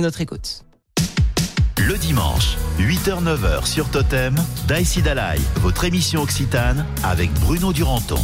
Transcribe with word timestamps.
À 0.00 0.02
notre 0.02 0.22
écoute. 0.22 0.64
Le 1.76 1.98
dimanche, 1.98 2.56
8h-9h 2.78 3.66
sur 3.66 3.86
Totem, 3.90 4.34
Daïsi 4.66 5.02
Dalai, 5.02 5.38
votre 5.56 5.84
émission 5.84 6.22
occitane 6.22 6.86
avec 7.02 7.30
Bruno 7.40 7.70
Duranton. 7.74 8.18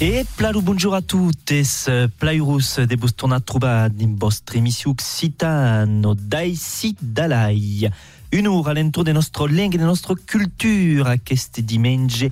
E 0.00 0.24
plalu 0.36 0.60
bonjour 0.62 0.96
a 0.96 1.00
tuttes, 1.00 1.88
plairus 2.18 2.80
de 2.80 2.96
vos 2.96 3.12
tornar 3.12 3.40
trobar 3.40 3.88
din 3.88 4.16
vostra 4.18 4.58
emissió 4.58 4.90
occitano 4.90 6.16
d'Aïsi 6.16 6.96
Dalai. 7.00 7.88
Une 8.32 8.48
heure 8.48 8.66
à 8.66 8.74
l'entour 8.74 9.04
de 9.04 9.12
notre 9.12 9.46
langue 9.46 9.76
et 9.76 9.78
de 9.78 9.84
notre 9.84 10.16
culture 10.16 11.06
aquest 11.06 11.60
dimanche? 11.60 12.24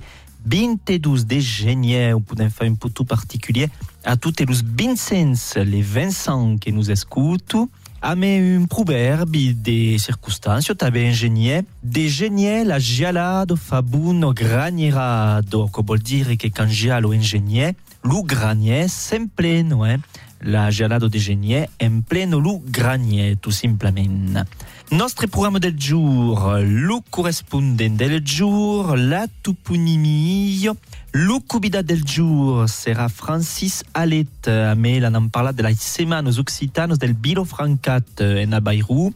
22 0.43 1.23
de 1.23 1.39
gener, 1.39 2.13
on 2.13 2.19
podem 2.19 2.49
faire 2.49 2.69
un 2.69 2.75
peu 2.75 2.89
tout 2.89 3.05
particulier 3.05 3.69
à 4.03 4.17
toutes 4.17 4.41
les 4.41 4.45
Vincents, 4.45 5.55
les 5.55 5.81
Vincent 5.81 6.57
que 6.57 6.71
nous 6.71 6.91
écoutent. 6.91 7.55
A 8.03 8.15
me 8.15 8.57
un 8.57 8.65
proverbe 8.65 9.53
de 9.53 9.99
circunstàncio 10.01 10.73
també 10.73 11.03
ingenier. 11.05 11.61
De 11.83 12.07
genier 12.09 12.63
la 12.65 12.79
gialado 12.79 13.55
fa 13.55 13.79
buno 13.79 14.33
granierado, 14.33 15.69
que 15.69 15.97
dire 15.99 16.35
que 16.35 16.49
quand 16.49 16.67
gialo 16.67 17.13
ingenier, 17.13 17.75
lu 18.03 18.23
granier 18.23 18.89
sempre, 18.89 19.61
no 19.61 19.85
eh? 19.85 19.99
La 20.43 20.71
gialado 20.71 21.07
de 21.07 21.19
genier 21.19 21.69
en 21.79 22.01
pleno 22.01 22.39
lu 22.39 22.59
granier, 22.65 23.35
tout 23.35 23.51
simplement. 23.51 24.43
Nostre 24.91 25.27
programme 25.27 25.59
del 25.59 25.79
jour, 25.79 26.57
lu 26.59 26.95
correspondent 27.11 27.95
del 27.95 28.25
jour, 28.25 28.95
la 28.97 29.27
toponimie, 29.43 30.67
lu 31.13 31.39
cubida 31.47 31.83
del 31.83 32.01
jour 32.07 32.67
sera 32.67 33.07
Francis 33.07 33.83
Alet, 33.93 34.49
mais 34.75 34.99
là 34.99 35.11
n'en 35.11 35.29
parla 35.29 35.53
de 35.53 35.61
la 35.61 35.73
semanas 35.75 36.39
occitanos 36.39 36.97
del 36.97 37.13
Biro 37.13 37.45
Francat 37.45 38.21
en 38.21 38.51
Abairou, 38.51 39.13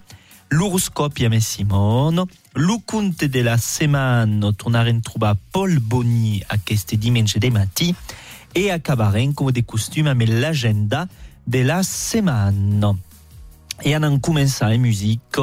l'horoscopi 0.52 1.26
a 1.26 1.40
Simone, 1.42 2.24
lu 2.56 2.80
conte 2.86 3.28
de 3.28 3.42
la 3.42 3.58
setmana 3.58 4.54
tornaren 4.54 5.02
trobar 5.02 5.36
Paul 5.52 5.80
Boni 5.80 6.44
aquest 6.50 6.96
dimanche 6.96 7.40
de 7.40 7.50
matí 7.50 7.96
e 8.56 8.72
acabarem, 8.72 9.34
com 9.34 9.52
de 9.52 9.62
costum, 9.62 10.08
amb 10.08 10.24
l'agenda 10.24 11.10
de 11.48 11.64
la 11.64 11.84
setmana. 11.84 12.96
Et 13.84 13.96
on 13.98 14.20
commença 14.20 14.68
en 14.68 14.78
musique 14.78 15.38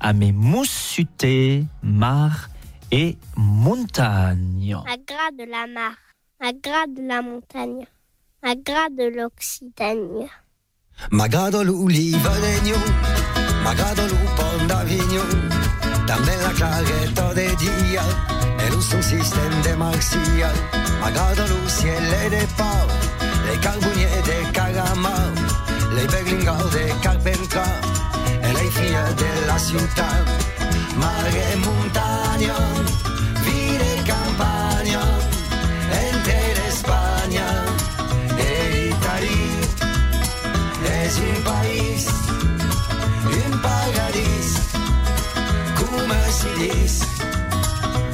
amb 0.00 0.32
Moussuté, 0.32 1.64
Mar 1.82 2.50
et 2.90 3.16
Montagne. 3.36 4.76
À 4.86 4.96
gras 4.96 5.30
de 5.38 5.48
la 5.48 5.66
mar, 5.66 5.94
à 6.40 6.52
gras 6.52 6.86
de 6.88 7.06
la 7.06 7.22
montagne, 7.22 7.86
à 8.42 8.54
gras 8.56 8.90
de 8.90 9.16
l'Occitanie. 9.16 10.28
M'agrada 11.10 11.62
l'oliva 11.62 12.32
d'Egno, 12.40 12.78
m'agrada 13.62 14.02
el 14.08 14.14
pont 14.36 14.66
d'Avinyó, 14.66 15.24
també 16.08 16.34
la 16.42 16.52
clareta 16.56 17.34
de 17.34 17.46
dia 17.60 18.04
e 18.64 18.70
lo 18.70 18.80
son 18.80 19.02
sistema 19.02 19.60
de 19.62 19.76
Marcia. 19.76 20.50
M'agrada 21.00 21.46
lo 21.46 21.68
cielo 21.68 22.30
de 22.30 22.42
pau, 22.56 22.86
le 23.46 23.60
carbonier 23.60 24.22
de 24.24 24.38
Caramau, 24.52 25.35
le 25.96 26.06
berlingau 26.06 26.68
de 26.68 26.94
Carpentà 27.00 27.64
e 28.42 28.52
le 28.52 28.70
figlie 28.70 29.14
della 29.14 29.58
città. 29.58 30.08
Mare 30.94 31.52
e 31.52 31.56
montagna, 31.56 32.56
vita 33.44 33.84
e 33.84 34.02
campagna, 34.04 35.02
intera 36.12 36.70
Spagna 36.70 37.48
e 38.36 38.92
Italia. 38.94 39.44
És 41.02 41.16
un 41.18 41.42
país, 41.42 42.06
un 43.24 43.60
paradís, 43.60 44.48
com 45.78 46.10
si 46.38 46.50
diz, 46.58 46.94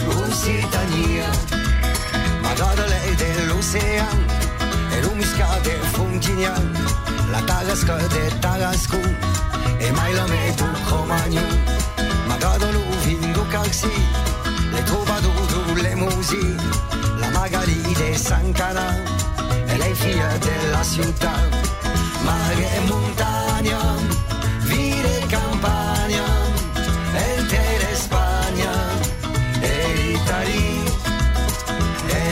Occitania. 0.06 1.30
M'agrada 2.42 2.86
l'eix 2.86 4.42
de 4.92 4.98
l'oceà, 4.98 4.98
e 4.98 5.01
l'umisca 5.01 5.58
de 5.63 5.79
Fontignan, 5.92 6.73
la 7.30 7.41
tarasca 7.42 7.97
de 8.08 8.39
Tarascú, 8.41 9.01
e 9.79 9.91
mai 9.92 10.13
la 10.14 10.27
meto 10.27 10.64
Romagno. 10.89 11.42
M'agrada 12.27 12.70
lo 12.70 12.83
vingo 13.05 13.47
calci, 13.48 13.92
le 14.73 14.83
troubadour, 14.85 15.80
le 15.80 15.95
musi, 15.95 16.57
la 17.19 17.29
Magali 17.30 17.80
de 17.95 18.17
San 18.17 18.53
Canà, 18.53 18.97
e 19.67 19.77
lei 19.77 19.95
figlia 19.95 20.36
della 20.39 20.83
città. 20.83 21.35
Mare 22.23 22.77
e 22.77 22.80
montagna, 22.86 23.80
vita 24.61 25.09
e 25.09 25.27
campagna, 25.27 26.24
intera 27.39 27.95
Spagna. 27.95 28.73
E 29.61 30.13
Italia. 30.13 30.70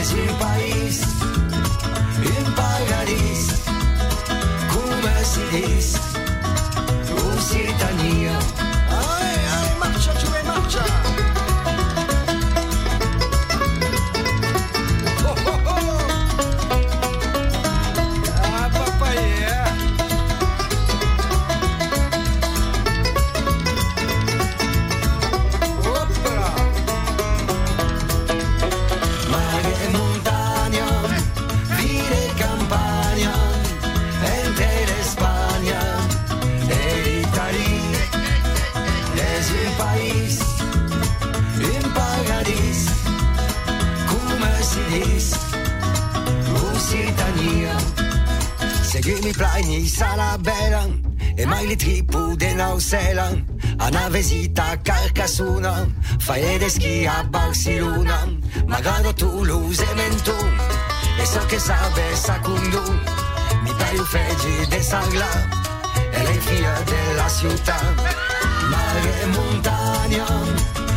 És 0.01 0.11
un 0.13 0.35
país, 0.37 1.01
Seguimi 49.01 49.33
plaini 49.33 49.87
sarà 49.87 50.37
bella 50.37 50.87
e 51.35 51.43
mai 51.47 51.65
li 51.65 51.75
tripu 51.75 52.35
de 52.35 52.53
Nausela 52.53 53.33
a 53.77 53.87
una 53.87 54.09
visita 54.09 54.63
a 54.69 54.77
Carcassona 54.77 55.87
fai 56.19 56.59
le 56.59 56.69
schi 56.69 57.07
a 57.07 57.23
Barcellona 57.23 58.29
magari 58.67 59.11
Toulouse 59.15 59.83
e 59.89 59.93
Menton 59.95 60.55
e 61.17 61.25
so 61.25 61.43
che 61.47 61.57
sabe 61.57 62.15
Sacundu. 62.15 62.83
Mi 63.63 63.73
paio 63.75 64.03
feggi 64.03 64.67
de 64.67 64.81
Sagla 64.83 65.31
e 66.11 66.23
le 66.23 66.33
figlia 66.33 66.79
della 66.81 67.27
città. 67.27 67.79
Mare 68.69 69.21
e 69.21 69.25
montagna 69.25 70.90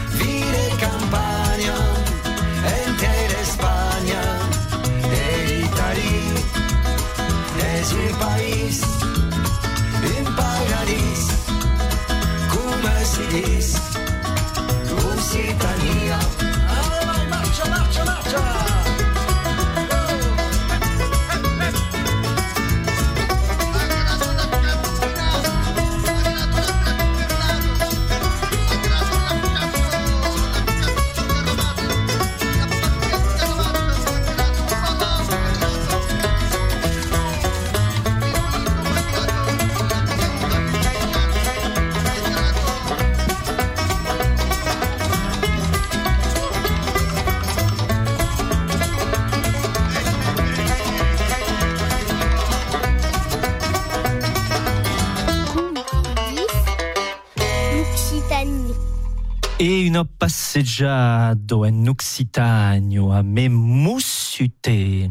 una 60.54 61.34
passeggiata 61.34 61.66
in 61.66 61.89
Occitano 61.89 63.12
a 63.12 63.22
me 63.22 63.48
Moussuté. 63.48 65.10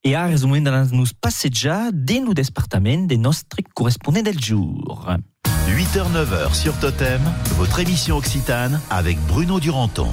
E 0.00 0.14
a 0.14 0.26
resumendo 0.26 0.70
nos 0.70 1.12
passeggiare 1.12 1.90
dentro 1.92 2.32
del 2.32 2.44
departamento 2.44 3.06
dei 3.08 3.18
nostri 3.18 3.62
corrispondenti 3.70 4.30
del 4.30 4.38
giorno. 4.38 5.22
8h-9h 5.66 6.54
sur 6.54 6.74
Totem, 6.78 7.20
votre 7.56 7.80
émission 7.80 8.16
Occitane 8.16 8.80
avec 8.88 9.18
Bruno 9.26 9.58
Duranton. 9.58 10.08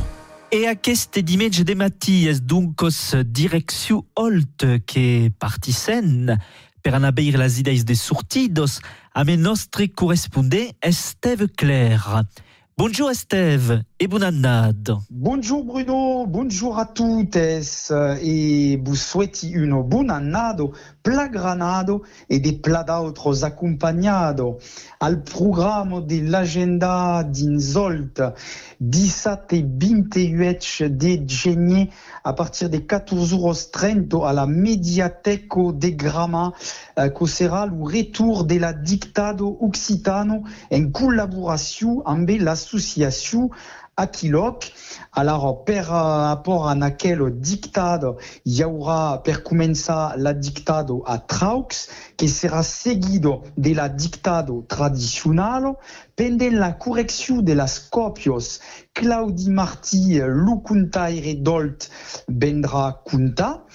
Et 0.52 0.68
à 0.68 0.76
queste 0.76 1.20
dimanche 1.20 1.64
de 1.64 1.74
matties 1.74 2.42
duncos 2.42 3.16
direction 3.16 4.04
Holt 4.16 4.84
che 4.86 5.32
partisen 5.38 6.38
per 6.82 6.94
anabeir 6.94 7.38
las 7.38 7.58
ideis 7.58 7.86
de 7.86 7.96
sortidos 7.96 8.82
a 9.14 9.24
me 9.24 9.38
nostre 9.38 9.88
correspondent 9.88 10.74
Esteve 10.82 11.48
Claire. 11.48 12.26
Bonjour 12.78 13.12
Esteve 13.12 13.84
et 14.00 14.08
bon 14.08 14.24
annade. 14.24 14.96
Bonjour 15.10 15.64
Bruno, 15.64 16.26
bonjour 16.26 16.80
à 16.80 16.86
toutes 16.86 17.36
et 17.36 18.82
vous 18.84 18.96
souhaite 18.96 19.44
une 19.44 19.84
bonne 19.84 20.10
annade, 21.04 21.32
plagranado 21.32 22.04
et 22.30 22.40
des 22.40 22.54
plats 22.54 22.84
d'autres 22.84 23.44
accompagnado 23.44 24.58
al 25.00 25.24
programme 25.24 26.06
de 26.06 26.22
l'agenda 26.30 27.24
d'Inzolt 27.24 28.22
17 28.80 29.54
et 29.54 29.64
28 29.64 30.84
de 30.84 31.30
genio 31.30 31.88
à 32.24 32.34
partir 32.34 32.70
de 32.70 32.78
14h30 32.78 34.28
à 34.28 34.34
la 34.34 34.46
Mediateco 34.46 35.72
de 35.72 35.90
Grama 35.90 36.54
que 36.96 37.26
sera 37.26 37.66
le 37.66 37.84
retour 37.84 38.46
de 38.46 38.58
la 38.60 38.74
dictado 38.74 39.58
occitano 39.62 40.44
en 40.72 40.92
collaboration 40.92 42.06
avec 42.06 42.42
l'association 42.42 43.50
Aquilok. 43.98 44.72
Alors, 45.14 45.66
per 45.66 45.88
rapport 45.88 46.70
à 46.70 46.76
laquelle 46.76 47.32
dictado, 47.32 48.18
il 48.46 48.54
y 48.54 48.64
aura 48.64 49.22
per 49.24 49.44
començar 49.44 50.16
la 50.18 50.34
dictado 50.34 51.04
a 51.06 51.18
Traux, 51.18 51.90
qui 52.18 52.30
sera 52.30 52.64
seguido 52.64 53.44
de 53.58 53.74
la 53.74 53.90
dictado 53.90 54.66
tradicional, 54.68 55.76
pendant 56.16 56.54
la 56.54 56.72
correction 56.72 57.42
de 57.42 57.54
las 57.54 57.80
copios, 57.80 58.60
Claudi 58.94 59.50
Martí, 59.50 60.20
Lucuntaire 60.24 61.36
Dolt, 61.36 61.90
Bendra 62.30 63.02
Kunta. 63.06 63.66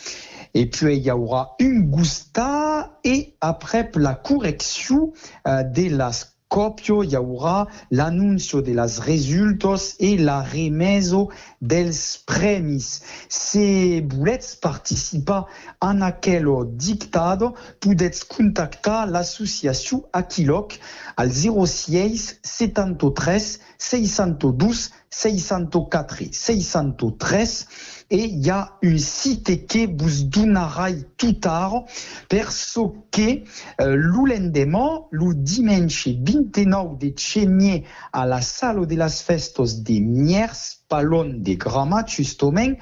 Et 0.55 0.71
puis 0.71 0.97
il 0.97 1.03
y 1.03 1.11
aura 1.11 1.55
une 1.59 1.91
gusta 1.91 2.99
et 3.05 3.37
après 3.43 3.91
la 3.97 4.15
correction 4.15 5.13
euh, 5.47 5.63
de 5.63 5.95
las 5.95 6.36
copio 6.57 7.05
y 7.05 7.15
aura 7.15 7.67
l'annuncio 7.91 8.63
de 8.63 8.73
las 8.73 9.01
resultos 9.01 9.95
et 10.01 10.17
la 10.17 10.41
remeso 10.41 11.29
dels 11.61 12.23
premis. 12.25 13.03
Si 13.29 14.01
voulez 14.01 14.57
participer 14.63 15.43
en 15.83 16.01
aquel 16.01 16.49
dictado, 16.73 17.53
podets 17.79 18.25
contactar 18.25 19.07
l'association 19.07 20.07
Aquiloc 20.15 20.81
al 21.19 21.31
06 21.31 22.41
73 22.43 23.61
612 23.77 24.93
604 25.11 26.33
613 26.33 27.67
et 28.11 28.25
il 28.25 28.47
y 28.47 28.51
a 28.51 28.73
un 28.83 28.99
site 28.99 29.67
qui 29.67 29.87
vous 29.87 30.25
donnera 30.25 30.89
tout 31.17 31.33
tard 31.33 31.85
parce 32.29 32.79
que 33.11 33.43
euh, 33.81 33.97
l'ulendemain, 33.97 35.03
le 35.11 35.35
dimanche 35.35 36.09
29 36.09 36.99
de 36.99 37.13
chemier 37.17 37.85
à 38.13 38.27
la 38.27 38.41
salle 38.41 38.87
de 38.87 38.95
las 38.95 39.23
festos 39.23 39.83
de 39.83 40.01
Miers, 40.01 40.77
Palon 40.89 41.35
de 41.39 41.55
Gramat, 41.55 42.07
justement, 42.07 42.73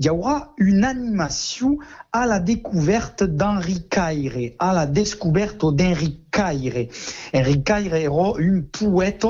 il 0.00 0.06
y 0.06 0.10
aura 0.10 0.52
une 0.58 0.84
animation 0.84 1.78
à 2.12 2.26
la 2.26 2.40
découverte 2.40 3.22
d'Henri 3.22 3.86
Caire, 3.88 4.52
à 4.58 4.72
la 4.72 4.86
découverte 4.86 5.64
d'Henri 5.72 6.20
Caire. 6.32 6.88
Henri 7.32 7.62
Caire 7.62 7.94
era 7.94 8.32
un 8.38 8.62
poète 8.62 9.26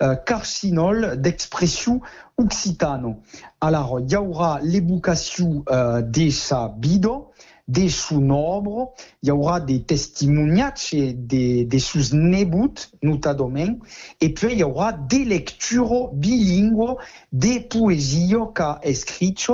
euh, 0.00 0.14
carcinol 0.16 1.20
d'expression 1.20 2.00
occitano. 2.36 3.22
Alors, 3.60 4.00
il 4.00 4.10
y 4.10 4.16
aura 4.16 4.60
l'évocation 4.62 5.64
euh, 5.70 6.02
de 6.02 6.30
sa 6.30 6.68
bido, 6.68 7.30
de 7.66 7.88
son 7.88 8.30
œuvre, 8.30 8.92
il 9.22 9.28
y 9.28 9.32
aura 9.32 9.60
des 9.60 9.82
testimoniages 9.82 10.92
de, 10.92 11.64
de 11.64 11.78
sus 11.78 12.14
nebuts, 12.14 12.90
notamment, 13.02 13.78
et 14.20 14.34
puis 14.34 14.52
il 14.52 14.58
y 14.58 14.64
aura 14.64 14.92
des 14.92 15.24
lectures 15.24 16.12
bilingues 16.12 16.96
des 17.32 17.60
poésies 17.60 18.34
qu'a 18.54 18.80
écrites, 18.82 19.50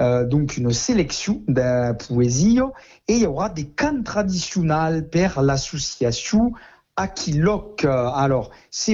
euh, 0.00 0.24
donc 0.24 0.56
une 0.56 0.72
sélection 0.72 1.42
de 1.46 1.92
poésie, 2.06 2.60
et 3.06 3.16
il 3.16 3.22
y 3.22 3.26
aura 3.26 3.50
des 3.50 3.66
cants 3.66 4.02
traditionnels 4.02 5.08
per 5.08 5.28
l'association 5.42 6.52
Aquiloc. 6.96 7.84
Alors, 7.84 8.50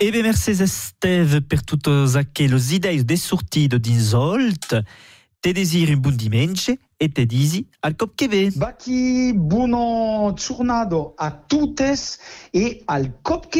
Eh 0.00 0.10
bien, 0.10 0.22
merci 0.22 0.50
Esteve 0.50 1.42
pour 1.42 1.62
toutes 1.62 2.16
aquelles 2.16 2.72
idées 2.72 3.04
de 3.04 3.16
sortie 3.16 3.68
de 3.68 3.76
Dinzolt. 3.78 4.74
Te 5.44 5.50
désire 5.50 5.90
un 5.90 5.98
bon 5.98 6.16
dimanche 6.16 6.70
et 6.98 7.10
te 7.10 7.20
disi 7.20 7.66
al 7.82 7.98
cop 7.98 8.14
que 8.16 8.24
ve. 8.24 8.48
Baki, 8.56 9.34
buono 9.34 10.34
giornado 10.38 11.14
a 11.18 11.30
toutes 11.32 12.18
et 12.54 12.82
al 12.88 13.12
cop 13.22 13.50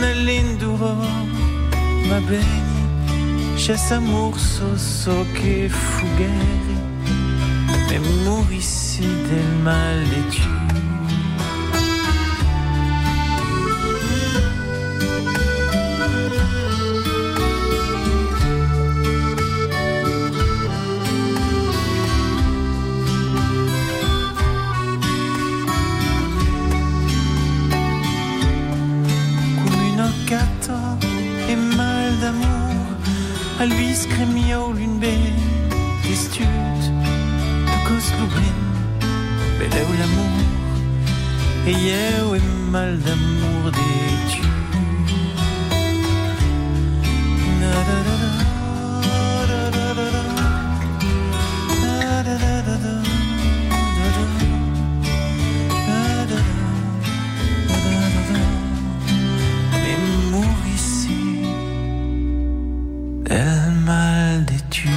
juste 0.00 0.06
una 0.06 0.12
linduro, 0.12 0.96
va 2.08 2.20
bene, 2.20 3.56
chasse 3.56 3.94
amour 3.94 4.38
so 4.38 5.26
che 5.34 5.68
fughere, 5.68 6.74
mais 7.88 8.00
mourrissez 8.24 9.02
del 9.02 9.62
mal 9.62 10.02
et 10.02 10.34
tu. 10.34 10.59
Mais 59.72 59.96
mourrissez 60.30 61.42
del 63.24 63.72
mal 63.84 64.44
des 64.44 64.62
tu. 64.70 64.88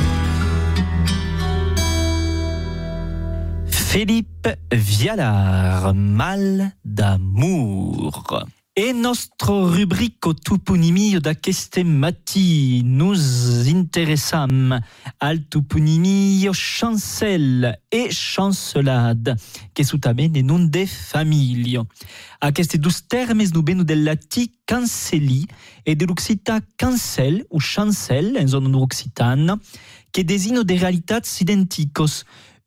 Philippe 3.67 4.49
Vialard, 4.71 5.93
Mal. 5.93 6.73
Et 8.85 8.91
notre 8.91 9.53
rubrique 9.53 10.27
au 10.27 10.33
toponymie 10.33 11.15
mati, 11.85 12.81
nous 12.83 13.69
intéressam 13.69 14.81
al 15.21 15.45
toponymie 15.45 16.49
chancel 16.51 17.79
et 17.93 18.11
chancelade, 18.11 19.37
que 19.73 19.83
sont 19.83 19.97
des 19.97 20.43
noms 20.43 20.59
de 20.59 20.85
famille. 20.85 21.79
Aquests 22.41 22.75
dos 22.75 23.07
termes 23.07 23.53
nous 23.53 23.63
venen 23.65 23.85
del 23.85 24.03
latí 24.03 24.51
cancelli 24.67 25.47
et 25.85 25.95
de 25.95 26.05
l'occità 26.05 26.59
cancel 26.77 27.45
ou 27.51 27.61
chancel 27.61 28.37
en 28.37 28.47
zona 28.47 28.77
occitane, 28.79 29.59
que 30.11 30.21
désignent 30.23 30.65
des 30.65 30.75
realitats 30.75 31.21
identiques, 31.39 31.99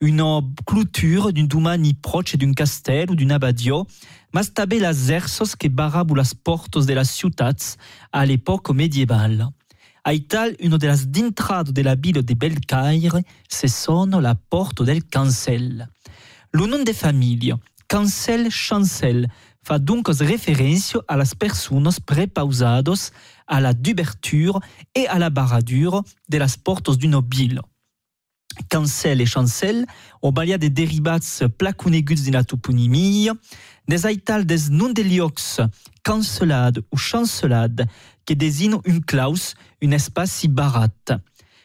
une 0.01 0.43
clôture 0.67 1.33
d'un 1.33 1.45
domani 1.45 1.95
proche 1.95 2.37
d'un 2.37 2.53
castel 2.53 3.11
ou 3.11 3.15
d'un 3.15 3.31
abadio, 3.31 3.87
mas 4.33 4.51
també 4.51 4.79
las 4.81 5.09
ersos 5.09 5.57
que 5.57 5.69
barrabu 5.69 6.15
las 6.15 6.35
portos 6.35 6.87
de 6.87 6.95
las 6.95 7.11
ciutats 7.11 7.77
a 8.13 8.25
l'époque 8.25 8.71
médiévale. 8.75 9.49
A 10.05 10.13
Ital, 10.13 10.55
une 10.61 10.79
de 10.79 10.87
las 10.87 11.09
d'intrado 11.11 11.73
de 11.73 11.83
la 11.83 11.97
ville 11.97 12.23
de 12.23 12.35
Belcaire, 12.35 13.23
se 13.49 13.67
la 14.21 14.35
porte 14.37 14.85
del 14.85 15.05
Cancel. 15.05 15.89
Le 16.53 16.67
nom 16.67 16.85
de 16.85 16.93
famille, 16.93 17.55
Cancel 17.89 18.49
Chancel, 18.51 19.29
fa 19.65 19.81
donc 19.81 20.07
référence 20.09 20.97
à 21.09 21.17
las 21.17 21.35
personas 21.35 21.99
prepausados 21.99 23.11
a 23.49 23.61
la 23.61 23.75
d'ouverture 23.75 24.61
et 24.95 25.09
à 25.09 25.19
la 25.19 25.29
barradure 25.29 26.05
de 26.29 26.39
las 26.39 26.57
portos 26.57 26.97
d'une 26.97 27.21
ville. 27.29 27.61
Cancel 28.71 29.21
et 29.21 29.27
chancel 29.27 29.87
ont 30.23 30.33
balia 30.33 30.59
des 30.59 30.71
dérivats 30.71 31.19
placoneguts 31.57 32.25
de 32.27 32.33
la 32.33 32.45
toponymie, 32.45 33.29
des 33.89 34.07
aital 34.07 34.45
des 34.47 34.71
noms 34.71 34.93
de 34.93 35.03
liox, 35.03 35.61
cancelade 36.03 36.83
ou 36.93 36.97
chancelade, 36.97 37.87
qui 38.25 38.37
désignent 38.37 38.81
une 38.85 39.05
clause, 39.05 39.55
un 39.83 39.91
espace 39.93 40.33
si 40.33 40.49
barat. 40.49 40.89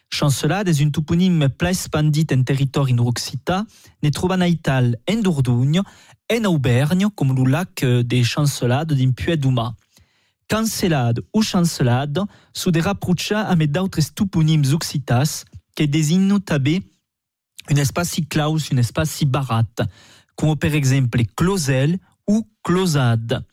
Chancelade 0.09 0.67
est 0.67 0.79
une 0.79 0.91
toponyme 0.91 1.47
pla 1.49 1.69
expandit 1.69 2.27
en 2.33 2.43
territoire 2.43 2.87
in 2.87 2.97
Occita, 2.97 3.65
ne 4.03 4.09
trouvant 4.09 4.41
aital 4.41 4.97
en 5.09 5.15
Dordogne, 5.15 5.81
en 6.31 6.43
Auvergne, 6.45 7.07
comme 7.15 7.35
le 7.35 7.49
lac 7.49 7.85
des 7.85 8.23
chancelades 8.23 8.93
d'Uma. 8.93 9.73
Cancelade 10.49 11.21
ou 11.33 11.41
chancelade 11.41 12.19
sont 12.51 12.71
des 12.71 12.81
rapprochats 12.81 13.41
avec 13.41 13.71
d'autres 13.71 14.01
toponymes 14.13 14.65
occitas, 14.73 15.45
qui 15.75 15.87
désigne 15.87 16.39
també 16.39 16.81
un 17.69 17.75
espace 17.75 18.11
si 18.11 18.25
claus, 18.25 18.71
un 18.71 18.77
espace 18.77 19.11
si 19.11 19.25
barat, 19.25 19.87
comme 20.35 20.57
par 20.57 20.73
exemple 20.73 21.23
closel 21.35 21.99
ou 22.27 22.47
closade. 22.63 23.43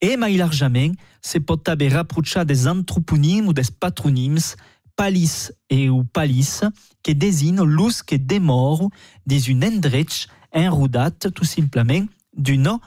Et 0.00 0.16
mai 0.16 0.36
largement, 0.36 0.92
se 1.22 1.38
pot 1.38 1.56
també 1.56 1.88
rapprochar 1.88 2.44
des 2.44 2.66
antroponymes 2.68 3.48
ou 3.48 3.52
des 3.52 3.70
patronymes 3.70 4.56
palis 4.96 5.52
et 5.70 5.88
ou 5.88 6.04
palis, 6.04 6.60
qui 7.02 7.14
désignent 7.14 7.64
l'us 7.64 8.02
que 8.02 8.16
démor 8.16 8.90
des 9.26 9.50
un 9.50 9.62
endrech 9.62 10.28
enrodat 10.52 11.10
tout 11.34 11.44
simplement 11.44 12.06
d'une 12.36 12.78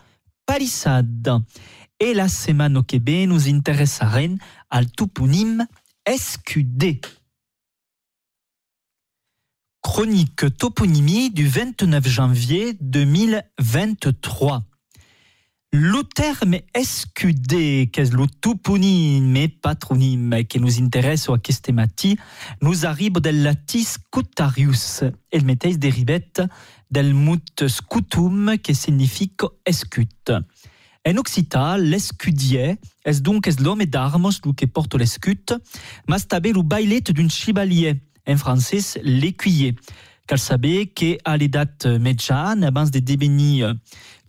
palissade. 0.46 1.42
Et 2.00 2.14
la 2.14 2.28
semaine 2.28 2.84
que 2.84 2.98
ve 2.98 3.26
nous 3.26 3.48
intéressarem 3.48 4.38
al 4.70 4.90
toponyme 4.92 5.66
escudé. 6.06 7.02
Chronique 9.90 10.58
toponymie 10.58 11.32
du 11.32 11.48
29 11.48 12.06
janvier 12.06 12.78
2023. 12.82 14.62
Le 15.72 16.04
terme 16.04 16.58
escudé, 16.76 17.90
qu'est 17.92 18.14
le 18.14 18.28
toponyme 18.28 19.38
et 19.38 19.48
patronyme 19.48 20.44
qui 20.44 20.60
nous 20.60 20.82
intéresse 20.82 21.30
à 21.30 21.38
cette 21.50 21.72
nous 22.62 22.86
arrive 22.86 23.22
del 23.22 23.44
latis 23.44 23.98
scutarius, 23.98 25.04
el 25.32 25.46
meteis 25.46 25.78
derivet 25.78 26.42
del 26.92 27.14
mot 27.14 27.40
scutum 27.68 28.58
qui 28.58 28.76
signifie 28.76 29.32
escut. 29.66 30.34
En 31.08 31.16
occitan, 31.16 31.78
l'escudier 31.78 32.76
est 33.06 33.22
donc 33.22 33.48
l'homme 33.62 33.86
d'armes 33.86 34.32
qui 34.58 34.68
porte 34.68 34.96
l'escut, 34.96 35.54
mas 36.06 36.28
també 36.28 36.52
le 36.52 36.62
bailet 36.62 37.00
d'un 37.00 37.30
chevalier, 37.30 38.02
en 38.28 38.38
français 38.38 39.00
l'écuyer. 39.04 39.76
Cal 40.28 40.40
saber 40.40 40.88
que 40.88 41.18
à 41.24 41.38
l'edat 41.38 41.86
mitjana, 42.00 42.68
abans 42.68 42.92
de 42.92 43.00
devenir 43.00 43.76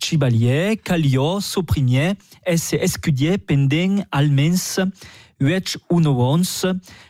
chevalier, 0.01 0.77
calio 0.77 1.41
s'opprimier 1.41 2.13
es 2.45 2.73
escudier 2.73 3.37
pendent 3.37 4.05
almens 4.11 4.79
uech 5.41 5.77
uno 5.89 6.13
ons. 6.19 6.65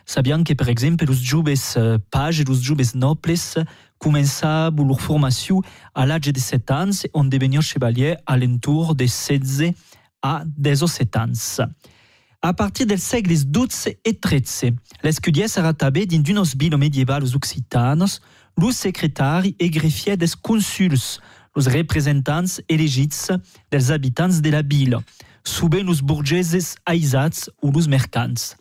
Sabiam 0.06 0.42
que, 0.42 0.54
per 0.54 0.68
exemple, 0.68 1.06
los 1.06 1.22
joves 1.22 1.78
pages, 2.10 2.44
los 2.48 2.60
joves 2.62 2.94
nobles, 2.94 3.58
començaven 3.98 4.86
leur 4.86 5.00
formation 5.00 5.62
à 5.94 6.06
l'âge 6.06 6.32
de 6.32 6.38
7 6.38 6.70
ans, 6.70 6.90
on 7.14 7.24
devenir 7.24 7.62
chevalier 7.62 8.16
à 8.26 8.36
l'entour 8.36 8.94
de 8.94 9.06
16 9.06 9.72
à 10.22 10.42
17 10.46 11.16
ans. 11.16 11.32
A 12.42 12.54
partir 12.54 12.86
dels 12.86 13.02
segles 13.02 13.44
XII 13.44 13.98
et 14.06 14.18
XIII, 14.24 14.74
l'escudier 15.02 15.46
sera 15.46 15.74
tabé 15.74 16.06
dins 16.06 16.22
d'unos 16.22 16.56
bilos 16.56 16.78
medievals 16.78 17.34
occitanos, 17.34 18.22
los 18.56 18.72
secretari 18.72 19.54
e 19.60 19.68
greffier 19.68 20.16
des 20.16 20.34
consuls, 20.34 21.20
los 21.54 21.66
representants 21.66 22.62
elegits 22.70 23.30
dels 23.70 23.90
habitants 23.90 24.40
de 24.40 24.48
la 24.48 24.62
ville, 24.62 24.96
souvent 25.44 25.82
los 25.82 26.00
burgeses 26.00 26.76
aisats 26.86 27.50
ou 27.60 27.70
los 27.72 27.86
mercants. 27.86 28.56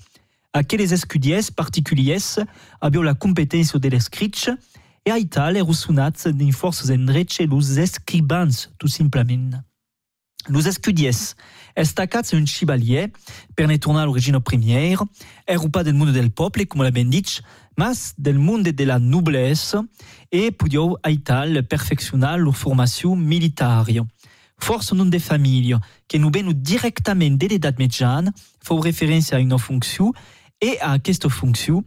Aqueles 0.52 0.92
escudiers 0.92 1.50
particuliers 1.50 2.40
aviam 2.82 3.04
la 3.04 3.16
competència 3.16 3.80
de 3.80 3.88
l'escritx 3.88 4.50
e 5.06 5.12
a 5.12 5.20
Ital 5.20 5.56
ero 5.56 5.74
sonats 5.74 6.28
dins 6.28 6.52
forces 6.52 6.92
endretxe 6.92 7.48
los 7.48 7.78
escribans, 7.78 8.68
tout 8.78 8.90
simplement. 8.90 9.64
Los 10.50 10.66
escudiers, 10.68 11.36
estacats 11.76 12.34
un 12.34 12.46
chevalier, 12.46 13.12
per 13.56 13.68
ne 13.68 13.78
tornar 13.78 14.02
a 14.02 14.06
l'origine 14.06 14.42
première, 14.42 15.06
ero 15.48 15.70
pas 15.70 15.84
del 15.84 15.94
monde 15.94 16.12
del 16.12 16.32
peuple, 16.32 16.66
comme 16.66 16.84
l'a 16.84 16.92
ben 16.92 17.10
dit, 17.10 17.42
mas 17.78 18.14
del 18.18 18.40
monde 18.40 18.72
de 18.74 18.84
la 18.84 19.00
noblesse, 19.00 19.78
e 20.32 20.52
podiau 20.52 20.98
a 21.04 21.12
Ital 21.12 21.64
perfeccionar 21.64 22.38
leur 22.38 22.58
formation 22.58 23.16
militaire. 23.16 24.04
force 24.60 24.94
nom 24.94 25.06
de 25.06 25.20
famille, 25.20 25.78
que 26.08 26.18
nous 26.18 26.32
venons 26.34 26.52
directement 26.54 27.30
de 27.30 27.48
l'edad 27.48 27.78
médiane, 27.80 28.32
faut 28.64 28.80
référence 28.80 29.34
à 29.34 29.40
une 29.40 29.58
fonction, 29.58 30.14
et 30.62 30.78
à 30.82 30.98
cette 31.06 31.30
fonction, 31.30 31.84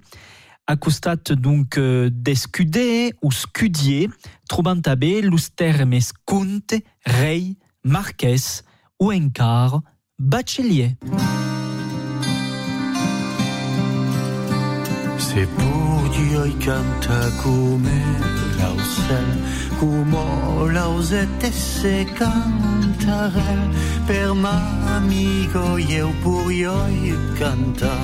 à 0.66 0.76
costat 0.76 1.16
donc 1.36 1.76
euh, 1.76 2.08
d'escudé 2.10 3.12
ou 3.22 3.30
scudier, 3.30 4.08
trouvant 4.48 4.80
tabé 4.80 5.20
los 5.20 5.50
termes 5.54 5.98
comte, 6.24 6.74
rei, 7.04 7.56
marquès 7.84 8.62
ou 8.98 9.12
encar, 9.12 9.80
bachelier. 10.18 10.96
Se 15.18 15.46
puoi 15.46 15.72
canta 16.58 17.30
come 17.42 18.02
l'ausel, 18.58 19.26
come 19.78 20.72
l'ausette 20.72 21.52
se 21.52 22.04
cantare, 22.14 23.70
per 24.06 24.32
m'amico 24.32 25.76
io 25.78 26.12
pure 26.22 27.16
canta, 27.38 27.96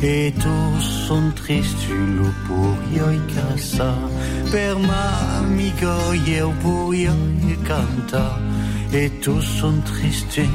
e 0.00 0.32
tu 0.38 0.80
son 0.80 1.32
triste 1.32 1.92
lo 1.92 2.32
pure 2.46 3.20
casa, 3.34 3.94
per 4.50 4.76
m'amico 4.76 6.12
io 6.12 6.50
pure 6.60 7.14
canta, 7.62 8.38
e 8.94 9.10
tu 9.20 9.40
son 9.42 9.82
triste 9.82 10.48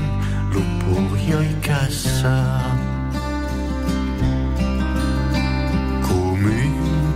lo 0.53 0.61
pure 0.79 1.45
casa. 1.61 2.87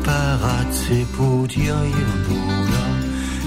parazze 0.03 1.05
putioi 1.15 1.93
bula 2.27 2.85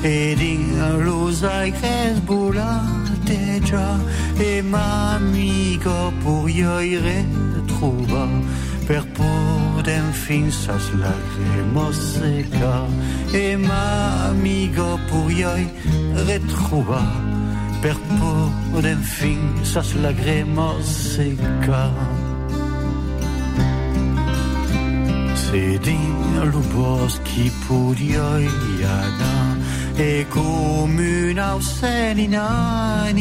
ed 0.00 0.40
in 0.40 1.02
lo 1.04 1.30
sai 1.30 1.71
che 1.71 2.12
sbolate 2.14 3.61
già 3.62 3.99
e 4.37 4.62
m'amico 4.62 6.12
puoi 6.23 6.99
retrova 6.99 8.26
per 8.87 9.04
poter 9.12 10.04
fin 10.12 10.50
sas 10.50 10.90
lacrime 10.92 11.92
secca 11.92 12.87
e 13.33 13.56
m'amico 13.56 14.99
puoi 15.09 15.68
retrova 16.25 17.46
per 17.80 17.97
poter 18.18 18.97
fin 18.97 19.40
sas 19.62 19.95
lacrime 19.95 20.83
secca 20.83 21.90
Sedin 25.35 26.50
lo 26.52 26.61
boschi 26.75 27.50
pudioiana 27.66 29.56
e 29.97 30.26
come 30.28 31.30
una 31.30 31.61
seninanisa 31.61 33.12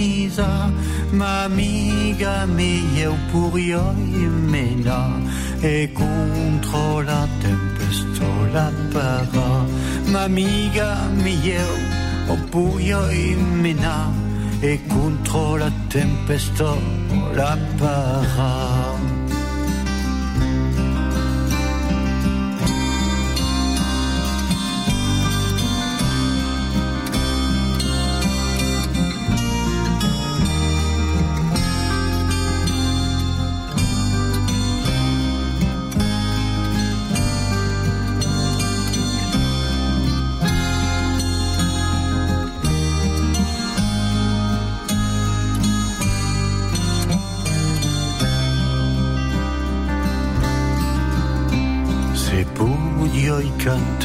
ma 1.12 1.43
amiga 1.43 2.45
mia 2.45 3.12
purioi 3.31 4.27
mena 4.51 5.21
e 5.59 5.89
contro 5.93 7.01
la 7.01 7.27
tempesta 7.41 8.25
la 8.51 8.71
para 8.91 9.65
ma 10.12 10.24
amiga 10.24 11.07
mia 11.24 11.65
purioi 12.50 13.35
mena 13.35 14.25
e 14.65 14.79
contro 14.88 15.57
la 15.57 15.72
tempesta 15.89 16.74
la 17.36 17.55
para 17.77 19.14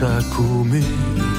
canta 0.00 0.24
come 0.34 0.82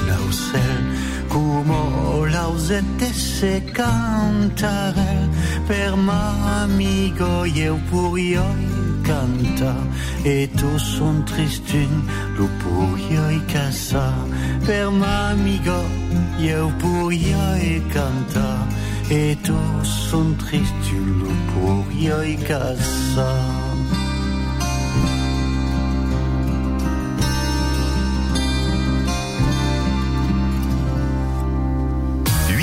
l'ausel, 0.06 1.26
come 1.26 2.30
l'ausette 2.30 3.12
se 3.12 3.64
cantare, 3.72 5.28
per 5.66 5.96
m'amico 5.96 7.44
io 7.44 7.80
pure 7.90 8.40
canta, 9.02 9.74
e 10.22 10.48
tu 10.54 10.78
son 10.78 11.24
tristin, 11.24 12.08
lo 12.36 12.48
pure 12.58 13.44
casa, 13.46 14.14
per 14.64 14.90
m'amico 14.90 15.82
io 16.38 16.72
pure 16.78 17.82
canta, 17.88 18.64
e 19.08 19.36
tu 19.42 19.58
son 19.82 20.36
tristin, 20.36 21.18
lo 21.18 21.34
pure 21.52 22.36
casa. 22.46 23.51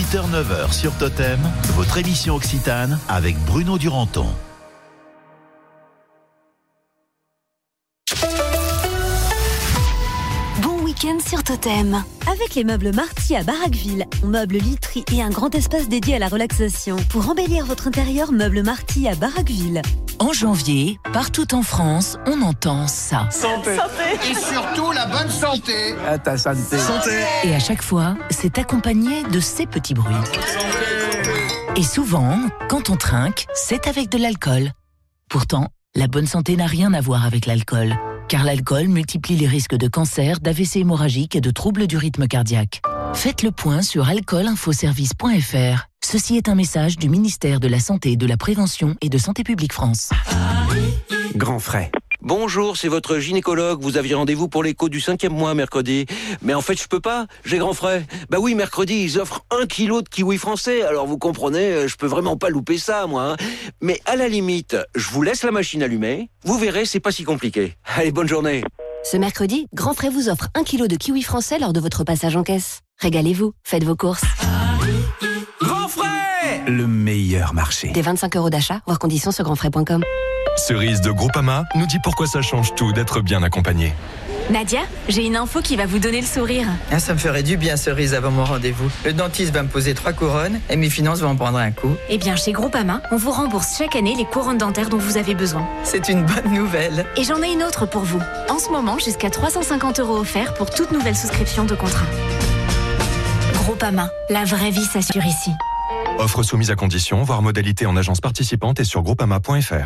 8h-9h 0.10 0.74
sur 0.74 0.92
Totem, 0.98 1.40
votre 1.76 2.00
émission 2.00 2.34
Occitane 2.36 2.98
avec 3.10 3.38
Bruno 3.46 3.78
Duranton. 3.78 4.26
Bon 10.64 10.84
week-end 10.84 11.20
sur 11.24 11.44
Totem. 11.44 12.04
Avec 12.26 12.56
les 12.56 12.64
meubles 12.64 12.92
Marty 12.92 13.36
à 13.36 13.44
Barraqueville, 13.44 14.06
on 14.24 14.28
meuble 14.28 14.58
literie 14.58 15.06
et 15.14 15.22
un 15.22 15.30
grand 15.30 15.54
espace 15.54 15.88
dédié 15.88 16.16
à 16.16 16.20
la 16.20 16.28
relaxation. 16.28 16.96
Pour 17.12 17.30
embellir 17.30 17.68
votre 17.68 17.88
intérieur, 17.88 18.32
meuble 18.32 18.64
Marty 18.64 19.08
à 19.08 19.14
Barraqueville. 19.14 19.84
En 20.22 20.34
janvier, 20.34 21.00
partout 21.14 21.56
en 21.56 21.64
France, 21.64 22.18
on 22.28 22.42
entend 22.42 22.88
ça. 22.88 23.30
Santé. 23.32 23.78
Et 24.30 24.36
surtout 24.36 24.92
la 24.92 25.06
bonne 25.06 25.30
santé. 25.30 25.96
À 26.06 26.18
ta 26.18 26.38
santé. 26.38 26.78
Santé. 26.78 27.24
Et 27.46 27.56
à 27.56 27.60
chaque 27.60 27.82
fois, 27.82 28.18
c'est 28.30 28.58
accompagné 28.58 29.24
de 29.24 29.40
ces 29.40 29.66
petits 29.66 29.94
bruits. 29.94 30.14
Et 31.78 31.84
souvent, 31.84 32.38
quand 32.68 32.90
on 32.90 32.98
trinque, 32.98 33.46
c'est 33.54 33.88
avec 33.88 34.10
de 34.10 34.18
l'alcool. 34.18 34.74
Pourtant, 35.30 35.68
la 35.96 36.08
bonne 36.08 36.28
santé 36.28 36.58
n'a 36.58 36.68
rien 36.68 36.94
à 36.94 37.00
voir 37.00 37.26
avec 37.26 37.46
l'alcool. 37.46 37.96
Car 38.28 38.44
l'alcool 38.44 38.90
multiplie 38.90 39.38
les 39.38 39.48
risques 39.48 39.78
de 39.78 39.88
cancer, 39.88 40.42
d'AVC 40.42 40.78
hémorragique 40.78 41.38
et 41.38 41.42
de 41.42 41.50
troubles 41.50 41.88
du 41.88 41.96
rythme 41.96 42.28
cardiaque. 42.28 42.82
Faites 43.14 43.44
le 43.44 43.52
point 43.52 43.82
sur 43.82 44.08
alcoolinfoservice.fr. 44.08 45.88
Ceci 46.04 46.38
est 46.38 46.48
un 46.50 46.56
message 46.56 46.98
du 46.98 47.10
ministère 47.10 47.60
de 47.60 47.68
la 47.68 47.80
Santé, 47.80 48.16
de 48.16 48.26
la 48.26 48.38
Prévention 48.38 48.96
et 49.02 49.10
de 49.10 49.18
Santé 49.18 49.44
publique 49.44 49.74
France. 49.74 50.10
Grand 51.36 51.60
frais. 51.60 51.92
Bonjour, 52.22 52.78
c'est 52.78 52.88
votre 52.88 53.20
gynécologue. 53.20 53.82
Vous 53.82 53.98
aviez 53.98 54.16
rendez-vous 54.16 54.48
pour 54.48 54.64
l'écho 54.64 54.90
du 54.90 55.00
cinquième 55.02 55.34
mois 55.34 55.54
mercredi. 55.54 56.06
Mais 56.42 56.54
en 56.54 56.62
fait, 56.62 56.82
je 56.82 56.88
peux 56.88 57.00
pas. 57.00 57.28
J'ai 57.46 57.58
grand 57.58 57.74
frais. 57.74 58.06
Bah 58.30 58.38
oui, 58.40 58.56
mercredi, 58.56 58.96
ils 59.04 59.20
offrent 59.20 59.46
un 59.52 59.66
kilo 59.66 60.02
de 60.02 60.10
kiwi 60.10 60.38
français. 60.38 60.82
Alors 60.84 61.06
vous 61.06 61.18
comprenez, 61.18 61.88
je 61.88 61.96
peux 61.98 62.08
vraiment 62.08 62.38
pas 62.38 62.50
louper 62.50 62.78
ça, 62.78 63.06
moi. 63.08 63.32
hein. 63.32 63.38
Mais 63.82 64.00
à 64.06 64.16
la 64.16 64.28
limite, 64.28 64.78
je 64.96 65.10
vous 65.12 65.22
laisse 65.22 65.44
la 65.44 65.52
machine 65.52 65.84
allumée. 65.84 66.30
Vous 66.44 66.58
verrez, 66.58 66.86
c'est 66.86 67.00
pas 67.00 67.12
si 67.12 67.24
compliqué. 67.24 67.76
Allez, 67.98 68.12
bonne 68.12 68.28
journée. 68.28 68.64
Ce 69.04 69.18
mercredi, 69.18 69.68
Grand 69.74 69.94
Frais 69.94 70.10
vous 70.10 70.28
offre 70.30 70.50
un 70.56 70.64
kilo 70.64 70.88
de 70.88 70.96
kiwi 70.96 71.22
français 71.22 71.58
lors 71.60 71.74
de 71.74 71.80
votre 71.80 72.04
passage 72.04 72.36
en 72.36 72.44
caisse. 72.44 72.82
Régalez-vous, 73.02 73.54
faites 73.64 73.86
vos 73.86 73.96
courses. 73.96 74.24
Grand 75.62 75.88
frais 75.88 76.62
Le 76.68 76.86
meilleur 76.86 77.54
marché. 77.54 77.92
Des 77.92 78.02
25 78.02 78.36
euros 78.36 78.50
d'achat, 78.50 78.82
voir 78.86 79.00
conditions 79.00 79.32
sur 79.32 79.46
grandfrais.com. 79.46 80.04
Cerise 80.58 81.00
de 81.00 81.12
Groupama 81.12 81.64
nous 81.76 81.86
dit 81.86 82.00
pourquoi 82.04 82.28
ça 82.28 82.42
change 82.42 82.76
tout 82.76 82.92
d'être 82.92 83.22
bien 83.22 83.42
accompagné. 83.42 83.94
Nadia, 84.50 84.82
j'ai 85.08 85.26
une 85.26 85.38
info 85.38 85.62
qui 85.62 85.78
va 85.78 85.86
vous 85.86 86.00
donner 86.00 86.20
le 86.20 86.28
sourire. 86.28 86.66
Ah, 86.92 87.00
ça 87.00 87.14
me 87.14 87.20
ferait 87.20 87.44
du 87.44 87.56
bien, 87.56 87.78
cerise, 87.78 88.14
avant 88.16 88.32
mon 88.32 88.44
rendez-vous. 88.44 88.90
Le 89.06 89.14
dentiste 89.14 89.54
va 89.54 89.62
me 89.64 89.70
poser 89.70 89.94
trois 89.94 90.12
couronnes 90.12 90.60
et 90.70 90.76
mes 90.76 90.90
finances 90.90 91.20
vont 91.20 91.30
en 91.30 91.36
prendre 91.36 91.60
un 91.60 91.72
coup. 91.72 91.96
Eh 92.10 92.18
bien, 92.18 92.36
chez 92.36 92.52
Groupama, 92.52 93.02
on 93.12 93.16
vous 93.18 93.32
rembourse 93.32 93.78
chaque 93.78 93.96
année 93.96 94.16
les 94.18 94.26
couronnes 94.26 94.58
dentaires 94.58 94.90
dont 94.90 94.98
vous 94.98 95.18
avez 95.18 95.36
besoin. 95.36 95.66
C'est 95.84 96.10
une 96.10 96.26
bonne 96.26 96.52
nouvelle. 96.52 97.06
Et 97.16 97.24
j'en 97.24 97.42
ai 97.44 97.54
une 97.54 97.64
autre 97.64 97.86
pour 97.88 98.02
vous. 98.02 98.20
En 98.50 98.58
ce 98.60 98.70
moment, 98.70 98.98
jusqu'à 98.98 99.30
350 99.30 100.00
euros 100.00 100.18
offerts 100.18 100.56
pour 100.56 100.72
toute 100.72 100.92
nouvelle 100.92 101.16
souscription 101.16 101.64
de 101.66 101.76
contrat. 101.76 102.08
Groupama, 103.70 104.10
la 104.32 104.46
vraie 104.46 104.72
vie 104.72 104.84
s'assure 104.84 105.24
ici. 105.24 105.52
Offre 106.18 106.42
soumise 106.42 106.72
à 106.72 106.76
condition, 106.76 107.22
voire 107.22 107.44
modalité 107.44 107.86
en 107.86 107.96
agence 107.96 108.20
participante 108.20 108.80
et 108.80 108.84
sur 108.84 109.04
groupama.fr. 109.04 109.86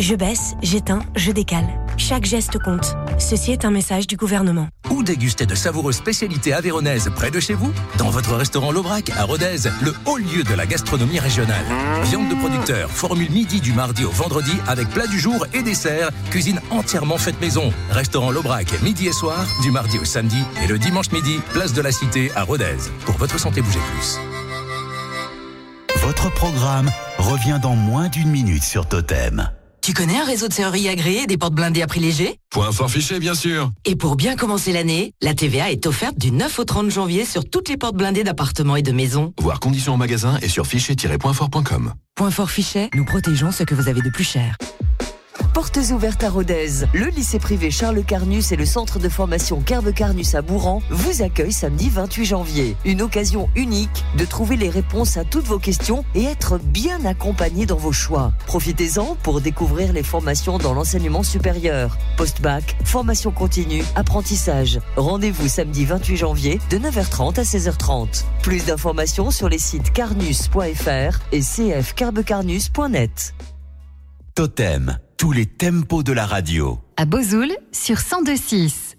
Je 0.00 0.14
baisse, 0.14 0.54
j'éteins, 0.62 1.00
je 1.14 1.30
décale. 1.30 1.66
Chaque 1.98 2.24
geste 2.24 2.58
compte. 2.58 2.96
Ceci 3.18 3.52
est 3.52 3.66
un 3.66 3.70
message 3.70 4.06
du 4.06 4.16
gouvernement. 4.16 4.66
Ou 4.88 5.02
déguster 5.02 5.44
de 5.44 5.54
savoureuses 5.54 5.96
spécialités 5.96 6.54
avéronaises 6.54 7.10
près 7.14 7.30
de 7.30 7.38
chez 7.38 7.52
vous 7.52 7.70
Dans 7.98 8.08
votre 8.08 8.34
restaurant 8.34 8.72
L'Aubrac 8.72 9.10
à 9.10 9.24
Rodez, 9.24 9.68
le 9.82 9.92
haut 10.06 10.16
lieu 10.16 10.42
de 10.42 10.54
la 10.54 10.64
gastronomie 10.64 11.18
régionale. 11.18 11.66
Viande 12.04 12.30
de 12.30 12.34
producteur, 12.34 12.90
formule 12.90 13.30
midi 13.30 13.60
du 13.60 13.74
mardi 13.74 14.06
au 14.06 14.10
vendredi 14.10 14.52
avec 14.66 14.88
plat 14.88 15.06
du 15.06 15.20
jour 15.20 15.46
et 15.52 15.62
dessert, 15.62 16.08
cuisine 16.30 16.62
entièrement 16.70 17.18
faite 17.18 17.38
maison. 17.38 17.70
Restaurant 17.90 18.30
L'Aubrac, 18.30 18.80
midi 18.82 19.06
et 19.06 19.12
soir, 19.12 19.46
du 19.60 19.70
mardi 19.70 19.98
au 19.98 20.06
samedi 20.06 20.42
et 20.64 20.66
le 20.66 20.78
dimanche 20.78 21.12
midi, 21.12 21.40
place 21.52 21.74
de 21.74 21.82
la 21.82 21.92
Cité 21.92 22.32
à 22.36 22.44
Rodez. 22.44 22.78
Pour 23.04 23.18
votre 23.18 23.38
santé, 23.38 23.60
bougez 23.60 23.80
plus. 23.92 24.18
Votre 26.02 26.32
programme 26.32 26.90
revient 27.18 27.58
dans 27.60 27.76
moins 27.76 28.08
d'une 28.08 28.30
minute 28.30 28.64
sur 28.64 28.88
Totem. 28.88 29.50
Tu 29.90 29.94
connais 29.94 30.20
un 30.20 30.24
réseau 30.24 30.46
de 30.46 30.52
serrurerie 30.52 30.88
agréé 30.88 31.22
et 31.22 31.26
des 31.26 31.36
portes 31.36 31.52
blindées 31.52 31.82
à 31.82 31.88
prix 31.88 31.98
léger? 31.98 32.36
Point 32.50 32.70
fort 32.70 32.88
fiché, 32.88 33.18
bien 33.18 33.34
sûr. 33.34 33.72
Et 33.84 33.96
pour 33.96 34.14
bien 34.14 34.36
commencer 34.36 34.72
l'année, 34.72 35.14
la 35.20 35.34
TVA 35.34 35.72
est 35.72 35.84
offerte 35.84 36.16
du 36.16 36.30
9 36.30 36.60
au 36.60 36.64
30 36.64 36.92
janvier 36.92 37.24
sur 37.24 37.44
toutes 37.44 37.68
les 37.68 37.76
portes 37.76 37.96
blindées 37.96 38.22
d'appartements 38.22 38.76
et 38.76 38.82
de 38.82 38.92
maisons. 38.92 39.34
Voir 39.40 39.58
conditions 39.58 39.94
en 39.94 39.96
magasin 39.96 40.38
et 40.42 40.48
sur 40.48 40.64
fichier-pointfort.com. 40.64 41.94
Point 42.14 42.30
fort 42.30 42.52
fichet, 42.52 42.88
nous 42.94 43.04
protégeons 43.04 43.50
ce 43.50 43.64
que 43.64 43.74
vous 43.74 43.88
avez 43.88 44.00
de 44.00 44.10
plus 44.10 44.22
cher. 44.22 44.56
Portes 45.52 45.78
ouvertes 45.90 46.22
à 46.22 46.30
Rodez. 46.30 46.86
Le 46.94 47.06
lycée 47.06 47.40
privé 47.40 47.70
Charles 47.70 48.04
Carnus 48.04 48.52
et 48.52 48.56
le 48.56 48.64
centre 48.64 48.98
de 48.98 49.08
formation 49.08 49.60
Carbe 49.60 49.92
Carnus 49.92 50.34
à 50.34 50.42
Bourran 50.42 50.80
vous 50.90 51.22
accueillent 51.22 51.52
samedi 51.52 51.90
28 51.90 52.24
janvier. 52.24 52.76
Une 52.84 53.02
occasion 53.02 53.48
unique 53.56 54.04
de 54.16 54.24
trouver 54.24 54.56
les 54.56 54.68
réponses 54.68 55.16
à 55.16 55.24
toutes 55.24 55.46
vos 55.46 55.58
questions 55.58 56.04
et 56.14 56.24
être 56.24 56.58
bien 56.58 57.04
accompagné 57.04 57.66
dans 57.66 57.76
vos 57.76 57.92
choix. 57.92 58.32
Profitez-en 58.46 59.16
pour 59.22 59.40
découvrir 59.40 59.92
les 59.92 60.04
formations 60.04 60.58
dans 60.58 60.72
l'enseignement 60.72 61.24
supérieur. 61.24 61.98
Post-bac, 62.16 62.76
formation 62.84 63.32
continue, 63.32 63.82
apprentissage. 63.96 64.78
Rendez-vous 64.96 65.48
samedi 65.48 65.84
28 65.84 66.16
janvier 66.16 66.60
de 66.70 66.78
9h30 66.78 67.40
à 67.40 67.42
16h30. 67.42 68.24
Plus 68.42 68.66
d'informations 68.66 69.30
sur 69.30 69.48
les 69.48 69.58
sites 69.58 69.92
carnus.fr 69.92 71.18
et 71.32 71.40
cfcarbecarnus.net. 71.40 73.34
Totem, 74.34 74.96
tous 75.20 75.32
les 75.32 75.44
tempos 75.44 76.02
de 76.02 76.14
la 76.14 76.24
radio. 76.24 76.78
À 76.96 77.04
Bozoul 77.04 77.52
sur 77.72 77.96
102.6. 77.96 78.96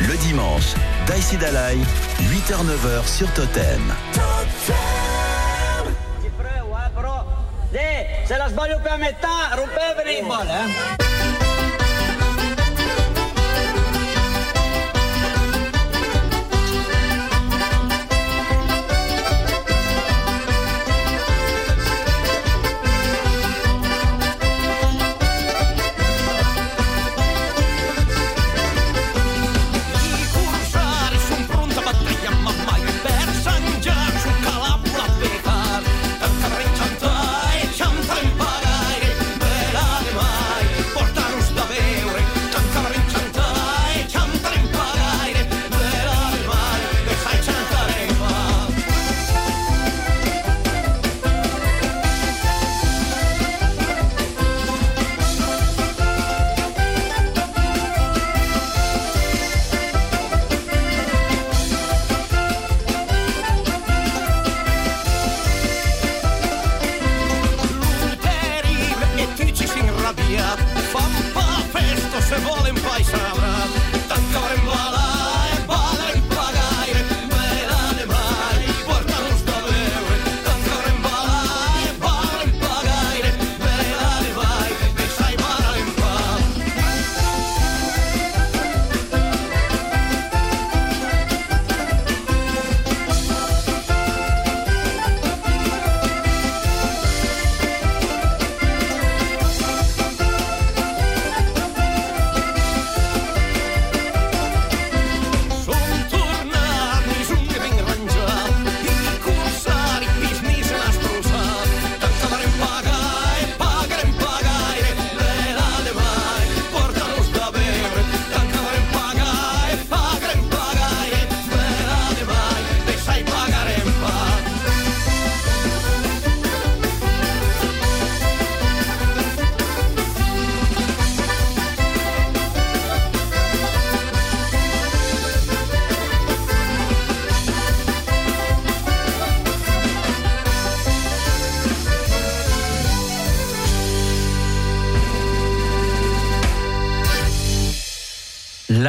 Le 0.00 0.16
dimanche, 0.16 0.74
Daïsi 1.06 1.36
Dalai, 1.36 1.76
8h-9h 2.18 3.06
sur 3.06 3.32
Totem. 3.32 3.94
Se 4.66 4.72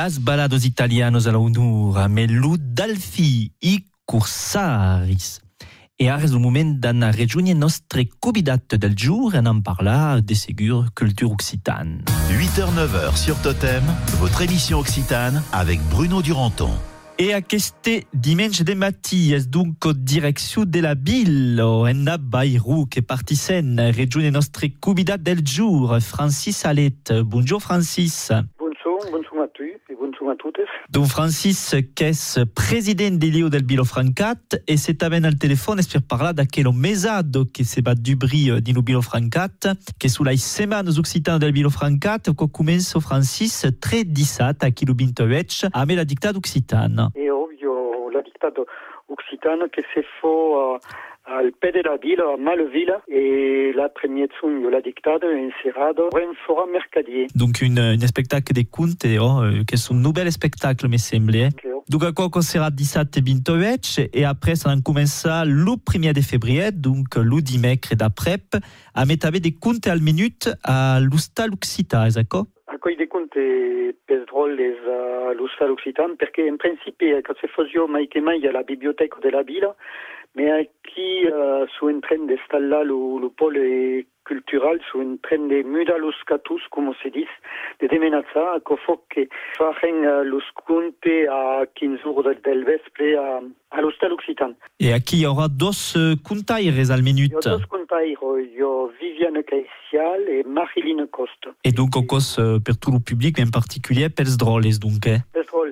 Las 0.04 0.24
balados 0.24 0.66
italianos 0.66 1.28
alla 1.28 1.38
unura, 1.38 2.08
melu 2.08 2.56
d'alfi 2.58 3.52
i 3.62 3.86
cursaris. 4.04 5.40
E 5.96 6.08
és 6.10 6.32
el 6.32 6.40
moment 6.42 6.72
d'anar 6.82 7.12
a 7.12 7.14
rejoindre 7.14 7.54
nostre 7.54 8.08
convidat 8.20 8.74
del 8.82 8.96
jour 8.98 9.36
en 9.36 9.46
en 9.46 9.62
parlar 9.62 10.24
de 10.24 10.34
segur 10.34 10.90
culture 10.96 11.30
occitane. 11.30 12.02
8h-9h 12.32 13.16
sur 13.16 13.38
Totem, 13.44 13.84
votre 14.18 14.42
émission 14.42 14.80
occitane 14.80 15.44
avec 15.52 15.80
Bruno 15.92 16.24
Duranton. 16.24 16.74
E 17.20 17.36
aquest 17.36 17.88
dimanche 18.12 18.64
de 18.64 18.74
matí 18.74 19.36
és 19.36 19.46
dunque 19.46 19.94
direcció 19.94 20.66
de 20.66 20.82
la 20.82 20.96
Billo, 20.96 21.86
en 21.86 22.08
a 22.08 22.18
Bairou, 22.18 22.88
que 22.88 23.02
partissent 23.02 23.78
rejoindre 23.94 24.32
nostre 24.32 24.74
convidat 24.80 25.20
del 25.22 25.46
jour, 25.46 26.00
Francis 26.02 26.66
Alet. 26.66 27.14
Bonjour 27.22 27.62
Francis. 27.62 28.32
Bonjour. 28.84 29.12
bonjour 29.12 29.41
à 29.41 29.48
tous 29.48 29.63
et 29.89 29.96
bonjour 29.96 30.30
à 30.30 30.36
toutes. 30.36 30.60
Donc 30.89 31.06
Francis 31.06 31.76
qu'es 31.96 32.12
president 32.56 33.17
de 33.20 33.28
Lio 33.28 33.50
del 33.50 33.63
Bilo 33.63 33.84
Francat 33.84 34.56
e 34.67 34.78
se 34.78 34.94
t'aven 34.94 35.26
al 35.26 35.34
es 35.34 35.88
per 35.88 36.02
parlar 36.02 36.34
d'aquello 36.34 36.72
mesado 36.72 37.46
che 37.54 37.63
se 37.63 37.82
bat 37.82 37.98
du 37.98 38.15
bri 38.15 38.62
di 38.62 38.74
no 38.74 38.82
Bilo 38.82 39.02
Francat 39.02 39.74
che 40.00 40.10
sulla 40.10 40.36
semanas 40.36 40.98
occitano 40.98 41.38
del 41.38 41.52
Bilo 41.52 41.70
Francat 41.70 42.34
co 42.34 42.50
comenzo 42.50 43.00
Francis 43.00 43.78
tre 43.80 44.04
dissat 44.04 44.63
a 44.63 44.70
chilo 44.72 44.96
bintovec 44.96 45.67
a 45.70 45.86
me 45.86 45.96
la 45.96 46.04
dictata 46.04 46.38
occitana. 46.38 47.12
E 47.13 47.30
ovvio 47.30 48.10
la 48.10 48.22
dictata 48.22 48.63
occitana 49.06 49.67
che 49.70 49.84
se 49.94 50.04
fo 50.20 50.76
uh, 50.76 50.80
al 51.38 51.52
pede 51.52 51.82
la 51.84 51.98
villa, 51.98 52.24
a 52.34 52.38
Maleville, 52.38 52.98
et 53.08 53.74
la 53.74 53.89
première 53.89 54.28
de 54.28 54.70
la 54.70 54.82
dictade 54.82 55.24
encerrado 55.24 56.10
en 56.13 56.34
fora 56.46 56.65
mercadier. 56.67 57.28
Donc 57.36 57.62
une, 57.62 57.80
une 57.80 58.08
spectacle 58.08 58.54
des 58.54 58.65
contes 58.65 59.06
oh, 59.20 59.44
euh, 59.44 59.63
che 59.65 59.78
sono 59.78 60.00
un 60.00 60.02
nouvel 60.04 60.32
spectacle 60.32 60.88
me 60.88 60.98
sembla. 60.98 61.48
Eh? 61.48 61.50
Donc 61.89 62.04
a 62.04 62.12
quoi 62.12 62.41
sarà 62.41 62.70
17 62.70 63.17
e 63.17 63.22
28 63.22 64.10
et 64.13 64.26
après 64.26 64.56
ça 64.56 64.70
va 64.70 64.76
commencer 64.82 65.28
le 65.46 65.76
1er 65.76 66.13
de 66.13 66.22
février 66.22 66.72
donc 66.72 67.15
le 67.15 67.41
dimecre 67.41 67.96
d'après 67.96 68.38
a 68.94 69.06
mettre 69.06 69.30
des 69.32 69.52
contes 69.52 69.88
al 69.88 70.00
minute 70.00 70.50
à 70.63 71.00
l'Ustal 71.02 71.52
Occita, 71.52 72.08
d'accord? 72.10 72.46
Accueil 72.67 72.96
des 72.96 73.08
contes 73.08 73.34
pes 73.34 74.26
drôles 74.28 74.60
a 74.60 75.34
l'Ustal 75.34 75.72
Occitan 75.72 76.15
perché 76.17 76.48
in 76.48 76.58
principe 76.58 77.04
quand 77.26 77.34
c'est 77.41 77.50
fosio 77.52 77.88
mai 77.88 78.08
a 78.48 78.52
la 78.52 78.63
bibliothèque 78.63 79.20
de 79.22 79.30
la 79.30 79.44
ville 79.44 79.67
mais 80.36 80.50
aquí 80.52 81.26
uh, 81.28 81.67
su 81.78 81.89
en 81.89 82.00
train 82.00 82.26
d'installer 82.26 82.84
le, 82.86 83.20
le 83.22 83.30
pôle 83.30 84.06
cultural 84.24 84.80
su 84.89 85.02
en 85.02 85.17
train 85.17 85.48
de 85.48 85.63
mudar 85.63 86.00
los 86.00 86.15
catus, 86.26 86.62
como 86.70 86.94
se 87.02 87.10
dice, 87.10 87.32
de 87.80 87.88
demenazar, 87.88 88.62
que 88.63 88.78
fo 88.78 89.04
que 89.10 89.28
uh, 89.60 90.24
los 90.24 90.44
a 91.30 91.65
15 91.74 92.04
jours 92.04 92.24
del, 92.44 92.63
vespre 92.63 93.17
a, 93.17 93.41
a 93.72 93.82
l'hostel 93.82 94.13
occitan. 94.13 94.56
Et 94.80 94.94
aquí 94.94 95.17
il 95.17 95.22
y 95.24 95.26
aura 95.26 95.48
dos 95.50 95.98
contaires 96.24 96.91
al 96.91 97.04
minute. 97.04 97.32
Il 97.32 97.46
y 97.46 97.50
a 97.50 97.58
dos 97.58 97.67
contaires, 97.67 98.20
il 98.39 98.54
y 98.58 98.62
a 98.62 98.88
Viviane 99.00 99.44
Caicial 99.44 100.22
et 100.30 100.44
Marilyn 100.44 101.08
Costa. 101.08 101.50
Et 101.63 101.72
donc 101.72 101.98
en 101.98 102.04
cause 102.04 102.39
per 102.63 102.78
tout 102.78 102.91
le 102.91 103.00
public, 103.00 103.38
mais 103.38 103.46
en 103.46 103.52
particulier 103.52 104.10
pels 104.10 104.38
drôles, 104.38 104.80
donc. 104.80 105.06
Eh? 105.08 105.17
Pels 105.34 105.46
drôles, 105.46 105.72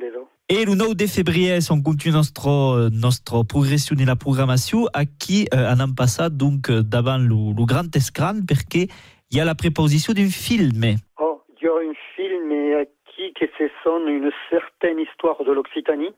le 0.51 0.73
9 0.73 0.95
de 0.95 1.05
février, 1.05 1.59
on 1.69 1.81
continue 1.81 2.15
notre, 2.15 3.43
progression 3.47 3.95
de 3.95 4.05
la 4.05 4.15
programmation 4.15 4.87
à 4.93 5.05
qui 5.05 5.47
euh, 5.53 5.73
on 5.75 5.79
a 5.79 5.87
passé 5.95 6.23
donc 6.31 6.71
devant 6.71 7.19
le, 7.19 7.65
grand 7.65 7.95
écran 7.95 8.33
parce 8.47 8.63
qu'il 8.63 8.87
y 9.31 9.39
a 9.39 9.45
la 9.45 9.53
préposition 9.53 10.13
d'un 10.13 10.29
film. 10.29 10.97
Oh, 11.19 11.41
il 11.61 11.65
y 11.65 11.69
a 11.69 11.73
un 11.73 11.93
film 12.15 12.85
qui 13.15 13.31
que 13.33 13.45
ce 13.59 13.69
sonne 13.83 14.07
une 14.07 14.31
certaine 14.49 14.99
histoire 14.99 15.43
de 15.43 15.51
l'Occitanie. 15.51 16.13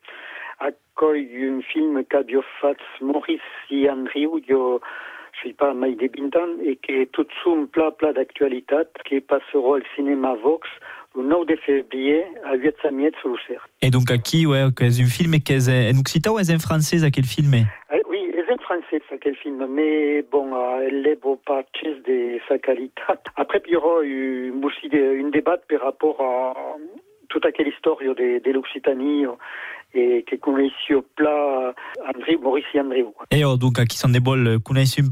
Accueille 0.60 1.50
un 1.50 1.62
film 1.62 2.04
qu'a 2.06 2.24
fait 2.24 2.78
Maurice 3.02 3.41
et 3.70 3.89
Andrew, 3.89 4.39
je 4.48 4.80
sais 5.44 5.54
pas, 5.54 5.74
Maïdé 5.74 6.08
Bintan, 6.08 6.60
et 6.63 6.78
qui 6.78 6.94
est 6.94 7.12
tout 7.12 7.28
un 7.48 7.65
plat, 7.65 7.91
plat 7.91 8.13
d'actualité, 8.13 8.76
qui 9.06 9.20
passera 9.20 9.60
au 9.60 9.80
cinéma 9.96 10.36
Vox 10.41 10.70
le 11.15 11.24
9 11.24 11.45
de 11.45 11.56
février 11.58 12.24
à 12.45 12.56
800 12.56 12.91
mètres 12.91 13.19
sur 13.21 13.36
cerf. 13.47 13.67
Et 13.82 13.89
donc 13.89 14.10
à 14.12 14.17
qui, 14.17 14.45
ouais, 14.45 14.65
c'est 14.78 15.02
un 15.02 15.06
film 15.06 15.34
est 15.34 15.52
en 15.52 16.00
occitan 16.00 16.34
ou 16.34 16.39
est 16.39 16.54
en 16.54 16.60
français, 16.60 17.04
à 17.04 17.12
quel 17.12 17.26
film 17.26 17.54
euh, 17.54 17.97
Oui, 18.10 18.32
c'est 18.34 18.54
en 18.54 18.58
français, 18.58 19.02
à 19.12 19.17
quel 19.17 19.36
film, 19.36 19.65
mais 19.69 20.24
bon, 20.32 20.54
euh, 20.54 20.88
elle 20.88 21.02
n'est 21.02 21.15
pas 21.15 21.63
de 21.84 22.39
sa 22.47 22.58
qualité. 22.60 23.02
Après, 23.36 23.62
il 23.65 23.74
y 23.74 23.76
aura 23.76 24.04
eu 24.04 24.54
aussi 24.63 24.88
une 24.88 25.32
débat 25.32 25.58
par 25.69 25.82
rapport 25.82 26.21
à 26.21 26.54
toute 27.30 27.45
aquella 27.45 27.69
histoire 27.69 27.97
de, 27.97 28.39
de 28.39 28.52
l'Occitanie 28.52 29.26
que 29.93 30.95
au 30.95 31.01
plat 31.15 31.73
André, 32.08 32.38
Maurice 32.38 32.65
et 32.73 32.80
André. 32.80 33.06
Et 33.32 33.45
oh, 33.45 33.58
donc, 33.58 33.84
qui 33.86 33.97
s'en 33.97 34.10
débole, 34.10 34.60
connaissent 34.60 34.99
un 34.99 35.10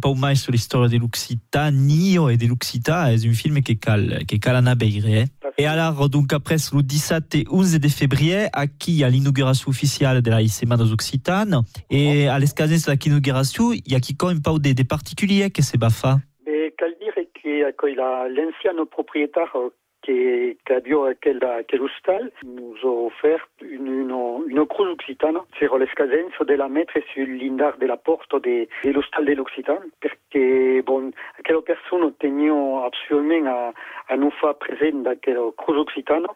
l'histoire 0.52 0.90
de 0.90 0.98
l'Occitanie 0.98 2.18
et 2.32 2.38
de 2.38 2.48
l'Occita, 2.48 3.18
c'est 3.18 3.28
un 3.28 3.34
film 3.34 3.62
qui 3.62 3.74
est 3.74 4.26
qui 4.26 4.36
est 4.36 4.40
cal 4.40 4.56
en 4.56 4.66
abeille, 4.66 5.04
eh? 5.08 5.26
Et 5.58 5.66
alors, 5.66 6.10
donc, 6.10 6.32
après, 6.32 6.56
le 6.74 6.82
17 6.82 7.36
et 7.36 7.46
11 7.52 7.80
de 7.80 7.88
février, 7.90 8.48
à 8.54 8.68
qui 8.68 9.04
a 9.04 9.10
l'inauguration 9.10 9.70
officielle 9.70 10.22
de 10.22 10.30
la 10.30 10.48
Semana 10.48 10.84
Occitane, 10.84 11.62
et 11.90 12.30
à 12.30 12.40
l'escasez 12.40 12.78
de 12.78 12.98
l'inauguration, 13.04 13.74
il 13.74 13.92
y 13.92 13.96
a 13.96 14.00
qui 14.00 14.16
quand 14.16 14.28
même 14.28 14.42
pas 14.42 14.58
des, 14.58 14.74
des 14.74 14.86
particuliers 14.86 15.50
qui 15.50 15.62
se 15.62 15.78
bafa? 15.78 16.20
Mais, 16.46 16.74
qu'elle 16.78 16.96
dirait 17.02 17.28
que 17.34 17.88
l'ancien 17.88 18.86
propriétaire 18.90 19.54
che 20.02 20.58
abbiamo 20.74 21.06
aquel, 21.06 21.44
aquel 21.44 21.82
hostal 21.82 22.32
nous 22.44 22.78
a 22.84 22.88
offert 22.88 23.48
une, 23.62 23.88
une, 23.88 24.44
une 24.48 24.66
cruz 24.66 24.88
occitana 24.88 25.44
sur 25.58 25.78
l'escasenza 25.78 26.44
della 26.44 26.68
mettre 26.68 27.04
sul 27.12 27.36
lindar 27.36 27.78
della 27.78 27.98
porta 27.98 28.40
de, 28.40 28.68
de 28.84 28.92
l'hostal 28.92 29.26
de 29.26 29.34
l'Occitan 29.36 29.90
perché 30.00 30.82
bon, 30.84 31.12
aquella 31.38 31.62
persona 31.62 32.12
tenia 32.18 32.86
absolutament 32.86 33.48
a, 33.48 33.74
a 34.08 34.16
nous 34.16 34.34
faire 34.40 34.56
present 34.56 35.04
d'aquella 35.04 35.52
cruz 35.56 35.78
occitana 35.78 36.30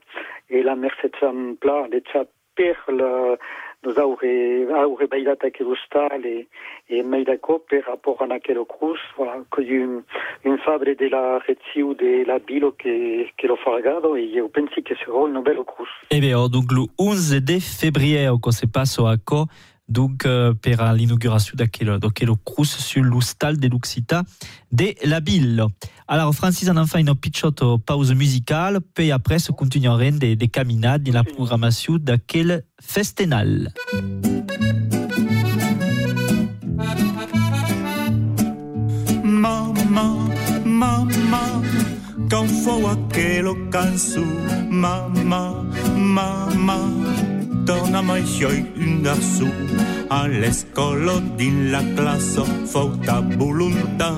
e 0.47 0.62
la 0.63 0.76
merced 0.76 1.15
pla 1.60 1.88
de 1.88 2.02
per 2.54 2.78
la, 2.88 3.38
nos 3.86 3.98
aure, 3.98 4.67
aure 4.74 5.08
bailat 5.08 5.43
aquel 5.43 5.67
hostal 5.67 6.26
e, 6.26 6.48
e 6.89 7.04
mai 7.04 7.24
d'accord 7.24 7.62
per 7.69 7.84
rapport 7.86 8.22
a 8.22 8.34
aquel 8.34 8.63
cruz, 8.65 9.00
voilà, 9.17 9.38
que 9.52 9.62
un, 9.62 10.04
un 10.46 10.58
fabre 10.58 10.96
de 10.96 11.08
la 11.10 11.39
reziu 11.39 11.93
de 11.93 12.24
la 12.26 12.39
bilo 12.39 12.72
que, 12.72 13.32
que 13.38 13.48
lo 13.48 13.56
fargado 13.58 14.15
e 14.15 14.24
io 14.24 14.50
pensi 14.50 14.82
che 14.82 14.96
sarà 14.96 15.24
un 15.24 15.41
bello 15.41 15.63
cruz. 15.63 15.89
Eh 16.10 16.19
bien, 16.19 16.48
donc 16.50 16.72
le 16.72 16.86
11 16.98 17.41
de 17.41 17.60
février, 17.60 18.30
quand 18.41 18.52
se 18.52 18.65
passe 18.65 19.00
à 19.00 19.17
Co, 19.17 19.48
donc 19.89 20.26
euh, 20.26 20.54
per 20.54 20.93
l'inauguration 20.96 21.56
d'aquel 21.56 22.30
cruz 22.46 22.65
sur 22.65 23.04
l'hostal 23.04 23.58
de 23.58 23.67
l'Occita 23.67 24.24
de 24.72 24.93
la 25.04 25.19
ville. 25.19 25.65
Alors, 26.08 26.34
Francis 26.34 26.69
en 26.69 26.78
enfin 26.78 27.00
une 27.00 27.15
petite 27.15 27.63
pause 27.86 28.13
musicale, 28.13 28.80
puis 28.93 29.12
après, 29.12 29.39
se 29.39 29.52
continuera 29.52 30.12
des, 30.12 30.36
des 30.36 30.48
caminades 30.48 31.04
de 31.04 31.12
la 31.12 31.24
programmation 31.24 31.98
d'aquel 31.98 32.63
festenal. 32.82 33.72
Mamma, 39.24 40.13
mamma, 40.65 41.62
quand 42.30 42.48
faut 42.48 42.88
aquello 42.88 43.56
cansu, 43.69 44.26
mamma, 44.69 45.63
mamma, 47.63 47.65
torna 47.65 48.02
mai 48.02 48.26
sioi 48.26 48.65
un 48.78 49.02
garçon, 49.02 49.52
a 50.10 50.28
l'escolo 50.28 51.21
din 51.38 51.71
la 51.71 51.82
classe, 51.95 52.41
faut 52.65 52.97
ta 53.06 53.21
volontat, 53.21 54.15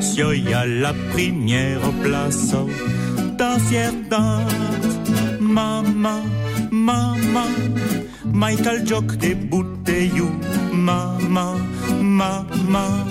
sioi 0.00 0.52
a 0.54 0.66
la 0.66 0.92
première 1.12 1.80
place, 2.02 2.56
ta 3.36 3.58
fiertat, 3.58 4.46
mamma, 5.40 6.20
mamma, 6.70 7.46
mai 8.32 8.56
cal 8.56 8.84
joc 8.84 9.16
de 9.16 9.34
botelló, 9.34 10.30
mamma, 10.72 11.56
mamma, 12.00 13.06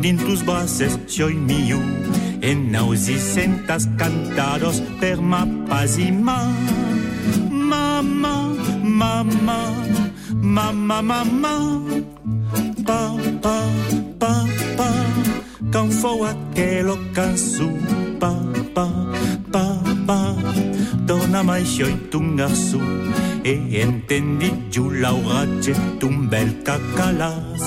din 0.00 0.16
tus 0.16 0.42
braces 0.42 0.98
sioi 1.06 1.34
miu, 1.34 1.80
en 2.40 2.70
nausi 2.70 3.18
sentas 3.18 3.88
cantados 3.96 4.82
per 5.00 5.20
ma 5.20 5.46
paz 5.68 5.98
y 5.98 6.12
ma, 7.66 8.02
mamma, 8.02 8.52
mamma, 8.82 9.58
mamma, 10.32 11.02
mamma, 11.02 11.54
pa, 12.86 13.10
pa, 13.42 13.58
pa, 14.18 14.32
pa, 14.76 14.90
quand 15.72 15.90
faut 15.90 16.24
aquello 16.24 16.96
cansu, 17.14 17.70
pa, 18.20 18.32
pa, 18.74 18.88
pa, 19.52 19.66
pa, 20.06 20.20
dona 21.06 21.42
mai 21.42 21.64
sioi 21.64 21.94
un 22.14 22.36
garçon, 22.36 22.86
e 23.44 23.80
entendi 23.80 24.52
giù 24.70 24.90
l'auratge 24.90 25.72
d'un 26.00 26.28
bel 26.30 26.62
cacalas. 26.62 27.64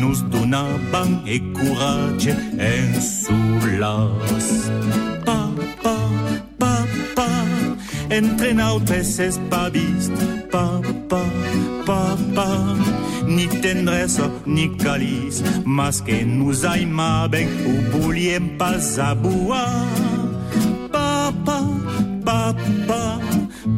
Nos 0.00 0.22
donaban 0.30 1.22
e 1.26 1.38
coratge 1.52 2.34
en 2.58 3.00
sulas. 3.00 4.70
Pa, 5.24 5.24
pa, 5.24 5.26
pa, 5.26 5.38
pa, 5.38 5.41
entre 8.12 8.52
nautes 8.52 9.38
pavist, 9.48 10.12
pa, 10.50 10.80
pa, 11.08 11.24
pa, 11.86 12.16
pa, 12.34 12.48
ni 13.26 13.48
tendresa 13.48 14.30
ni 14.46 14.68
calice, 14.76 15.42
mas 15.64 16.00
que 16.00 16.24
nous 16.24 16.66
aimaben 16.66 17.48
ou 17.66 18.00
voliem 18.00 18.56
pas 18.58 18.98
aboar. 18.98 19.88
Pa, 20.92 21.32
pa, 21.44 21.60
pa, 22.24 22.54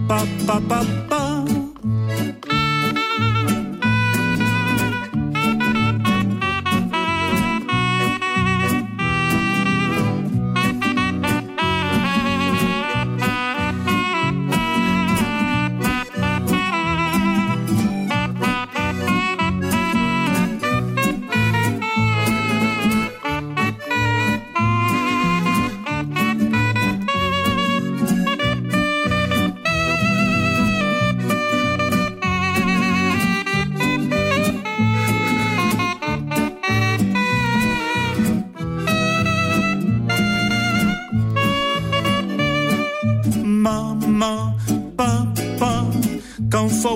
pa, 0.09 0.21
pa, 0.47 0.61
pa, 1.09 1.45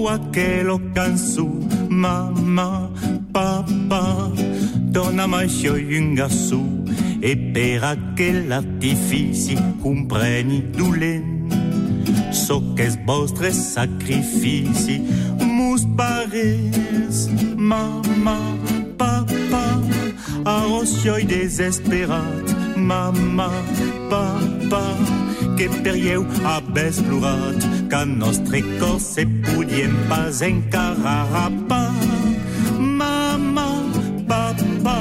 quand 0.08 0.24
faut 0.24 0.28
aquello 0.28 0.80
cansu, 0.94 1.48
mamma, 1.88 2.90
papà, 3.32 4.30
donna 4.90 5.26
mai 5.26 5.48
sciogliunga 5.48 6.28
su, 6.28 6.82
e 7.20 7.36
per 7.36 7.84
aquell'artifici 7.84 9.56
compreni 9.80 10.70
dolent, 10.70 11.52
so 12.30 12.62
es 12.76 12.96
vostre 13.04 13.52
sacrifici, 13.52 15.02
mus 15.40 15.86
pares, 15.96 17.28
mamma, 17.56 18.38
papà, 18.96 19.80
a 20.44 20.66
osioi 20.66 21.24
desesperat, 21.24 22.76
mamma, 22.76 23.50
papà, 24.08 25.27
que 25.58 25.68
perieu 25.82 26.24
abes 26.44 27.00
plorat, 27.02 27.58
que 27.90 28.04
nostre 28.06 28.62
cos 28.78 29.02
se 29.02 29.26
podien 29.26 29.90
pas 30.08 30.40
encarar 30.40 31.26
a 31.34 31.50
pa. 31.68 31.90
Mamma, 32.78 33.82
papà, 34.28 34.98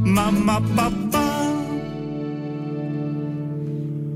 mamma, 0.00 0.60
papà. 0.76 1.26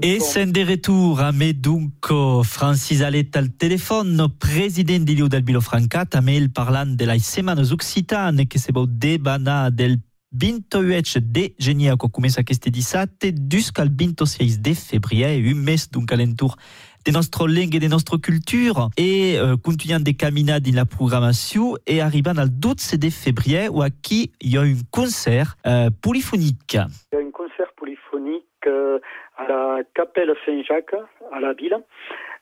E 0.01 0.21
sen 0.21 0.53
de 0.53 0.63
retour 0.63 1.21
a 1.23 1.33
me 1.33 1.53
dunco 1.53 2.43
Francis 2.45 3.01
Alet 3.01 3.35
al 3.37 3.49
telefono, 3.57 4.29
president 4.29 5.05
di 5.05 5.15
Liu 5.17 5.29
del 5.29 5.43
Bilo 5.43 5.61
Francat, 5.61 6.15
a 6.15 6.21
me 6.21 6.37
il 6.37 6.53
parlant 6.53 6.95
de 6.95 7.07
la 7.07 7.19
semanas 7.19 7.73
occitane 7.73 8.47
che 8.47 8.59
se 8.59 8.71
bau 8.71 8.87
debana 8.87 9.71
del 9.71 9.99
28 10.35 11.21
de 11.21 11.55
geniaco 11.59 12.09
comença 12.11 12.41
aquest 12.41 12.69
dissabte 12.69 13.31
jusqu'al 13.51 13.89
26 13.89 14.61
de 14.61 14.75
febrer, 14.75 15.39
un 15.39 15.55
mes 15.55 15.87
d'un 15.93 16.05
calentour 16.05 16.57
de 17.05 17.13
nostra 17.13 17.47
lengua 17.47 17.77
e 17.77 17.81
de 17.81 17.89
nostra 17.89 18.19
cultura 18.19 18.89
e 18.97 19.39
uh, 19.39 19.59
continuant 19.63 20.03
de 20.03 20.15
caminar 20.17 20.59
din 20.61 20.75
la 20.75 20.87
programmació 20.87 21.77
e 21.87 22.01
arribant 22.01 22.39
al 22.39 22.51
12 22.51 22.99
de 22.99 23.11
febrer 23.11 23.69
où 23.71 23.83
aquí 23.83 24.33
hi 24.41 24.57
ha 24.57 24.63
un 24.63 24.83
concert 24.91 25.55
polifonique. 26.01 26.81
Il 27.13 27.19
y 27.19 27.23
a 27.23 27.27
un 27.27 27.31
concert 27.31 27.71
polyphonique 27.77 28.67
euh, 28.67 28.99
à 29.37 29.47
la 29.47 29.83
Capelle 29.95 30.35
Saint-Jacques, 30.45 30.97
à 31.33 31.41
la 31.41 31.53
ville, 31.53 31.77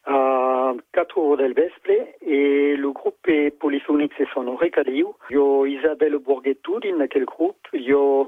à 0.06 0.72
4 0.92 1.18
heures 1.18 1.36
del 1.36 1.54
vespre, 1.54 1.90
et 2.22 2.76
le 2.76 2.90
groupe 2.90 3.28
est 3.28 3.50
polyphonique, 3.50 4.12
c'est 4.16 4.28
son 4.34 4.54
Recadiu. 4.56 5.06
Il 5.30 5.36
y 5.36 5.38
a 5.38 5.66
Isabelle 5.66 6.18
Bourguetou 6.18 6.80
dans 6.80 7.08
quel 7.08 7.24
groupe, 7.24 7.68
il 7.72 7.82
y 7.82 7.92
a 7.92 8.24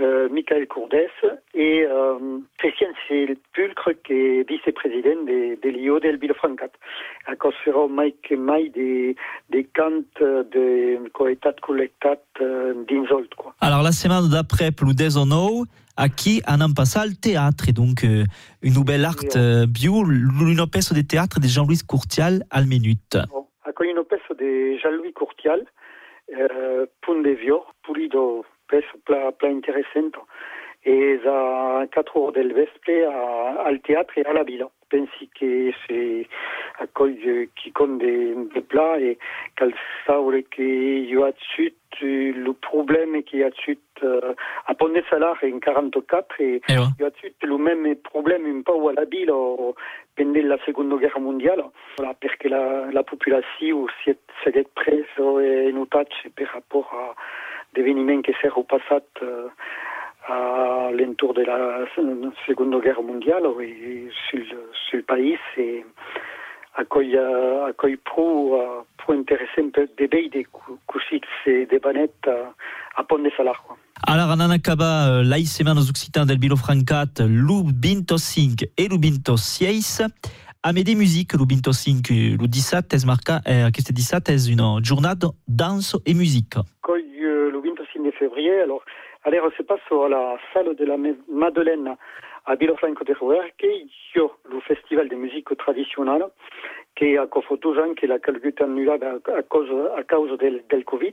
euh, 0.00 0.28
Michael 0.28 0.66
Courdès 0.66 1.08
et 1.54 1.86
euh, 1.86 2.38
Christian 2.58 2.88
Sepulcre, 3.08 3.92
qui 4.04 4.12
est 4.12 4.48
vice-président 4.48 5.22
de, 5.24 5.58
de 5.62 5.68
l'IO 5.68 6.00
del 6.00 6.18
Vilafrancat. 6.18 6.70
À 7.26 7.34
de 7.34 7.88
Mike 7.88 8.32
Mai 8.32 8.68
des, 8.70 9.16
des 9.50 9.64
cantes 9.64 10.20
de 10.20 11.08
coetat 11.12 11.54
collectat 11.62 12.18
euh, 12.40 12.74
d'insolt, 12.88 13.34
quoi. 13.34 13.54
Alors 13.60 13.82
la 13.82 13.92
semaine 13.92 14.28
d'après, 14.30 14.70
plus 14.70 14.94
des 14.94 15.16
nou, 15.16 15.66
aquí 15.96 16.42
anem 16.44 16.74
passar 16.74 17.02
al 17.02 17.16
teatre, 17.16 17.72
donc 17.72 18.04
euh, 18.04 18.24
une 18.62 18.74
nouvelle 18.74 19.04
art 19.04 19.16
euh, 19.36 19.66
bio, 19.66 20.04
une 20.04 20.66
pièce 20.70 20.92
de 20.92 21.00
théâtre 21.00 21.40
de 21.40 21.48
Jean-Louis 21.48 21.80
Courtial 21.86 22.44
al 22.50 22.66
minute. 22.66 23.16
Bon, 23.30 23.46
Accogliamo 23.64 24.00
una 24.00 24.08
peça 24.08 24.34
de 24.34 24.78
Jean-Louis 24.78 25.12
Courtial, 25.12 25.64
punt 27.02 27.22
de 27.22 27.30
vior, 27.34 27.74
pulido, 27.82 28.44
peça 28.68 28.98
pla, 29.04 29.32
pla 29.32 29.50
interessant, 29.50 30.12
et 30.86 31.18
a 31.26 31.84
4 31.90 32.16
heures 32.16 32.32
del 32.32 32.52
vespre 32.54 33.04
a, 33.04 33.62
al 33.66 33.80
teatre 33.80 34.22
e 34.22 34.24
a 34.24 34.32
la 34.32 34.44
vila. 34.44 34.70
Pensi 34.88 35.28
que 35.34 35.72
se 35.88 36.26
accoglie 36.78 37.48
qui 37.56 37.72
compte 37.72 37.98
des, 37.98 38.36
des 38.54 38.60
plats 38.60 39.00
et 39.00 39.18
qu'elle 39.56 39.74
saure 40.06 40.32
qu'il 40.52 41.10
y 41.10 41.16
a 41.20 41.32
dessus 41.32 41.74
le 42.00 42.52
problème 42.52 43.22
qu'il 43.24 43.40
y 43.40 43.42
a 43.42 43.50
dessus 43.50 43.78
euh, 44.02 44.34
a 44.66 44.74
Ponte 44.74 45.02
Salar 45.08 45.36
en 45.42 45.58
44 45.58 46.40
et 46.40 46.60
il 46.68 46.74
y 47.00 47.04
a 47.04 47.10
dessus 47.10 47.32
le 47.42 47.56
même 47.56 47.96
problème 47.96 48.44
un 48.46 48.62
peu 48.62 48.88
à 48.88 48.92
la 48.92 49.06
ville 49.06 49.32
pendant 50.14 50.48
la 50.48 50.58
Seconde 50.66 51.00
Guerre 51.00 51.18
mondiale 51.18 51.64
voilà, 51.96 52.14
parce 52.20 52.36
que 52.36 52.48
la, 52.48 52.90
la 52.92 53.02
population 53.02 53.86
s'est 54.04 54.66
prise 54.74 55.04
et 55.18 55.72
notat 55.72 56.04
par 56.36 56.48
rapport 56.52 56.92
à 56.92 57.14
d'événements 57.76 58.22
qui 58.22 58.32
s'est 58.40 58.48
repassat 58.48 59.04
euh, 59.22 59.48
à 60.28 60.90
l'entour 60.92 61.34
de 61.34 61.42
la 61.42 61.84
Seconde 62.46 62.80
Guerre 62.82 63.02
mondiale 63.02 63.44
et 63.62 64.08
sur, 64.28 64.38
le- 64.38 64.70
sur 64.88 64.96
le 64.98 65.02
pays 65.04 65.36
et 65.56 65.84
accueille, 66.74 67.16
euh, 67.16 67.66
accueille 67.66 67.96
pro, 67.96 68.60
euh, 68.60 68.82
pro 68.98 69.12
intéressant 69.12 69.70
per 69.72 69.86
de 69.98 70.08
veille 70.10 70.30
des 70.30 70.46
couchits 70.86 71.20
et 71.46 71.66
des 71.66 71.78
banettes 71.78 72.26
à, 72.26 73.00
à 73.00 73.04
Pont 73.04 73.18
de 73.18 73.30
Salar. 73.36 73.62
Quoi. 73.66 73.76
Alors, 74.06 74.28
on 74.36 74.40
en 74.40 74.50
acaba 74.50 75.08
euh, 75.08 75.22
la 75.22 75.38
setmana 75.44 75.80
occitans 75.80 76.26
del 76.26 76.38
Bilo 76.38 76.56
Francat, 76.56 77.20
lu 77.20 77.62
25 77.82 78.64
e 78.78 78.88
lu 78.90 78.98
26. 78.98 80.02
A 80.62 80.72
me 80.72 80.82
de 80.82 80.94
musique, 80.96 81.34
lu 81.34 81.46
25 81.48 82.10
e 82.10 82.36
lu 82.36 82.48
17, 82.48 82.92
es 82.96 83.04
marca, 83.06 83.40
eh, 83.46 83.62
aquest 83.62 83.92
17 83.92 84.32
és 84.34 84.48
una 84.50 84.80
jornada 84.82 85.28
danse 85.46 85.96
e 86.04 86.12
musique. 86.12 86.56
Accueille 86.82 87.22
euh, 87.24 87.50
le 87.52 87.60
25 87.60 88.02
de 88.04 88.05
février. 88.18 88.60
Alors, 88.60 88.82
on 89.44 89.50
se 89.50 89.62
passe 89.62 89.80
à 89.90 90.08
la 90.08 90.36
salle 90.52 90.74
de 90.74 90.84
la 90.84 90.96
Ma- 90.96 91.20
Madeleine 91.28 91.96
à 92.46 92.54
Vilofranco 92.54 93.04
de 93.04 93.14
y 94.14 94.20
a 94.20 94.28
le 94.50 94.60
festival 94.60 95.08
de 95.08 95.16
musique 95.16 95.56
traditionnelle 95.56 96.26
qui 96.96 97.16
a 97.18 97.26
fait 97.26 97.56
deux 97.60 97.78
ans 97.78 97.92
qu'il 97.94 98.12
a 98.12 98.18
quelque 98.18 98.48
temps 98.50 98.64
annulé 98.64 98.90
à, 98.90 99.32
à 99.36 99.42
cause, 99.42 99.70
à 99.96 100.02
cause 100.04 100.38
del, 100.38 100.62
Covid. 100.84 101.12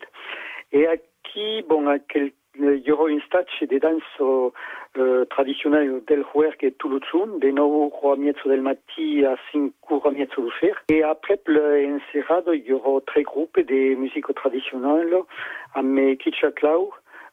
Et 0.72 0.88
qui, 1.24 1.64
bon, 1.64 1.88
à 1.88 2.00
quel, 2.00 2.32
il 2.60 2.84
y 2.86 2.92
aura 2.92 3.10
une 3.10 3.22
statue 3.22 3.68
de 3.68 3.80
danse 3.80 4.52
euh, 4.98 5.26
traditionnelle 5.26 6.02
del 6.08 6.24
Huerque 6.34 6.74
tout 6.78 6.90
le 6.90 7.00
temps, 7.00 7.28
de 7.42 7.50
9 7.50 7.60
heures 7.66 8.14
a 8.14 8.16
mezzo 8.16 8.48
del 8.48 8.62
mattino 8.62 9.32
a 9.32 9.38
5 9.52 9.72
heures 9.90 10.06
a 10.06 10.12
mezzo 10.12 10.42
du 10.42 10.52
fer. 10.60 10.76
Et 10.90 11.04
après, 11.04 11.40
en 11.48 12.00
serrado, 12.12 12.54
il 12.54 12.64
y 12.66 12.74
aura 12.74 13.02
trois 13.06 13.24
groupes 13.24 13.60
de 13.60 13.96
musique 13.96 14.34
traditionnelle, 14.36 15.16
a 15.74 15.82
me 15.82 16.14
Kitchaklau, 16.16 16.92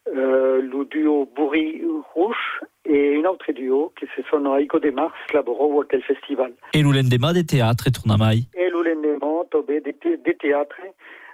euh, 0.09 0.63
le 0.63 0.85
duo 0.87 1.29
Bourri 1.37 1.83
Rouge 2.15 2.61
et 2.87 3.17
un 3.17 3.29
autre 3.29 3.53
duo 3.53 3.93
qui 3.99 4.07
se 4.17 4.23
sont 4.31 4.57
Aiko 4.57 4.79
de 4.79 4.91
Mars, 4.91 5.15
laborò 5.35 5.83
à 5.83 5.85
quel 5.85 6.03
festival. 6.03 6.53
E 6.75 6.83
lu 6.83 6.93
lendemà 6.93 7.33
de 7.33 7.43
teatre 7.43 7.91
tornamai. 7.93 8.47
Et 8.55 8.71
le 8.71 8.83
lendemain, 8.83 9.45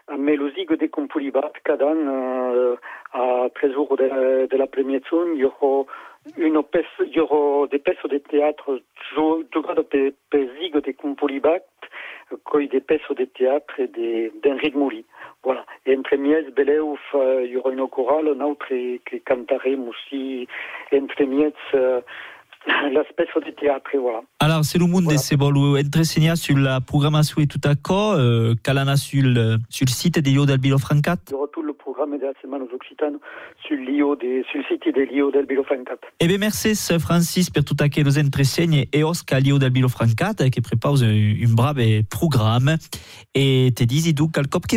tombé 0.09 0.37
de, 0.37 0.49
thé- 0.49 0.67
de 0.67 0.67
théâtre, 0.67 0.71
a 0.71 0.71
Melosigo 0.71 0.77
de 0.77 0.87
Compulibat, 0.87 1.53
cada 1.65 1.87
an, 1.87 2.77
à 3.13 3.49
13 3.55 3.73
jours 3.73 3.97
de 3.97 4.05
la, 4.05 4.47
de 4.47 5.37
y 5.37 5.45
aura 5.45 5.85
une 6.37 6.63
y 7.13 7.21
aura 7.21 7.67
des 7.69 7.79
pièces 7.79 7.97
de 8.11 8.19
théâtre 8.19 8.81
giocate 9.15 9.83
per, 9.89 10.13
per 10.31 10.49
Zigo 10.59 10.81
de 10.81 10.93
Compulibat, 10.93 11.63
coi 12.45 12.67
des 12.67 12.81
pièces 12.81 13.01
de 13.17 13.25
théâtre 13.27 13.75
de- 13.79 14.33
d'Henri 14.43 14.71
de 14.71 14.77
Mouli. 14.79 15.05
Voilà. 15.45 15.65
Et 15.87 15.97
entre 15.97 16.17
Mies, 16.17 16.51
Beleuf, 16.57 16.99
y 17.15 17.57
aura 17.57 17.71
une 17.71 17.87
chorale, 17.89 18.29
un 18.29 18.41
autre 18.41 18.67
qui 18.69 19.21
cantarem 19.21 19.89
aussi, 19.89 20.49
entre 20.93 21.23
Mies, 21.25 22.03
euh, 22.69 22.89
l'espèce 22.91 23.29
de 23.35 23.51
théâtre, 23.53 23.91
voilà. 24.01 24.21
Alors, 24.41 24.65
c'est 24.65 24.79
le 24.79 24.87
monde 24.87 25.07
de 25.07 25.17
se 25.17 25.35
vol 25.37 25.57
entresenyar 25.57 26.37
sur 26.37 26.57
la 26.57 26.81
programmation 26.81 27.41
et 27.43 27.47
tout 27.47 27.61
à 27.65 27.75
coup, 27.75 27.93
euh, 27.93 28.55
calana 28.63 28.97
sur 28.97 29.23
le, 29.23 29.59
sur 29.69 29.87
le 29.87 29.93
site 29.93 30.19
de 30.19 30.31
Yo 30.31 30.47
del 30.47 30.59
Bilo 30.59 30.79
Francat? 30.79 31.19
Aura 31.33 31.47
tout 31.53 31.63
le 31.63 31.73
programme 31.73 32.19
de 32.19 32.25
la 32.25 32.33
Semaine 32.43 32.63
aux 32.63 32.75
Occitanes 32.75 33.19
sur, 33.67 33.77
des, 34.17 34.45
sur 34.51 34.59
le 34.59 34.65
site 34.65 34.95
de 34.95 35.03
l'IO 35.03 35.31
del 35.31 35.47
Bilofancat. 35.47 35.99
Eh 36.21 36.27
bien, 36.27 36.39
merci 36.39 36.75
Francis 36.99 37.51
per 37.51 37.65
tout 37.65 37.77
aquellos 37.81 38.17
entresegni 38.17 38.89
e 38.93 39.03
Oscar 39.03 39.41
Lio 39.41 39.59
del 39.59 39.71
Bilo 39.71 39.89
Francat 39.89 40.49
che 40.51 40.61
prepara 40.61 40.95
un 40.95 41.55
brave 41.55 42.05
programme 42.09 42.77
e 43.33 43.73
te 43.75 43.85
disi 43.85 44.13
du 44.13 44.29
al 44.33 44.49
cop 44.49 44.67
che 44.67 44.77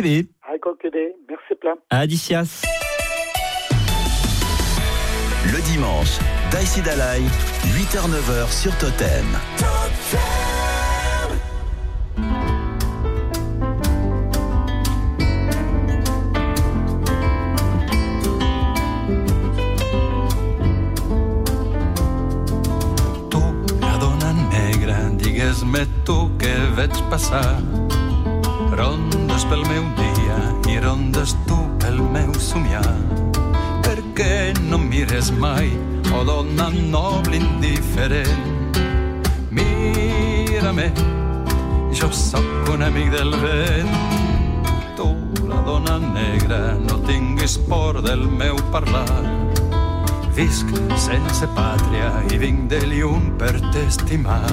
che 0.80 0.90
de, 0.90 1.14
merci 1.28 1.54
plein. 1.56 1.76
Adicias. 1.88 2.62
Le 5.46 5.60
dimanche, 5.62 6.18
Daïsi 6.50 6.82
Dalai, 6.82 7.22
8h-9h 7.74 8.50
sur 8.50 8.76
Totem. 8.76 9.24
Digues-me 25.20 25.86
tu 26.04 26.16
què 26.40 26.52
veig 26.76 26.94
passar. 27.10 27.58
Rondes 28.76 29.46
pel 29.48 29.64
meu 29.70 29.88
dia 29.96 30.38
i 30.68 30.78
rondes 30.84 31.34
tu 31.48 31.58
pel 31.82 31.98
meu 32.12 32.32
somiar. 32.36 33.29
Què 34.20 34.52
no 34.68 34.76
mires 34.76 35.30
mai, 35.32 35.70
o 36.12 36.18
dona 36.28 36.66
noble 36.68 37.38
indiferent? 37.38 38.74
Mira-me, 39.48 40.90
Jo 41.96 42.10
sóc 42.12 42.68
un 42.68 42.84
amic 42.84 43.08
del 43.14 43.32
vent, 43.40 43.94
tu, 44.98 45.06
la 45.48 45.62
dona 45.64 45.96
negra, 46.02 46.58
no 46.82 46.98
tinguis 47.08 47.56
por 47.70 48.02
del 48.04 48.26
meu 48.42 48.60
parlar. 48.74 49.22
Visc 50.36 50.68
sense 51.00 51.48
pàtria 51.56 52.12
i 52.28 52.42
vinc 52.44 52.68
de 52.74 52.82
llum 52.92 53.32
per 53.40 53.54
t'estimar. 53.70 54.44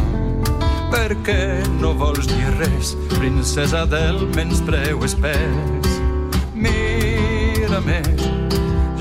Per 0.96 1.12
què 1.28 1.44
no 1.82 1.92
vols 2.06 2.32
dir 2.32 2.56
res, 2.56 2.96
princesa 3.18 3.84
del 3.84 4.24
menyspreu 4.32 5.04
espès? 5.12 5.92
Mira-me, 6.56 8.00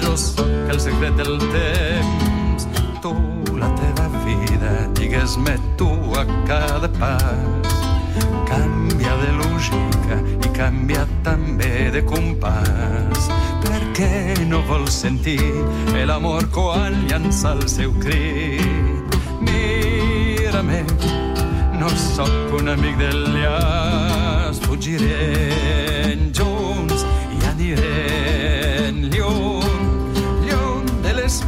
jo 0.02 0.18
sóc 0.18 0.55
el 0.76 0.80
secret 0.80 1.16
del 1.16 1.38
temps, 1.38 2.66
tu, 3.00 3.12
la 3.56 3.68
teva 3.80 4.08
vida, 4.26 4.72
digues-me 4.92 5.54
tu 5.78 5.88
a 6.12 6.24
cada 6.46 6.88
pas. 6.98 7.76
Canvia 8.50 9.14
de 9.22 9.30
lògica 9.38 10.18
i 10.44 10.50
canvia 10.58 11.06
també 11.24 11.88
de 11.94 12.02
compàs. 12.04 13.30
Per 13.64 13.80
què 13.96 14.36
no 14.50 14.60
vols 14.68 15.00
sentir 15.06 15.40
l'amor 16.10 16.44
quan 16.52 16.98
llança 17.08 17.54
el 17.56 17.64
seu 17.72 17.96
crit? 18.02 19.16
Mira-me, 19.48 20.82
no 21.80 21.88
sóc 22.04 22.52
un 22.60 22.68
amic 22.76 23.00
del 23.00 23.24
llaç, 23.38 24.60
fugirem 24.68 25.75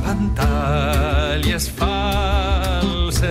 pantalles 0.04 1.68
falses. 1.68 3.28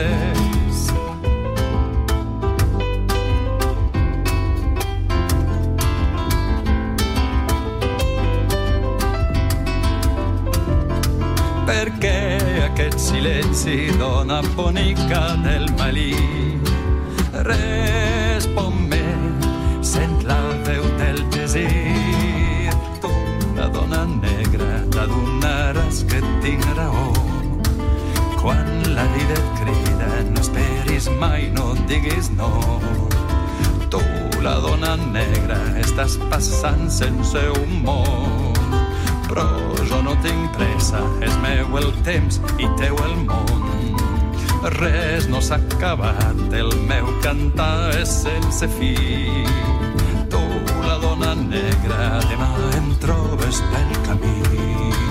Perché 11.66 12.39
aquest 12.66 12.97
silenci 12.99 13.91
dona 13.97 14.41
bonica 14.55 15.36
del 15.43 15.66
malí? 15.78 16.16
Respon-me, 17.34 17.97
tinc 26.48 26.66
raó. 26.78 27.12
Quan 28.39 28.68
la 28.95 29.04
vida 29.14 29.34
et 29.36 29.48
crida, 29.60 30.10
no 30.32 30.39
esperis 30.39 31.10
mai, 31.20 31.50
no 31.52 31.74
diguis 31.89 32.30
no. 32.39 32.52
Tu, 33.91 34.00
la 34.45 34.54
dona 34.64 34.93
negra, 34.95 35.58
estàs 35.84 36.16
passant 36.32 36.88
sense 37.00 37.41
humor. 37.58 38.56
Però 39.28 39.48
jo 39.89 40.00
no 40.06 40.16
tinc 40.24 40.56
pressa, 40.56 41.04
és 41.28 41.36
meu 41.43 41.82
el 41.82 41.91
temps 42.08 42.39
i 42.64 42.72
teu 42.80 42.95
el 43.10 43.18
món. 43.28 43.68
Res 44.78 45.28
no 45.28 45.43
s'ha 45.43 45.60
acabat, 45.60 46.48
el 46.62 46.72
meu 46.88 47.12
cantar 47.28 47.91
és 48.00 48.22
sense 48.24 48.72
fi. 48.80 48.95
Tu, 50.32 50.45
la 50.88 50.95
dona 51.04 51.36
negra, 51.43 52.22
demà 52.32 52.54
em 52.80 52.93
trobes 53.04 53.64
pel 53.74 53.98
camí. 54.08 55.07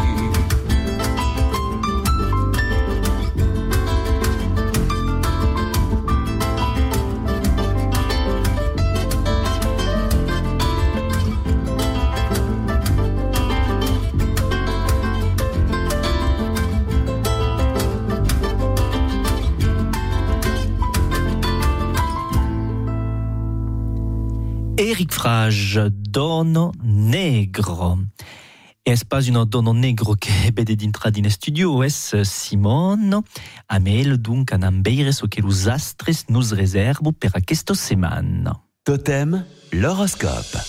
Eric 25.26 25.50
Frage, 25.50 25.90
Dono 25.90 26.72
Negro. 26.82 27.98
Es 28.84 29.04
pas 29.04 29.26
una 29.26 29.44
dono 29.44 29.72
negro 29.72 30.14
che 30.14 30.52
vede 30.52 30.76
dintra 30.78 31.10
din 31.10 31.28
studio, 31.28 31.82
es 31.82 32.14
Simon. 32.22 33.24
A 33.66 33.78
mel 33.80 34.20
donc 34.20 34.52
an 34.52 34.62
ambeire 34.62 35.12
so 35.12 35.26
che 35.26 35.40
los 35.40 35.66
astres 35.66 36.26
nous 36.28 36.52
reservo 36.52 37.10
per 37.10 37.30
aquesta 37.34 37.74
setmana. 37.74 38.52
Totem, 38.84 39.44
l'horoscope. 39.72 40.60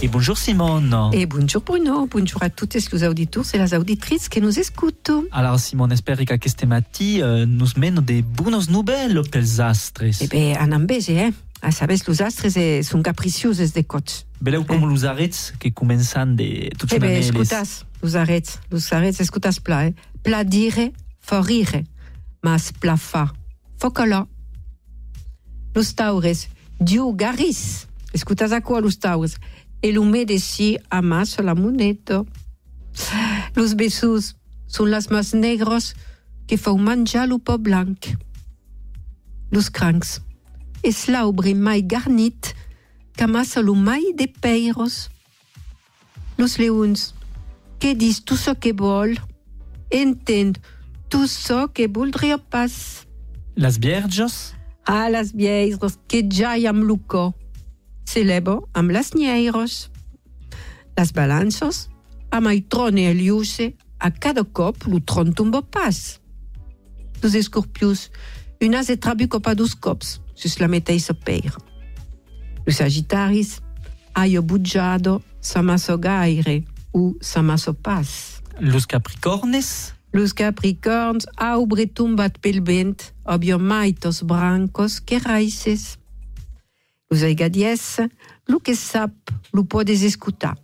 Et 0.00 0.08
bonjour 0.08 0.38
Simone. 0.38 1.10
Et 1.12 1.26
bonjour 1.26 1.62
Bruno, 1.62 2.06
bonjour 2.06 2.42
à 2.42 2.48
toutes 2.48 2.74
les 2.74 3.04
auditeurs 3.04 3.44
et 3.52 3.58
les 3.58 3.74
auditrices 3.74 4.30
qui 4.30 4.40
nous 4.40 4.58
écoutent. 4.58 5.12
Alors 5.30 5.60
Simone, 5.60 5.92
espero 5.92 6.24
que 6.24 6.32
aquesta 6.32 6.66
mati 6.66 7.20
uh, 7.20 7.44
nous 7.46 7.76
meno 7.76 8.00
de 8.00 8.22
bones 8.22 8.70
nouvelles 8.70 9.22
pels 9.30 9.60
astres. 9.60 10.22
Eh 10.22 10.26
bien, 10.26 10.56
en 10.58 10.72
ambege, 10.72 11.10
eh? 11.10 11.32
a 11.64 11.72
sabes 11.72 12.06
los 12.06 12.20
astres 12.20 12.56
e 12.56 12.82
son 12.84 13.02
capricioses 13.02 13.72
de 13.72 13.84
coch. 13.84 14.26
Veleu 14.38 14.66
com 14.66 14.76
eh? 14.76 14.86
los 14.86 15.04
arrets 15.04 15.54
que 15.58 15.72
començan 15.72 16.36
de 16.36 16.68
tot 16.76 16.92
eh, 16.92 16.98
les... 17.00 17.30
escutas, 17.30 17.86
los 18.02 18.14
arrets, 18.14 18.60
los 18.70 18.92
arrets, 18.92 19.20
escutas 19.20 19.60
pla, 19.60 19.86
eh? 19.86 19.94
pla 20.22 20.44
dire, 20.44 20.92
fo 21.18 21.40
rire, 21.40 21.86
mas 22.44 22.70
pla 22.70 22.98
fa, 22.98 23.32
fo 23.80 23.90
color. 23.90 24.28
Los 25.74 25.94
taures, 25.96 26.50
diu 26.78 27.14
garris, 27.16 27.88
escutas 28.12 28.52
a 28.52 28.60
qua 28.60 28.84
los 28.84 29.00
taures, 29.00 29.40
e 29.80 29.90
l'humé 29.90 30.26
de 30.28 30.36
si 30.38 30.76
a 30.90 31.00
mas 31.00 31.38
la 31.40 31.54
moneta. 31.54 32.24
Los 33.56 33.74
besos 33.74 34.36
son 34.66 34.90
las 34.90 35.10
mas 35.10 35.32
negros 35.32 35.96
que 36.46 36.58
fa 36.58 36.72
un 36.72 36.84
manjar 36.84 37.26
lo 37.26 37.38
po 37.38 37.56
blanc. 37.56 38.12
Los 39.50 39.70
crancs, 39.70 40.20
es 40.84 41.06
l'aubre 41.08 41.54
mai 41.54 41.82
garnit 41.82 42.54
qu'amassa 43.16 43.62
lo 43.62 43.74
mai 43.74 44.12
de 44.14 44.26
peiros. 44.26 45.10
Los 46.38 46.58
leuns, 46.58 47.14
que 47.80 47.94
dis 47.94 48.22
tout 48.24 48.36
ce 48.36 48.50
que 48.50 48.72
vol, 48.76 49.16
entend 49.92 50.52
tout 51.08 51.26
ce 51.26 51.66
que 51.68 51.88
voudria 51.88 52.38
pas. 52.38 53.04
Las 53.56 53.78
bièrges? 53.78 54.54
Ah, 54.84 55.08
las 55.08 55.32
bièrges, 55.32 55.96
que 56.08 56.22
jai 56.28 56.66
am 56.66 56.82
luco, 56.82 57.34
celebo 58.04 58.68
am 58.74 58.90
las 58.90 59.14
nieiros. 59.14 59.90
Las 60.96 61.12
balanços, 61.12 61.88
amai 62.30 62.60
trone 62.60 63.10
el 63.10 63.20
a 64.00 64.10
cada 64.10 64.44
cop 64.44 64.84
lo 64.86 65.00
tron 65.00 65.32
tumbo 65.32 65.62
pas. 65.62 66.20
Los 67.22 67.34
escorpius, 67.34 68.10
que 68.10 68.14
un 68.66 68.74
as 68.74 68.88
e 68.88 68.96
trabu 68.96 69.28
copa 69.28 69.54
dos 69.54 69.74
cops, 69.74 70.20
sus 70.34 70.58
la 70.58 70.68
meteiça 70.68 71.14
peira. 71.14 71.56
Los 72.66 72.76
sagittaris, 72.76 73.60
aio 74.14 74.42
bugiado, 74.42 75.22
samasso 75.40 75.98
gaire, 75.98 76.64
u 76.92 77.16
samasso 77.20 77.74
pas. 77.74 78.42
los 78.60 78.86
capricornes, 78.86 79.94
Los 80.14 80.32
capricorns, 80.32 81.26
aubre 81.36 81.88
tumbat 81.88 82.38
pel 82.38 82.60
vent, 82.62 83.12
obio 83.24 83.58
maitos 83.58 84.22
brancos 84.22 85.00
que 85.00 85.18
raices. 85.18 85.98
Los 87.10 87.24
aigadies, 87.24 87.98
lo 88.46 88.60
que 88.60 88.76
sap, 88.76 89.10
lo 89.52 89.64
podes 89.64 90.02
escutar. 90.02 90.56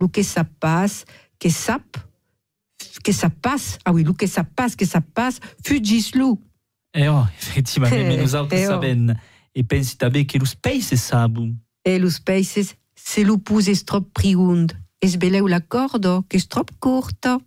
Lo 0.00 0.08
que 0.08 0.24
sap 0.24 0.48
pas, 0.58 1.04
que 1.38 1.50
sap, 1.50 1.84
que 3.04 3.12
sap 3.12 3.34
pas, 3.42 3.78
ah 3.84 3.92
oui, 3.92 4.04
lo 4.04 4.14
que 4.14 4.26
sap 4.26 4.48
pas, 4.54 4.74
que 4.74 4.86
sap 4.86 5.04
pas, 5.12 5.38
fugis-lo. 5.62 6.38
Eh 6.98 7.08
oh, 7.08 7.26
effectivament, 7.38 7.94
Eh, 7.94 8.14
eh, 8.14 8.18
eh, 8.18 8.68
oh. 8.68 8.72
sabem. 8.72 9.14
E 9.54 9.62
pensi 9.64 9.96
també 9.96 10.24
que 10.24 10.38
los 10.38 10.54
peixes 10.54 11.00
sabu. 11.00 11.54
E 11.84 11.98
los 11.98 12.18
peixes, 12.20 12.76
se 12.94 13.24
lo 13.24 13.38
pus 13.38 13.66
trop 13.84 14.06
priund, 14.12 14.74
es 15.00 15.16
beleu 15.16 15.46
la 15.48 15.60
cordo, 15.60 16.24
que 16.28 16.36
es 16.36 16.46
trop 16.46 16.70
curta. 16.78 17.38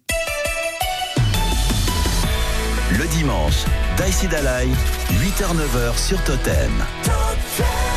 Le 2.97 3.08
dimanche, 3.16 3.66
Daïsi 3.97 4.28
Dalai, 4.28 4.68
8h-9h 4.68 5.97
sur 5.97 6.22
Totem. 6.24 7.91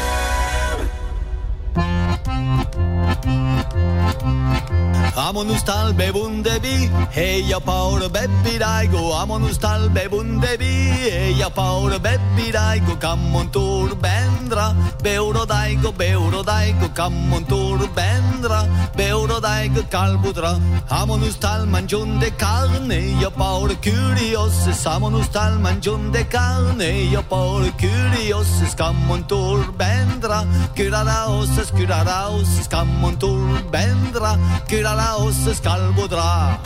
Amo 5.16 5.42
nu 5.42 5.54
talbe 5.64 6.12
bunde 6.12 6.58
vi, 6.62 6.90
hej 7.10 7.50
jag 7.50 7.64
paur 7.64 8.08
bebbi 8.08 8.58
daigo. 8.58 9.12
Amo 9.12 9.38
nu 9.38 9.48
talbe 9.54 10.08
bunde 10.10 10.56
vi, 10.58 10.72
hej 11.10 11.38
jag 11.40 11.54
paur 11.54 11.90
bebbi 11.98 12.52
daigo. 12.52 12.96
Kammon 13.00 13.48
tur 13.48 13.94
bendra, 13.94 14.74
beuro 15.02 15.44
daigo, 15.44 15.92
beuro 15.92 16.42
daigo. 16.42 16.88
Kammon 16.94 17.44
tur 17.44 17.78
bendra, 17.94 18.60
beuro 18.96 19.40
daigo 19.40 19.82
kalbudra. 19.90 20.58
Amo 20.90 21.14
ustal 21.14 21.60
tal 21.60 21.66
mangiunde 21.66 22.30
carne, 22.30 23.20
jag 23.22 23.34
paur 23.34 23.68
curiosis. 23.82 24.86
Amo 24.86 25.10
nu 25.10 25.22
tal 25.32 25.58
mangiunde 25.58 26.24
carne, 26.24 27.12
jag 27.12 27.28
paur 27.28 27.62
curiosis. 27.80 28.74
Kammon 28.74 29.24
tur 29.28 29.64
bendra, 29.78 30.44
curaraosis, 30.76 31.70
curaraosis. 31.70 32.68
Kammon 32.68 33.16
tur 33.16 33.53
vendrà, 33.70 34.36
que 34.66 34.82
la 34.82 34.94
Laos 34.94 35.52
scalvodrà. 35.54 36.60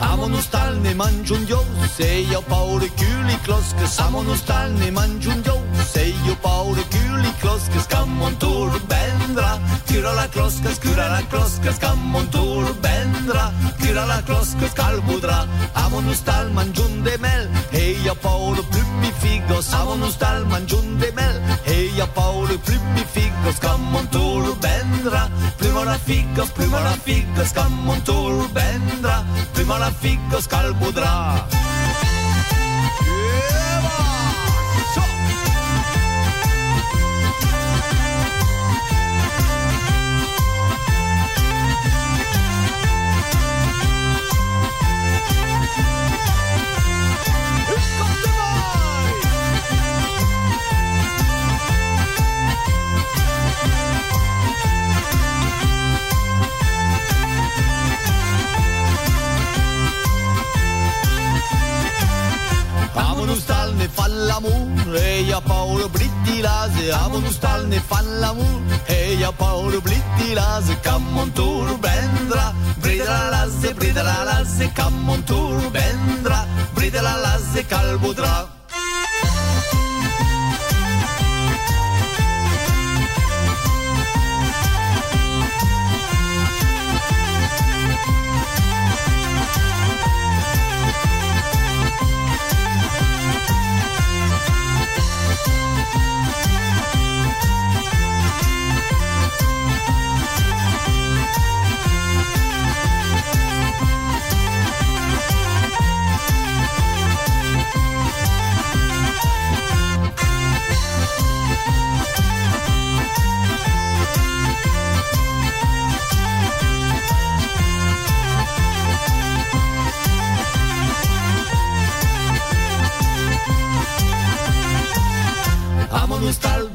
Amo 0.00 0.26
nostalne, 0.26 0.94
mangio 0.94 1.34
un 1.34 1.44
dio, 1.44 1.64
se 1.94 2.04
io 2.04 2.42
paure 2.42 2.92
chiuli 2.94 3.38
closche. 3.42 3.86
Amo 3.98 4.22
nostalne, 4.22 4.90
mangio 4.90 5.30
un 5.30 5.40
dio, 5.42 5.62
se 5.90 6.14
io 6.24 6.36
paure 6.40 6.86
li 7.22 7.32
kloska, 7.40 7.80
skammontor 7.80 8.80
bendra. 8.88 9.58
Tyrala 9.86 10.26
kloska, 10.28 10.70
skurala 10.74 11.22
kloska, 11.30 11.72
skammontor 11.72 12.74
bendra. 12.82 13.52
Tyrala 13.80 14.22
kloska, 14.26 14.68
skalbudra. 14.68 15.46
mangiun 16.54 17.02
de 17.04 17.18
mel, 17.18 17.48
e 17.70 17.98
io 18.04 18.14
Paolo, 18.14 18.62
più 18.62 18.80
plummi 18.82 19.12
figos. 19.20 19.68
mangiun 20.48 20.98
de 20.98 21.12
mel, 21.12 21.42
e 21.64 21.92
io 21.96 22.06
Paolo, 22.14 22.58
più 22.58 22.74
plummi 22.74 23.04
figos. 23.12 23.54
Skammontor 23.56 24.56
bendra. 24.58 25.30
la 25.84 25.98
figos, 25.98 26.50
plumala 26.50 26.96
figos, 27.04 27.48
skammontor 27.48 28.48
bendra. 28.52 29.24
la 29.78 29.90
figos, 30.00 30.44
scalbudra. 30.44 31.67
L'amore, 64.26 65.00
e 65.00 65.20
io 65.22 65.40
paolo 65.40 65.88
britti 65.88 66.40
lase, 66.40 66.90
amonus 66.90 67.38
tal 67.38 67.66
ne 67.66 67.80
fa 67.80 68.00
l'amore, 68.00 68.82
e 68.86 69.14
io 69.14 69.32
paolo 69.32 69.80
britti 69.80 70.32
lase, 70.32 70.78
cammontur 70.80 71.78
vendrà, 71.78 72.52
brida 72.76 73.04
la 73.04 73.28
lase, 73.28 73.74
brida 73.74 74.02
la 74.02 74.22
lase, 74.24 74.72
cammontur 74.72 75.70
vendrà, 75.70 76.46
brida 76.72 77.00
la 77.00 77.16
lase, 77.16 77.64
calbudrà. 77.66 78.57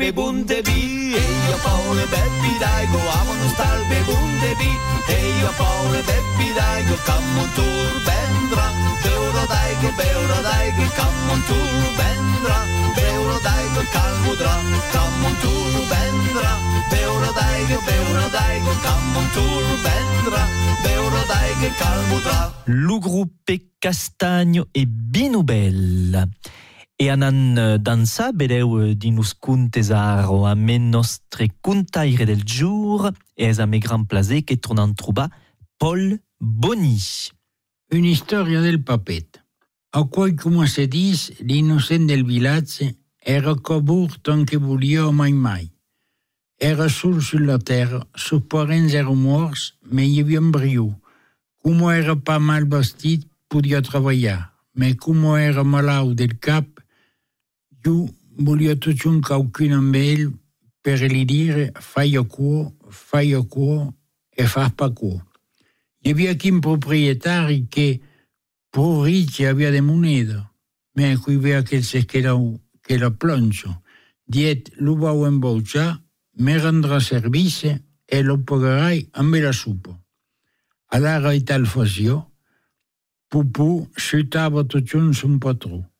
pe 0.04 0.12
bunte 0.12 0.62
bi 0.62 1.16
E 1.16 1.24
io 1.48 1.58
paure 1.64 2.06
beppi 2.14 2.52
dai 2.60 2.86
go 2.92 3.00
avano 3.20 3.48
star 3.56 3.80
pe 3.88 4.00
bunte 4.08 4.52
bi 4.60 4.72
E 5.16 5.18
io 5.40 5.52
paure 5.56 6.02
beppi 6.10 6.48
dai 6.60 6.84
go 6.88 6.96
cammo 7.08 7.44
tur 7.56 7.94
bendra 8.08 8.68
Beuro 9.04 9.44
dai 9.54 9.72
go 9.82 9.90
beuro 10.00 10.40
dai 10.48 10.68
go 10.78 10.86
cammo 11.00 11.36
tur 11.48 11.84
bendra 12.00 12.60
Beuro 12.98 13.38
dai 13.48 13.66
go 13.76 13.82
calmudra 13.96 14.56
cammo 14.94 15.30
tur 15.44 15.74
bendra 15.92 16.52
Beuro 16.92 17.30
dai 17.40 17.60
go 17.70 17.78
beuro 17.88 18.26
dai 18.36 18.56
go 18.66 18.74
cammo 18.86 19.22
tour 19.36 19.68
bendra 19.86 20.44
Beuro 20.84 21.22
dai 21.32 21.52
go 21.62 21.70
calmudra. 21.80 22.38
Lu 22.66 23.00
gruppe 23.00 23.56
Castagno 23.80 24.68
e 24.72 24.86
Binubel 24.86 26.28
E 27.04 27.10
anan 27.10 27.58
eh, 27.58 27.78
dansa 27.80 28.32
bedeu 28.32 28.80
eh, 28.80 28.96
di 28.96 29.12
nus 29.12 29.34
contesaro 29.36 30.46
a 30.46 30.56
me 30.56 30.78
nostre 30.78 31.50
contaire 31.60 32.24
del 32.26 32.44
jour 32.46 33.12
e 33.36 33.44
es 33.50 33.60
a 33.60 33.66
me 33.66 33.80
gran 33.80 34.06
plaisir 34.06 34.46
che 34.46 34.56
tornan 34.56 34.94
trobar 34.96 35.30
Paul 35.78 36.22
Boni. 36.40 36.98
Una 37.92 38.16
storia 38.16 38.62
del 38.62 38.80
papet. 38.84 39.44
A 39.92 40.04
quei 40.06 40.34
come 40.34 40.66
se 40.68 40.88
dis, 40.88 41.34
l'innocent 41.40 42.08
del 42.08 42.24
village 42.24 42.96
era 43.20 43.54
cobur 43.54 44.16
tant 44.22 44.48
que 44.48 44.56
volia 44.56 45.12
mai 45.12 45.34
mai. 45.34 45.68
Era 46.58 46.88
sul 46.88 47.22
sulla 47.22 47.58
terra, 47.58 48.08
sus 48.16 48.48
parents 48.48 48.94
eren 48.94 49.20
morts, 49.20 49.74
mais 49.92 50.18
havia 50.18 50.40
un 50.40 51.92
era 51.92 52.16
pas 52.16 52.40
mal 52.40 52.64
podia 53.50 53.82
treballar, 53.82 54.54
mais 54.74 54.96
como 54.96 55.36
era 55.36 55.66
malau 55.66 56.14
del 56.14 56.40
cap, 56.40 56.73
jo 57.86 58.08
volia 58.38 58.76
tot 58.76 59.06
un 59.06 59.22
qualcun 59.22 59.76
amb 59.78 59.96
ell 59.96 60.32
per 60.84 60.98
li 61.02 61.24
dire 61.26 61.72
fai 61.80 62.16
a 62.18 62.24
cuor, 62.24 62.72
fai 62.90 63.34
a 63.34 63.42
cuor 63.44 63.92
e 64.36 64.48
fas 64.48 64.74
pa 64.76 64.90
cuor. 64.90 65.22
Hi 66.04 66.12
havia 66.12 66.36
quin 66.36 66.60
proprietari 66.62 67.68
que 67.72 68.02
por 68.74 69.06
ricci 69.06 69.46
avia 69.46 69.72
de 69.72 69.82
moneda, 69.82 70.50
mais 70.96 71.20
qui 71.20 71.38
vea 71.38 71.64
que 71.64 71.82
se 71.84 72.06
que 72.06 72.22
la, 72.22 72.34
que 72.82 72.98
la 72.98 73.12
plonzo. 73.12 73.70
Diet 74.26 74.72
lo 74.78 74.96
vau 74.96 75.26
embauchar, 75.26 76.02
me 76.40 76.58
rendrà 76.58 77.00
service 77.00 77.80
e 78.08 78.22
lo 78.24 78.40
pagarai 78.44 79.08
amb 79.14 79.36
la 79.36 79.54
supo. 79.54 80.00
A 80.90 81.00
la 81.00 81.20
tal 81.46 81.66
fació, 81.66 82.34
Pupu 83.34 83.90
xutava 83.98 84.62
tot 84.64 84.94
un 84.94 85.14
son 85.14 85.40
patró. 85.40 85.93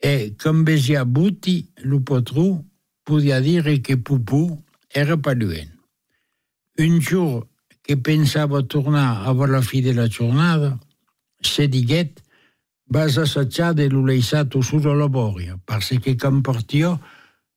E 0.00 0.34
com 0.40 0.64
vesia 0.64 1.04
buti, 1.04 1.68
lo 1.84 2.00
patró 2.00 2.64
podia 3.04 3.40
dire 3.40 3.82
que 3.82 3.96
Pupu 3.96 4.64
era 4.88 5.16
paluent. 5.16 5.70
Un 6.78 7.00
jour 7.00 7.46
que 7.82 7.96
pensava 7.96 8.62
tornar 8.62 9.26
a 9.28 9.32
la 9.46 9.62
fi 9.62 9.82
de 9.82 9.92
la 9.92 10.08
jornada, 10.08 10.80
se 11.42 11.66
diguet 11.68 12.22
vas 12.86 13.18
assaggiar 13.18 13.74
de 13.74 13.88
lo 13.88 14.04
leissato 14.04 14.62
su 14.62 14.78
la 14.80 14.94
laboria, 14.94 15.58
parce 15.66 15.98
que 16.00 16.16
com 16.16 16.42
partió 16.42 17.00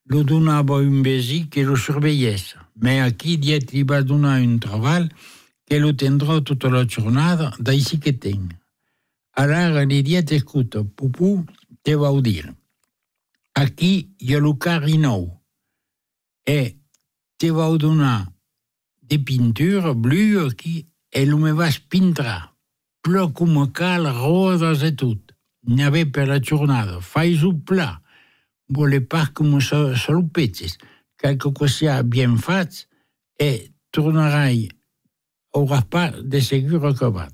lo 0.06 0.24
donava 0.24 0.78
un 0.78 1.02
vesi 1.02 1.48
que 1.50 1.64
lo 1.64 1.76
surveillesse, 1.76 2.56
mais 2.76 3.02
aquí 3.02 3.38
diet 3.38 3.72
li 3.72 3.84
va 3.84 4.02
donar 4.02 4.42
un 4.42 4.60
treball 4.60 5.10
que 5.66 5.80
lo 5.80 5.94
tindrà 5.96 6.42
tota 6.42 6.70
la 6.70 6.86
jornada 6.86 7.54
d'així 7.60 8.00
que 8.00 8.14
tenc. 8.14 8.54
Ara 9.34 9.86
li 9.86 10.04
diet, 10.04 10.32
escuta, 10.32 10.84
Pupu, 10.84 11.46
te 11.84 11.96
vau 12.00 12.22
dir, 12.24 12.48
aquí 13.54 14.16
hi 14.20 14.36
ha 14.36 14.40
nou, 14.98 15.42
eh, 16.46 16.54
e 16.56 16.78
te 17.38 17.52
vau 17.52 17.78
donar 17.78 18.32
de 19.02 19.20
pintura? 19.20 19.94
Blua 19.94 20.50
qui 20.56 20.80
e 21.12 21.22
eh, 21.22 21.26
lo 21.26 21.38
me 21.38 21.52
vas 21.52 21.80
pintra, 21.80 22.56
pla 23.02 23.28
com 23.32 23.72
cal, 23.72 24.08
rodes 24.08 24.82
e 24.82 24.96
tot, 24.96 25.34
n'ave 25.68 26.06
per 26.06 26.28
la 26.28 26.40
jornada, 26.40 27.02
fais 27.02 27.44
un 27.44 27.60
pla, 27.62 28.02
vole 28.70 29.02
pas 29.02 29.30
com 29.30 29.60
se, 29.60 29.96
se 29.96 30.12
lo 30.12 30.24
peces, 30.28 30.78
quelque 31.18 31.52
cosa 31.52 32.02
bien 32.02 32.38
fats, 32.38 32.88
e 33.38 33.46
eh, 33.46 33.72
tornarai 33.92 34.70
au 35.54 35.68
pas 35.68 36.12
de 36.24 36.40
segur 36.42 36.86
acabat. 36.88 37.34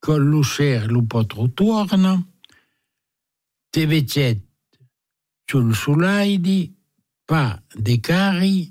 Que 0.00 0.16
l'ocer 0.16 0.86
lo 0.86 1.02
pot 1.02 1.34
torna, 1.54 2.22
TV7 3.72 4.40
sul 5.48 5.74
soulaidi, 5.74 6.72
pas 7.26 7.60
des 7.76 8.00
caries 8.00 8.70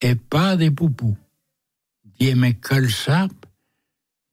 et 0.00 0.14
pas 0.14 0.56
des 0.56 0.70
poupous. 0.70 1.16
Dieme 2.18 2.54
quel 2.60 2.90
sap, 2.90 3.32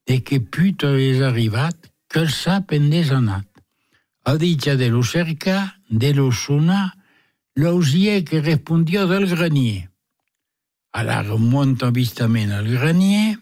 de 0.07 0.21
che 0.23 0.39
puto 0.39 0.95
es 0.95 1.21
arrivat, 1.21 1.75
quel 2.07 2.29
sap 2.29 2.71
en 2.71 2.89
desanat. 2.89 3.47
A 4.25 4.37
dicha 4.37 4.75
de 4.75 4.89
lo 4.89 5.03
cerca, 5.03 5.77
de 5.89 6.13
lo 6.13 6.31
suna, 6.31 6.95
l'osier 7.55 8.23
que 8.23 8.41
respondió 8.41 9.07
del 9.07 9.27
grenier. 9.27 9.89
À 10.91 11.03
la 11.03 11.21
remonte 11.21 11.83
avistament 11.83 12.51
al 12.51 12.67
grenier, 12.67 13.37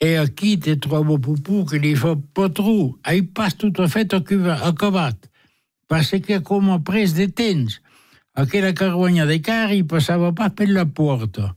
et 0.00 0.16
à 0.16 0.26
qui 0.26 0.58
tes 0.58 0.78
trois 0.78 1.02
beaux 1.02 1.18
poupous 1.18 1.64
qu'il 1.66 1.96
faut 1.96 2.16
pas 2.16 2.48
trop, 2.48 2.98
aille 3.04 3.26
tout 3.58 3.72
à 3.78 3.88
fait 3.88 4.14
au 4.14 4.20
parce 5.88 6.20
que 6.20 6.40
com 6.40 6.72
a 6.72 6.78
pres 6.80 7.14
de 7.14 7.28
temps, 7.28 7.80
aquella 8.34 8.74
carguanya 8.74 9.26
de 9.26 9.40
cari 9.40 9.82
passava 9.84 10.32
pas 10.34 10.52
per 10.52 10.68
la 10.68 10.86
porta, 10.86 11.54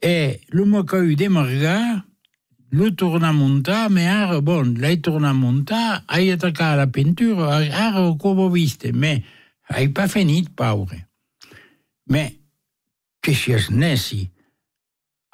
e 0.00 0.40
l'home 0.54 0.84
que 0.86 0.96
eu 0.96 1.16
de 1.16 1.28
margar, 1.28 2.04
lo 2.70 2.94
torna 2.94 3.28
a 3.28 3.32
muntar, 3.32 3.88
me 3.90 4.06
ara, 4.08 4.40
bon, 4.40 4.74
l'hai 4.78 4.98
tornat 5.00 5.32
a 5.32 5.34
muntar, 5.34 6.04
hai 6.06 6.30
atacat 6.30 6.76
la 6.76 6.86
pintura, 6.92 7.56
ara 7.56 8.04
com 8.20 8.38
ho 8.38 8.48
viste, 8.52 8.92
me 8.92 9.24
hai 9.68 9.88
pas 9.88 10.10
finit, 10.12 10.50
paure. 10.54 11.06
Me, 12.08 12.24
que 13.20 13.34
si 13.34 13.52
és 13.56 13.70
neci, 13.70 14.28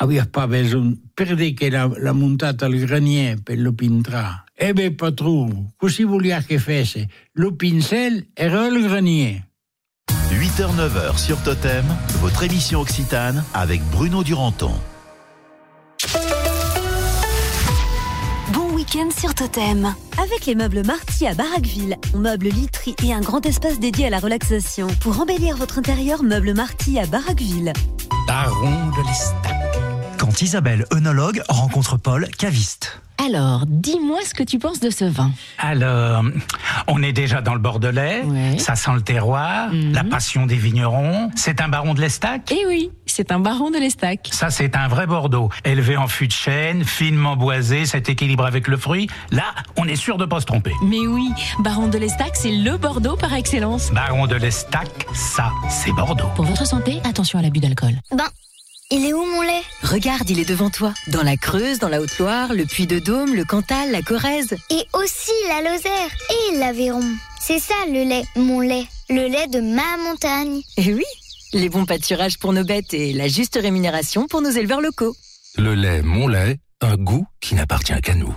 avies 0.03 0.27
pas 0.31 0.49
besoin, 0.51 0.95
per 1.15 1.35
dir 1.39 1.55
que 1.59 1.71
l'ha 1.71 1.87
la 2.03 2.15
muntat 2.15 2.63
al 2.63 2.75
granier 2.87 3.39
per 3.43 3.59
lo 3.59 3.75
pintar. 3.79 4.44
E 4.57 4.73
bé, 4.73 4.93
patró, 4.93 5.49
così 5.77 6.05
volia 6.05 6.41
che 6.41 6.61
fesse, 6.61 7.09
lo 7.33 7.57
pincel 7.57 8.29
era 8.35 8.69
el 8.69 8.81
granier. 8.83 9.43
8h-9h 10.31 11.19
sur 11.19 11.43
Totem, 11.43 11.85
votre 12.21 12.45
émission 12.45 12.81
Occitane 12.81 13.45
avec 13.53 13.83
Bruno 13.91 14.23
Duranton. 14.23 14.73
Bon 18.53 18.73
week-end 18.75 19.11
sur 19.11 19.35
Totem. 19.35 19.93
Avec 20.23 20.47
les 20.47 20.55
meubles 20.55 20.87
Marty 20.87 21.27
à 21.27 21.35
Baraqueville, 21.35 21.97
on 22.15 22.19
meuble 22.19 22.47
literie 22.47 22.95
et 23.03 23.13
un 23.13 23.21
grand 23.21 23.45
espace 23.45 23.81
dédié 23.81 24.07
à 24.07 24.11
la 24.11 24.21
relaxation. 24.21 24.87
Pour 25.01 25.21
embellir 25.21 25.57
votre 25.57 25.79
intérieur, 25.81 26.23
meuble 26.23 26.55
Marty 26.55 27.01
à 27.01 27.07
Baraqueville. 27.07 27.73
Baron 28.29 28.91
de 28.91 29.09
l'Estac. 29.09 30.17
Quand 30.17 30.41
Isabelle, 30.41 30.87
œnologue, 30.93 31.43
rencontre 31.49 31.97
Paul, 31.97 32.29
caviste. 32.39 33.01
Alors, 33.23 33.65
dis-moi 33.67 34.19
ce 34.25 34.35
que 34.35 34.43
tu 34.43 34.59
penses 34.59 34.81
de 34.81 34.91
ce 34.91 35.05
vin. 35.05 35.31
Alors, 35.59 36.25
on 36.89 37.03
est 37.03 37.13
déjà 37.13 37.41
dans 37.41 37.55
le 37.55 37.61
Bordelais, 37.61 38.23
ça 38.59 38.75
sent 38.77 38.91
le 38.95 39.03
terroir, 39.03 39.69
la 39.73 40.05
passion 40.05 40.47
des 40.47 40.57
vignerons. 40.57 41.31
C'est 41.37 41.61
un 41.61 41.69
baron 41.69 41.95
de 41.95 42.01
l'Estac? 42.01 42.53
Eh 42.53 42.67
oui, 42.67 42.91
c'est 43.07 43.33
un 43.33 43.39
baron 43.39 43.71
de 43.71 43.79
l'Estac. 43.79 44.29
Ça, 44.33 44.51
c'est 44.51 44.77
un 44.77 44.89
vrai 44.89 45.07
Bordeaux, 45.07 45.49
élevé 45.65 45.97
en 45.97 46.09
fût 46.09 46.27
de 46.27 46.33
chêne, 46.33 46.85
finement 46.85 47.37
boisé, 47.37 47.87
cet 47.87 48.09
équilibre 48.09 48.45
avec 48.45 48.69
le 48.69 48.77
fruit. 48.77 49.09
Là, 49.31 49.45
on 49.77 49.87
est 49.87 49.97
sûr 49.97 50.19
de 50.19 50.25
pas 50.25 50.41
se 50.41 50.47
tromper. 50.47 50.73
Mais 50.83 51.07
oui, 51.07 51.31
baron 51.61 51.89
de 51.89 51.99
l'Estac, 51.99 52.33
c'est 52.35 52.53
le 52.53 52.77
Bordeaux 52.77 53.17
par 53.17 53.33
excellence. 53.33 53.93
Baron 53.93 54.27
de 54.27 54.37
l'Estac, 54.37 54.89
ça, 55.15 55.51
c'est 55.71 55.93
Bordeaux. 55.93 56.29
Pour 56.35 56.45
votre 56.45 56.67
santé, 56.67 57.01
attention 57.05 57.39
à 57.39 57.43
l'abus 57.43 57.61
d'alcool. 57.61 57.95
Ben, 58.11 58.25
il 58.91 59.07
est 59.07 59.13
où 59.13 59.25
mon 59.25 59.43
lait? 59.43 59.63
Regarde, 59.83 60.29
il 60.31 60.39
est 60.39 60.49
devant 60.49 60.71
toi. 60.71 60.93
Dans 61.09 61.23
la 61.23 61.37
Creuse, 61.37 61.79
dans 61.79 61.89
la 61.89 62.01
Haute-Loire, 62.01 62.53
le 62.53 62.65
Puy-de-Dôme, 62.65 63.35
le 63.35 63.45
Cantal, 63.45 63.91
la 63.91 64.03
Corrèze. 64.03 64.55
Et 64.71 64.85
aussi 64.93 65.33
la 65.49 65.63
Lozère 65.63 66.11
et 66.31 66.57
l'Aveyron. 66.57 67.05
C'est 67.41 67.59
ça 67.59 67.75
le 67.87 68.05
lait, 68.05 68.25
mon 68.37 68.61
lait. 68.61 68.87
Le 69.09 69.29
lait 69.29 69.47
de 69.49 69.61
ma 69.61 69.97
montagne. 69.99 70.61
Eh 70.77 70.95
oui, 70.95 71.05
les 71.53 71.69
bons 71.69 71.87
pâturages 71.87 72.39
pour 72.39 72.53
nos 72.53 72.65
bêtes 72.65 72.95
et 72.95 73.13
la 73.13 73.29
juste 73.29 73.59
rémunération 73.61 74.27
pour 74.27 74.41
nos 74.41 74.51
éleveurs 74.51 74.81
locaux. 74.81 75.15
Le 75.57 75.75
lait, 75.75 76.03
mon 76.03 76.27
lait, 76.29 76.59
un 76.81 76.97
goût 76.97 77.27
qui 77.41 77.55
n'appartient 77.55 78.01
qu'à 78.03 78.15
nous. 78.15 78.35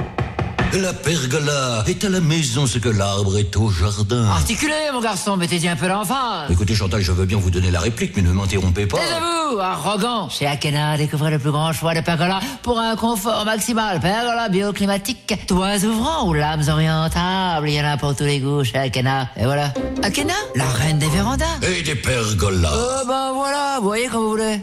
La 0.74 0.94
pergola 0.94 1.84
est 1.88 2.04
à 2.04 2.10
la 2.10 2.20
maison 2.20 2.68
ce 2.68 2.78
que 2.78 2.90
l'arbre 2.90 3.38
est 3.38 3.56
au 3.56 3.70
jardin. 3.70 4.26
Articulez, 4.26 4.74
mon 4.92 5.00
garçon, 5.00 5.38
mettez-y 5.38 5.68
un 5.70 5.76
peu 5.78 5.88
l'enfance. 5.88 6.50
Écoutez, 6.50 6.76
Chantal, 6.76 7.02
je 7.02 7.12
veux 7.14 7.26
bien 7.26 7.38
vous 7.38 7.50
donner 7.50 7.72
la 7.72 7.80
réplique, 7.80 8.16
mais 8.16 8.22
ne 8.22 8.32
m'interrompez 8.32 8.86
pas. 8.86 8.98
Taisez-vous, 8.98 9.60
arrogant. 9.60 10.30
Chez 10.30 10.46
Akena, 10.46 10.98
découvrez 10.98 11.32
le 11.32 11.40
plus 11.40 11.52
grand 11.52 11.72
choix 11.72 11.94
de 11.94 12.02
pergola 12.02 12.42
pour 12.64 12.80
un 12.80 12.96
confort 12.96 13.46
maximal. 13.46 14.00
Pergola 14.02 14.50
bioclimatique, 14.50 15.48
toits 15.48 15.84
ouvrants 15.86 16.28
ou 16.28 16.34
lames 16.34 16.68
orientables. 16.68 17.70
Il 17.70 17.76
y 17.76 17.82
en 17.82 17.86
a 17.86 17.98
pour 17.98 18.16
tous 18.16 18.26
les 18.26 18.40
goûts 18.40 18.64
chez 18.64 18.78
Akena. 18.78 19.30
Et 19.38 19.46
voilà. 19.46 19.74
Akena, 20.04 20.34
la 20.56 20.68
reine 20.68 21.00
des 21.00 21.10
vérandas. 21.10 21.46
Et 21.62 21.82
des 21.82 21.96
pergolas. 21.96 22.74
Euh, 22.74 23.06
ben 23.06 23.32
voilà, 23.34 23.78
vous 23.80 23.88
voyez 23.88 24.08
comme 24.08 24.24
vous 24.24 24.32
voulez. 24.32 24.60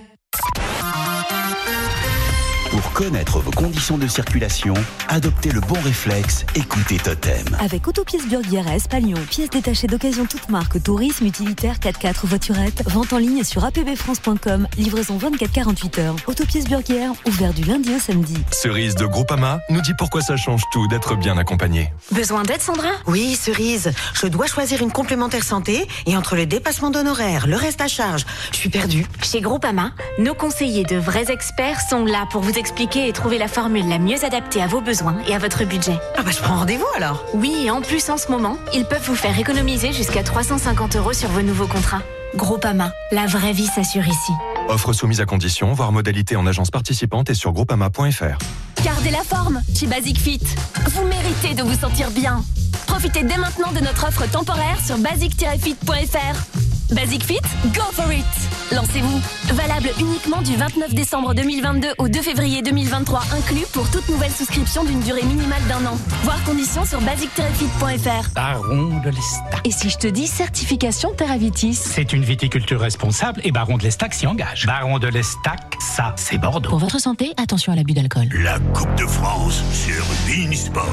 Connaître 2.95 3.41
vos 3.41 3.51
conditions 3.51 3.99
de 3.99 4.07
circulation, 4.07 4.73
adoptez 5.09 5.51
le 5.51 5.61
bon 5.61 5.75
réflexe, 5.81 6.47
écoutez 6.55 6.97
Totem. 6.97 7.45
Avec 7.59 7.89
Autopièces 7.89 8.29
Burguières 8.29 8.69
à 8.69 8.77
Espalion, 8.77 9.19
pièces 9.29 9.51
détachées 9.51 9.89
d'occasion 9.89 10.27
toute 10.27 10.49
marque, 10.49 10.81
tourisme, 10.81 11.27
utilitaire, 11.27 11.81
4x4, 11.81 12.25
voiturette, 12.25 12.85
vente 12.89 13.13
en 13.13 13.19
ligne 13.19 13.43
sur 13.43 13.65
apbfrance.com, 13.65 14.69
livraison 14.79 15.19
24-48 15.19 16.01
heures. 16.01 16.15
Autopièces 16.29 16.69
Burguières, 16.69 17.11
ouvert 17.27 17.53
du 17.53 17.65
lundi 17.65 17.93
au 17.97 17.99
samedi. 17.99 18.37
Cerise 18.53 18.95
de 18.95 19.07
Groupama 19.07 19.59
nous 19.71 19.81
dit 19.81 19.95
pourquoi 19.99 20.21
ça 20.21 20.37
change 20.37 20.63
tout 20.73 20.87
d'être 20.87 21.17
bien 21.17 21.37
accompagné. 21.37 21.93
Besoin 22.13 22.45
d'aide, 22.45 22.63
Sandra? 22.63 22.91
Oui, 23.09 23.35
Cerise. 23.35 23.91
Je 24.15 24.29
dois 24.29 24.47
choisir 24.47 24.83
une 24.83 24.93
complémentaire 24.93 25.43
santé 25.43 25.89
et 26.07 26.17
entre 26.17 26.37
le 26.37 26.47
dépassement 26.47 26.91
d'honoraires, 26.91 27.49
le 27.49 27.57
reste 27.57 27.81
à 27.81 27.89
charge, 27.89 28.25
je 28.53 28.57
suis 28.57 28.71
perdue. 28.71 29.05
Chez 29.21 29.41
Groupama, 29.41 29.91
nos 30.21 30.35
conseillers 30.35 30.85
de 30.85 30.97
vrais 30.97 31.33
experts 31.33 31.81
sont 31.91 32.05
là 32.05 32.29
pour 32.31 32.41
vous 32.41 32.53
expliquer 32.53 32.84
et 32.93 33.13
trouver 33.13 33.39
la 33.39 33.49
formule 33.49 33.89
la 33.89 33.99
mieux 33.99 34.25
adaptée 34.25 34.63
à 34.63 34.67
vos 34.67 34.81
besoins 34.81 35.17
et 35.27 35.35
à 35.35 35.39
votre 35.39 35.65
budget. 35.65 35.99
Ah 36.17 36.23
bah 36.23 36.31
je 36.31 36.39
prends 36.39 36.57
rendez-vous 36.57 36.87
alors. 36.97 37.25
Oui, 37.33 37.65
et 37.65 37.71
en 37.71 37.81
plus 37.81 38.11
en 38.11 38.19
ce 38.19 38.31
moment, 38.31 38.59
ils 38.75 38.85
peuvent 38.85 39.05
vous 39.07 39.15
faire 39.15 39.39
économiser 39.39 39.93
jusqu'à 39.93 40.23
350 40.23 40.97
euros 40.97 41.13
sur 41.13 41.31
vos 41.31 41.43
nouveaux 41.43 41.67
contrats. 41.67 42.03
Groupama, 42.37 42.93
la 43.11 43.27
vraie 43.27 43.53
vie 43.53 43.67
s'assure 43.67 44.07
ici. 44.07 44.33
Offre 44.69 44.93
soumise 44.93 45.21
à 45.21 45.25
condition, 45.25 45.73
voire 45.73 45.93
modalité 45.93 46.37
en 46.37 46.47
agence 46.47 46.71
participante 46.71 47.31
et 47.31 47.35
sur 47.35 47.53
groupama.fr. 47.53 48.39
Gardez 48.85 49.11
la 49.11 49.23
forme 49.23 49.63
chez 49.75 49.87
Basic 49.87 50.19
Fit. 50.19 50.43
Vous 50.89 51.07
méritez 51.07 51.55
de 51.55 51.63
vous 51.63 51.79
sentir 51.79 52.11
bien. 52.11 52.43
Profitez 52.87 53.23
dès 53.23 53.39
maintenant 53.39 53.73
de 53.73 53.81
notre 53.81 54.07
offre 54.07 54.31
temporaire 54.31 54.79
sur 54.85 54.99
basic-fit.fr. 54.99 56.74
Basic 56.93 57.23
Fit, 57.23 57.41
go 57.73 57.83
for 57.93 58.13
it 58.13 58.25
Lancez-vous 58.73 59.21
Valable 59.55 59.89
uniquement 60.01 60.43
du 60.43 60.57
29 60.57 60.95
décembre 60.95 61.35
2022 61.35 61.89
au 61.99 62.09
2 62.09 62.21
février 62.23 62.63
2023 62.63 63.23
inclus 63.37 63.67
pour 63.73 63.91
toute 63.91 64.09
nouvelle 64.09 64.31
souscription 64.31 64.85
d'une 64.85 65.01
durée 65.01 65.23
minimale 65.23 65.63
d'un 65.69 65.85
an. 65.87 65.97
Voir 66.25 66.43
conditions 66.45 66.85
sur 66.85 67.01
basic-fit.fr. 67.03 68.31
Baron 68.35 69.01
de 69.05 69.11
l'Estac. 69.11 69.61
Et 69.65 69.71
si 69.71 69.91
je 69.91 69.99
te 69.99 70.07
dis 70.07 70.27
certification 70.27 71.13
Terravitis 71.15 71.75
C'est 71.75 72.13
une 72.13 72.25
viticulture 72.25 72.81
responsable 72.81 73.41
et 73.45 73.53
Baron 73.53 73.77
de 73.77 73.83
l'Estac 73.83 74.13
s'y 74.15 74.27
engage. 74.27 74.67
Baron 74.67 74.99
de 74.99 75.09
l'Estac, 75.09 75.77
ça, 75.81 76.15
c'est 76.17 76.39
Bordeaux. 76.39 76.71
Pour 76.71 76.79
votre 76.79 77.01
santé, 77.01 77.33
attention 77.37 77.73
à 77.73 77.77
l'abus 77.77 77.95
d'alcool. 77.95 78.29
La 78.43 78.59
Coupe 78.59 78.95
de 78.97 79.07
France 79.07 79.63
sur 79.73 80.05
Beansport. 80.27 80.89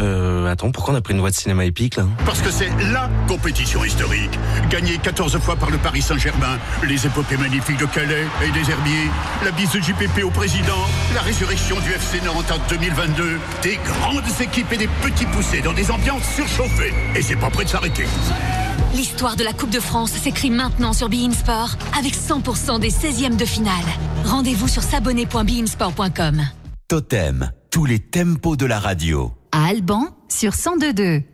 Euh, 0.00 0.50
attends, 0.50 0.72
pourquoi 0.72 0.94
on 0.94 0.96
a 0.96 1.00
pris 1.00 1.14
une 1.14 1.20
voix 1.20 1.30
de 1.30 1.36
cinéma 1.36 1.64
épique 1.64 1.96
là? 1.96 2.06
Parce 2.26 2.40
que 2.40 2.50
c'est 2.50 2.68
LA 2.92 3.08
compétition 3.28 3.84
historique. 3.84 4.38
Gagnée 4.68 4.98
14 4.98 5.33
fois 5.38 5.56
par 5.56 5.70
le 5.70 5.78
Paris 5.78 6.02
Saint-Germain, 6.02 6.58
les 6.86 7.06
épopées 7.06 7.36
magnifiques 7.36 7.78
de 7.78 7.86
Calais 7.86 8.26
et 8.42 8.50
des 8.50 8.70
Herbiers, 8.70 9.10
la 9.44 9.50
bise 9.50 9.70
de 9.70 9.80
JPP 9.80 10.24
au 10.24 10.30
président, 10.30 10.86
la 11.14 11.22
résurrection 11.22 11.78
du 11.80 11.90
FC 11.90 12.20
Nantes 12.24 12.50
en 12.50 12.68
2022, 12.68 13.38
des 13.62 13.78
grandes 13.84 14.40
équipes 14.40 14.72
et 14.72 14.76
des 14.76 14.88
petits 15.02 15.26
poussés 15.26 15.60
dans 15.60 15.72
des 15.72 15.90
ambiances 15.90 16.24
surchauffées. 16.34 16.94
Et 17.14 17.22
c'est 17.22 17.36
pas 17.36 17.50
prêt 17.50 17.64
de 17.64 17.70
s'arrêter. 17.70 18.06
L'histoire 18.94 19.36
de 19.36 19.42
la 19.42 19.52
Coupe 19.52 19.70
de 19.70 19.80
France 19.80 20.12
s'écrit 20.12 20.50
maintenant 20.50 20.92
sur 20.92 21.08
Bein 21.08 21.32
Sport 21.32 21.76
avec 21.98 22.14
100% 22.14 22.78
des 22.78 22.90
16e 22.90 23.36
de 23.36 23.44
finale. 23.44 23.74
Rendez-vous 24.24 24.68
sur 24.68 24.82
s'abonner.beinsport.com. 24.82 26.42
Totem, 26.86 27.50
tous 27.70 27.86
les 27.86 27.98
tempos 27.98 28.56
de 28.56 28.66
la 28.66 28.78
radio. 28.78 29.32
À 29.50 29.66
Alban 29.66 30.16
sur 30.28 30.52
1022. 30.52 31.33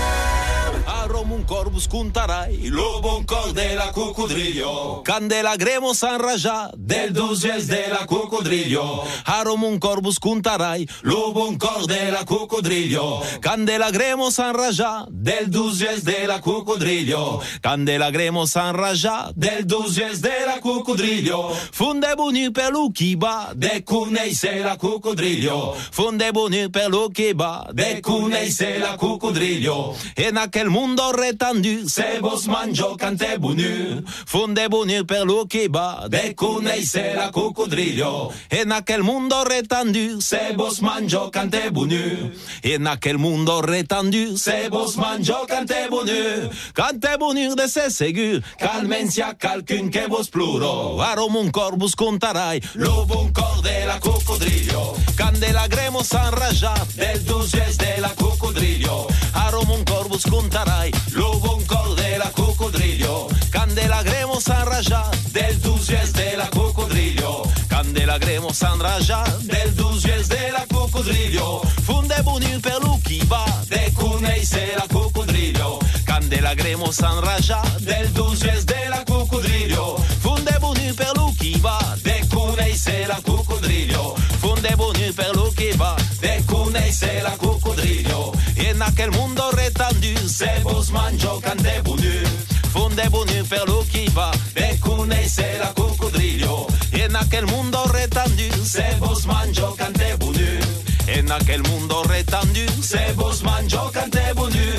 Arom 1.11 1.31
un 1.31 1.43
corbus 1.43 1.87
cuntarai, 1.87 2.69
lobo 2.69 3.17
un 3.17 3.25
cor 3.25 3.51
de 3.51 3.75
la. 3.75 3.91
Candela 5.03 5.57
gremo 5.57 5.93
san 5.93 6.17
raja, 6.17 6.71
del 6.77 7.11
duzies 7.11 7.67
de 7.67 7.87
la 7.89 8.05
coccodrillo. 8.05 9.03
Arom 9.25 9.63
un 9.63 9.77
corbus 9.77 10.19
cuntarai, 10.19 10.87
lobo 11.01 11.47
un 11.47 11.57
cor 11.57 11.85
de 11.85 12.11
la. 12.11 12.23
Candela 13.41 13.91
gremo 13.91 14.31
san 14.31 14.53
raja, 14.53 15.05
del 15.09 15.49
duzies 15.49 16.05
de 16.05 16.27
la. 16.27 16.39
Candela 17.59 18.09
gremo 18.09 18.45
san 18.45 18.73
raja, 18.73 19.31
del 19.35 19.65
duzies 19.65 20.21
de 20.21 20.45
la. 20.45 20.59
Funde 21.71 22.15
bonu 22.15 22.51
per 22.51 22.71
lo 22.71 22.89
kiba, 22.89 23.51
de 23.53 23.83
cunei 23.83 24.33
se 24.33 24.59
la 24.63 24.77
coccodrillo. 24.77 25.75
Funde 25.91 26.31
bonu 26.31 26.69
per 26.69 26.89
lo 26.89 27.09
kiba, 27.09 27.67
de 27.73 27.99
cunei 27.99 28.49
se 28.49 28.77
la 28.77 28.95
coccodrillo. 28.95 29.95
E 30.15 30.31
naquel 30.31 30.69
mundo 31.01 31.11
retendu, 31.17 31.89
se 31.89 32.19
vos 32.19 32.47
manjo 32.47 32.95
cante 32.97 33.37
bonu. 33.39 34.03
Funde 34.25 34.67
bonu 34.69 35.05
per 35.05 35.25
lo 35.25 35.45
kiba, 35.45 36.07
de 36.07 36.35
cunei 36.35 36.85
se 36.85 37.13
la 37.15 37.31
coccodrillo. 37.31 38.31
E 38.49 38.65
naquel 38.65 39.01
mundo 39.01 39.43
retendu, 39.43 40.21
se 40.21 40.53
vos 40.55 40.79
manjo 40.81 41.31
cante 41.31 41.71
bonu. 41.71 42.31
E 42.61 42.77
naquel 42.77 43.17
mundo 43.17 43.61
retendu, 43.61 44.37
se 44.37 44.69
vos 44.69 44.95
manjo 44.95 45.45
cante 45.47 45.87
bonu. 45.89 46.49
Cante 46.73 47.17
bonu 47.17 47.55
de 47.55 47.67
se 47.67 47.89
segur, 47.89 48.43
calmencia 48.57 49.33
calcun 49.37 49.89
que 49.89 50.07
vos 50.07 50.29
pluro. 50.29 51.01
Arom 51.01 51.35
un 51.35 51.51
corbus 51.51 51.95
contarai, 51.95 52.61
lobo 52.75 53.21
un 53.21 53.31
cor 53.33 53.61
de 53.61 53.85
la 53.85 53.99
coccodrillo. 53.99 54.93
Candela 55.15 55.67
gremo 55.67 56.03
san 56.03 56.31
raja, 56.31 56.73
del 56.95 57.25
duzies 57.25 57.77
de 57.77 58.01
la 58.01 58.09
coccodrillo. 58.09 59.07
Arom 59.33 59.71
un 59.71 59.83
corbus 59.83 60.23
contarai, 60.23 60.80
lobo 61.13 61.55
un 61.55 61.95
de 61.95 62.17
la 62.17 62.31
coccodrillo. 62.31 63.27
Candela 63.51 64.01
gremo 64.03 64.39
san 64.39 64.65
raja, 64.65 65.09
del 65.31 65.61
duzies 65.61 66.13
de 66.13 66.37
la 66.37 66.49
coccodrillo. 66.49 67.43
Candela 67.67 68.17
gremo 68.17 68.51
san 68.53 68.79
raja, 68.79 69.23
del 69.43 69.75
duzies 69.75 70.27
de 70.27 70.51
la 70.51 70.65
coccodrillo. 70.67 71.61
Funde 71.85 72.21
bonul 72.23 72.59
per 72.61 72.81
kiba, 73.03 73.45
de 73.69 73.91
cunei 73.93 74.45
se 74.45 74.73
la 74.75 74.85
coccodrillo. 74.87 75.79
Candela 76.05 76.55
gremo 76.55 76.91
san 76.91 77.21
raja, 77.21 77.61
del 77.81 78.11
duzies 78.13 78.65
de 78.65 78.89
la 78.89 79.03
coccodrillo. 79.05 79.97
Funde 80.21 80.57
bonul 80.59 80.93
per 80.95 81.13
kiba, 81.37 81.77
de 82.03 82.27
cunei 82.29 82.75
se 82.75 83.05
la 83.07 83.19
coccodrillo. 83.23 84.15
Funde 84.39 84.75
bonul 84.75 85.13
per 85.13 85.37
kiba, 85.55 85.95
de 86.19 86.43
cunei 86.45 86.91
se 86.91 87.21
la 87.21 87.35
coccodrillo. 87.37 88.40
E 88.81 88.83
naquel 88.83 89.11
mundo 89.11 89.51
retendu, 89.51 90.27
se 90.27 90.59
vos 90.63 90.89
manjo 90.89 91.39
cante 91.39 91.83
bonul. 91.83 92.25
Funde 92.73 93.07
bonul 93.09 93.45
per 93.47 93.67
lo 93.67 93.83
kiba, 93.83 94.31
de 94.55 94.79
cunei 94.79 95.29
se 95.29 95.59
la 95.59 95.71
coccodrillo. 95.71 96.65
E 96.91 97.07
naquel 97.07 97.45
mundo 97.45 97.85
retendu, 97.93 98.49
se 98.65 98.95
vos 98.97 99.27
manjo 99.27 99.75
cante 99.75 100.15
bonul. 100.17 100.59
E 101.05 101.21
naquel 101.21 101.61
mundo 101.61 102.01
retendu, 102.05 102.65
se 102.81 103.13
vos 103.13 103.43
manjo 103.43 103.91
cante 103.91 104.33
bonul. 104.33 104.73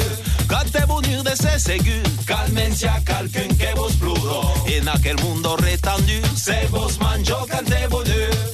Cante 0.48 0.84
bonul 0.86 1.22
de 1.22 1.36
se 1.36 1.60
segur, 1.60 2.02
calmencia 2.26 3.00
calcun 3.04 3.56
que 3.56 3.72
vos 3.76 3.92
pluro. 3.92 4.52
E 4.66 4.80
naquel 4.80 5.16
mundo 5.22 5.56
retendu, 5.56 6.26
se 6.34 6.66
vos 6.72 6.98
manjo 6.98 7.46
cante 7.46 7.86
bonul. 7.86 8.51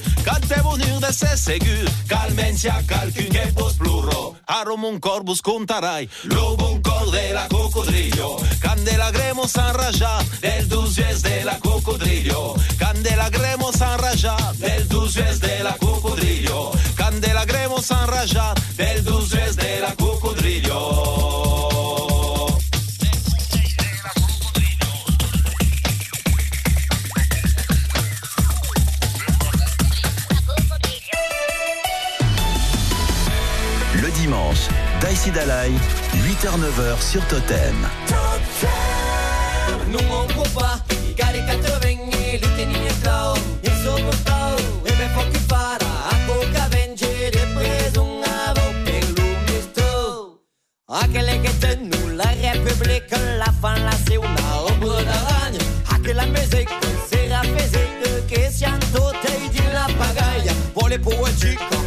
Cante 0.49 0.63
bonul 0.63 0.99
de 0.99 1.13
se 1.13 1.37
segur, 1.37 1.85
calmencia 2.07 2.81
calcun 2.87 3.29
que 3.29 3.51
vos 3.53 3.73
pluro. 3.75 4.35
Arom 4.47 4.83
un 4.83 4.99
corbus 4.99 5.43
contarai, 5.43 6.09
lobo 6.23 6.71
un 6.71 6.81
cor 6.81 7.11
de 7.11 7.33
la 7.33 7.47
coccodrillo. 7.47 8.37
Candela 8.59 9.11
gremo 9.11 9.47
san 9.47 9.75
raja, 9.75 10.17
del 10.41 10.67
duzies 10.67 11.21
de 11.21 11.45
la 11.45 11.59
coccodrillo. 11.59 12.55
Candela 12.79 13.29
gremo 13.29 13.71
san 13.71 13.99
raja, 13.99 14.37
del 14.57 14.87
duzies 14.87 15.39
de 15.39 15.63
la 15.63 15.77
coccodrillo. 15.77 16.71
Candela 16.95 17.45
gremo 17.45 17.79
san 17.79 18.07
raja, 18.07 18.55
del 18.75 19.03
duzies 19.03 19.55
de 19.55 19.81
la 19.81 19.93
coccodrillo. 19.95 21.48
Daïsi 35.19 35.31
Dalai, 35.31 35.71
8h-9h 36.13 37.01
sur 37.01 37.21
Totem. 37.27 37.75
Non 39.91 39.99
on 40.09 40.27
può 40.27 40.43
pas, 40.53 40.79
i 40.89 41.13
tieni 41.13 42.87
in 42.87 42.93
flow, 43.01 43.35
il 43.61 43.71
suo 43.81 43.95
flow, 44.23 44.55
e 44.85 44.91
me 44.95 45.09
fa 45.13 45.23
chi 45.29 45.39
farà, 45.45 45.91
a 46.09 46.15
poca 46.25 46.67
venge, 46.69 47.29
de 47.31 47.47
preso 47.53 48.01
un 48.01 48.23
avo 48.23 48.61
per 48.85 49.03
l'umisto. 49.17 50.39
Aquele 50.87 51.41
che 51.41 51.57
tenu 51.57 52.15
la 52.15 52.31
République, 52.41 53.11
la 53.37 53.51
fin 53.59 53.83
la 53.83 53.91
c'est 54.05 54.15
una 54.15 54.61
ombre 54.67 55.03
d'aragne, 55.03 55.59
anche 55.91 56.13
la 56.13 56.27
musique, 56.27 56.71
la 57.27 57.41
physique, 57.41 58.23
che 58.25 58.49
siamo 58.49 58.77
tutti 58.93 59.61
la 59.73 59.85
pagaia, 59.97 60.53
vuole 60.73 60.97
poetique, 60.97 61.78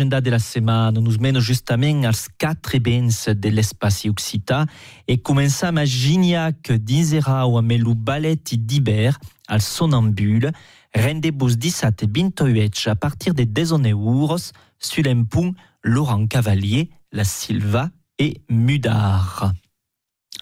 nostra 0.00 0.04
agenda 0.04 0.20
della 0.20 0.38
setmana 0.38 1.00
nos 1.00 1.18
mena 1.18 1.40
justament 1.40 2.04
als 2.06 2.28
4 2.38 2.80
bens 2.80 3.28
de 3.28 3.50
l'espaci 3.50 4.08
occità 4.08 4.66
e 5.06 5.18
començam 5.18 5.76
a 5.76 5.84
Gignac 5.84 6.72
d'inserau 6.72 7.58
amb 7.58 7.72
lo 7.78 7.94
ballet 7.94 8.54
d'hiver 8.54 9.16
al 9.48 9.60
sonambule 9.60 10.52
rendez-vous 10.94 11.56
17 11.56 12.04
e 12.04 12.08
28 12.08 12.88
a 12.88 12.96
partir 12.96 13.34
de 13.34 13.44
10 13.44 13.72
euros 13.92 14.52
sur 14.78 15.02
l'empont 15.02 15.54
Laurent 15.82 16.26
Cavalier, 16.26 16.88
la 17.12 17.24
Silva 17.24 17.90
e 18.18 18.40
Mudar. 18.48 19.52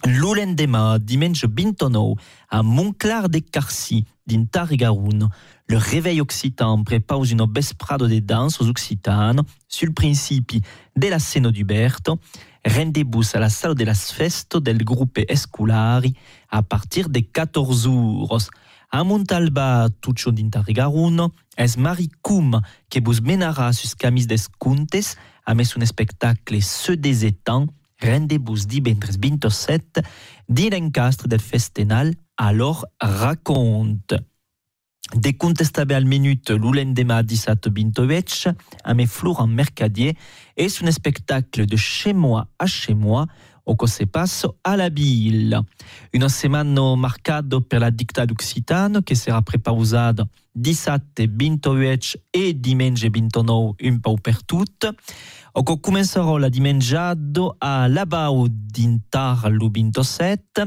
L'Olendema, 0.04 0.98
dimanche 1.00 1.44
29, 1.44 2.14
à 2.50 2.62
Montclar 2.62 3.28
de 3.28 3.40
Carcy, 3.40 4.04
din 4.26 4.44
Targaroun, 4.44 5.28
le 5.68 5.76
réveil 5.76 6.20
occitan 6.20 6.82
prépare 6.82 7.24
une 7.24 7.46
vesprado 7.52 8.08
de 8.08 8.18
danse 8.20 8.60
aux 8.60 8.68
occitanes 8.68 9.42
sur 9.68 9.86
le 9.86 9.92
principe 9.92 10.64
de 10.96 11.08
la 11.08 11.18
scène 11.18 11.50
d'Uberto, 11.50 12.18
rendez-vous 12.64 13.22
à 13.34 13.38
la 13.38 13.50
salle 13.50 13.74
de 13.74 13.84
las 13.84 14.10
festo 14.10 14.60
del 14.60 14.82
gruppe 14.82 15.20
Esculari 15.28 16.14
à 16.50 16.62
partir 16.62 17.08
de 17.08 17.20
14 17.20 17.86
euros. 17.86 18.48
A 18.90 19.04
Montalba, 19.04 19.88
Tuccio 20.00 20.32
din 20.32 20.48
Targaroun, 20.48 21.28
es 21.58 21.76
Maricum 21.76 22.62
que 22.88 23.00
vous 23.00 23.20
menara 23.20 23.74
sus 23.74 23.94
camis 23.94 24.26
descuntes 24.26 25.16
a 25.44 25.54
mes 25.54 25.76
un 25.76 25.84
spectacle 25.84 26.62
ce 26.62 26.92
des 26.92 27.26
étangs 27.26 27.66
rendez-vous 28.00 28.64
divendres 28.66 29.18
27 29.20 30.00
din 30.48 30.72
encastre 30.72 31.28
del 31.28 31.40
festenal 31.40 32.14
alors 32.38 32.86
raconte. 32.98 34.14
De 35.14 35.32
contestabe 35.36 35.94
al 35.94 36.04
minut 36.04 36.50
l'ulendema 36.50 37.22
17 37.22 37.70
28 37.70 38.54
a 38.84 38.94
mes 38.94 39.06
Florent 39.06 39.48
Mercadier 39.48 40.16
és 40.56 40.82
un 40.82 40.90
spectacle 40.90 41.64
de 41.66 41.76
chez 41.76 42.12
moi 42.12 42.46
à 42.58 42.66
chez 42.66 42.94
moi 42.94 43.26
o 43.64 43.76
que 43.76 43.86
se 43.86 44.04
passe 44.04 44.46
à 44.64 44.76
la 44.76 44.88
ville. 44.88 45.60
Una 46.14 46.28
setmana 46.28 46.96
marcada 46.96 47.60
per 47.60 47.80
la 47.80 47.90
dictata 47.90 48.32
occitana 48.32 49.02
che 49.02 49.14
sarà 49.14 49.42
prepausada 49.42 50.26
17, 50.52 51.28
28 51.28 52.20
e 52.30 52.58
diumenge 52.58 53.10
29 53.10 53.74
un 53.80 54.00
peu 54.00 54.16
per 54.20 54.42
tot. 55.58 55.60
O 55.60 55.64
que 55.64 55.76
començarà 55.82 56.38
la 56.38 56.50
dimenjado 56.50 57.56
a 57.60 57.88
Labau 57.88 58.48
d'intar 58.48 59.50
lo 59.50 59.68
27, 59.68 60.62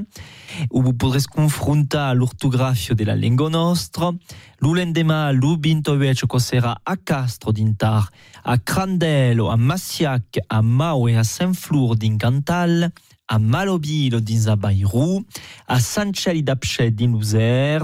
où 0.69 0.81
vous 0.81 0.93
podrez 0.93 1.25
confrontar 1.27 2.13
l'ortografia 2.13 2.93
de 2.93 3.05
la 3.05 3.15
lingua 3.15 3.49
nostra. 3.49 4.11
L'ulendema 4.59 5.31
28 5.31 6.27
que 6.27 6.39
sarà 6.39 6.75
a 6.85 6.97
Castro 6.97 7.53
d'intar, 7.53 8.09
a 8.43 8.57
Crandelo, 8.57 9.49
a 9.49 9.55
Massiac, 9.55 10.39
a 10.49 10.61
Mau 10.61 11.07
e 11.07 11.15
a 11.15 11.23
Saint-Flour 11.23 11.95
din 11.95 12.17
Cantal, 12.17 12.91
a 13.27 13.39
Malobilo 13.39 14.19
din 14.19 14.39
Zabairou, 14.39 15.23
a 15.67 15.79
Sanceli 15.79 16.43
d'Apchet 16.43 16.91
din 16.91 17.13
Luzer, 17.13 17.81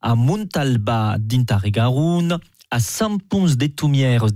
a 0.00 0.14
Montalba 0.14 1.16
din 1.18 1.44
Targaroun, 1.44 2.38
a 2.74 2.80
Sant 2.80 3.18
Pons 3.28 3.56
de 3.56 3.68
Tumieres 3.68 4.32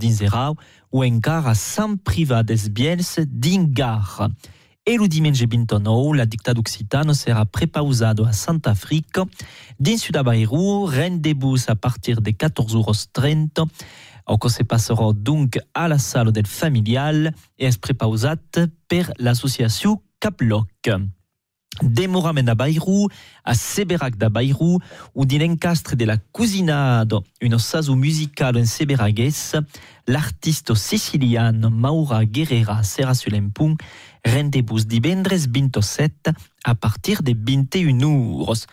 ou 0.91 1.03
encara 1.03 1.51
a 1.51 1.55
Sant 1.55 1.97
Privat 1.97 2.43
des 2.43 2.67
Biels 2.69 3.19
din 3.27 3.67
Gar. 3.73 4.29
E 4.85 4.97
lo 4.97 5.07
diumenge 5.07 5.45
29, 5.45 6.15
la 6.17 6.25
dictata 6.25 6.59
occitana 6.59 7.13
serà 7.13 7.45
prepausado 7.45 8.25
a 8.25 8.31
Santa 8.33 8.71
Africa, 8.71 9.25
din 9.77 9.97
Sudabairou, 9.97 10.85
rendez-vous 10.85 11.69
à 11.69 11.75
partir 11.75 12.21
de 12.21 12.31
14h30, 12.31 13.67
o 14.25 14.37
que 14.37 14.49
se 14.49 14.63
passerà 14.63 15.11
donc 15.13 15.59
à 15.73 15.87
la 15.87 15.99
salle 15.99 16.31
del 16.31 16.47
familial 16.47 17.33
e 17.57 17.65
es 17.65 17.77
prepausat 17.77 18.69
per 18.87 19.13
l'associació 19.17 20.01
Caploc. 20.19 21.18
Demoramen 21.81 22.49
a 22.49 22.55
Bairou, 22.55 23.09
a 23.43 23.53
Seberac 23.55 24.17
da 24.17 24.29
Bairou, 24.29 24.79
ou 25.13 25.25
din 25.25 25.55
de 25.95 26.05
la 26.05 26.17
Cousinado, 26.31 27.23
un 27.41 27.57
saso 27.59 27.95
musical 27.95 28.57
en 28.57 28.65
seberagues, 28.65 29.55
l'artiste 30.07 30.75
sicilian 30.75 31.69
Maura 31.69 32.25
Guerrera 32.25 32.83
sera 32.83 33.13
sur 33.13 33.31
l'empung, 33.31 33.75
rendez-vous 34.25 34.85
divendres 34.85 35.47
27 35.47 36.31
a 36.65 36.75
partir 36.75 37.23
de 37.23 37.33
21 37.33 38.01
euros. 38.01 38.67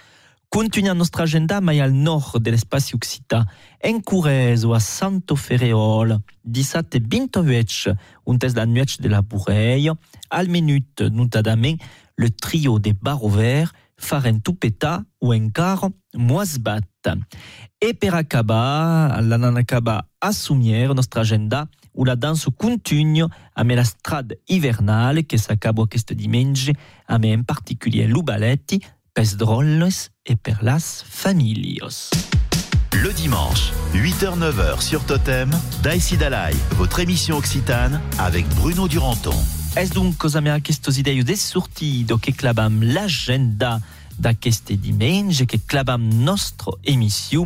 Continuant 0.48 0.94
nostra 0.94 1.24
agenda 1.24 1.60
mai 1.60 1.80
al 1.80 1.92
nord 1.92 2.38
de 2.40 2.50
l'espaci 2.50 2.94
occità, 2.94 3.44
en 3.82 4.00
Courès 4.00 4.64
o 4.64 4.72
a 4.72 4.80
Santo 4.80 5.36
Ferreol, 5.36 6.16
17 6.44 6.96
e 6.96 7.00
28, 7.00 7.96
un 8.26 8.38
test 8.38 8.56
la 8.56 8.64
de 8.64 9.08
la 9.08 9.22
Bourreille, 9.22 9.92
al 10.30 10.48
minut 10.48 11.02
notadament 11.10 11.78
le 12.16 12.30
trio 12.30 12.78
de 12.78 12.92
Barro 12.92 13.28
Vert, 13.28 13.72
Faren 13.96 14.40
Tupeta 14.40 15.04
ou 15.20 15.32
encara 15.32 15.88
Moisbat. 16.14 16.84
E 17.80 17.94
per 17.94 18.14
acabar, 18.14 19.22
la 19.22 19.38
nanacaba 19.38 20.08
a 20.20 20.32
Sumière, 20.32 20.94
nostra 20.94 21.20
agenda, 21.20 21.68
où 21.94 22.04
la 22.04 22.16
danse 22.16 22.50
continue 22.56 23.26
amb 23.54 23.70
la 23.72 23.84
strade 23.84 24.38
hivernale 24.48 25.24
que 25.24 25.38
s'acaba 25.38 25.84
aquest 25.84 26.12
diumenge, 26.12 26.74
amb 27.06 27.24
en 27.24 27.44
particulier 27.44 28.06
l'Ubaletti, 28.06 28.82
pes 29.14 29.36
drolles 29.36 30.10
et 30.26 30.36
per 30.36 30.58
las 30.62 31.04
familios. 31.08 32.10
Le 32.92 33.12
dimanche, 33.12 33.72
8h-9h 33.94 34.80
sur 34.80 35.04
Totem, 35.04 35.50
Daïsi 35.82 36.16
Dalai, 36.16 36.54
votre 36.72 37.00
émission 37.00 37.36
occitane 37.36 38.00
avec 38.18 38.48
Bruno 38.56 38.88
Duranton. 38.88 39.36
És 39.76 39.90
donc 39.90 40.16
cosa 40.16 40.40
mea 40.40 40.54
aquestos 40.56 40.96
ideios 40.96 41.26
de 41.28 41.36
sortido 41.36 42.16
que 42.18 42.32
clavam 42.32 42.80
l'agenda 42.80 43.76
d'aqueste 44.18 44.72
diumenge, 44.76 45.44
que 45.44 45.58
clavam 45.58 46.00
nostra 46.00 46.72
emissió. 46.82 47.44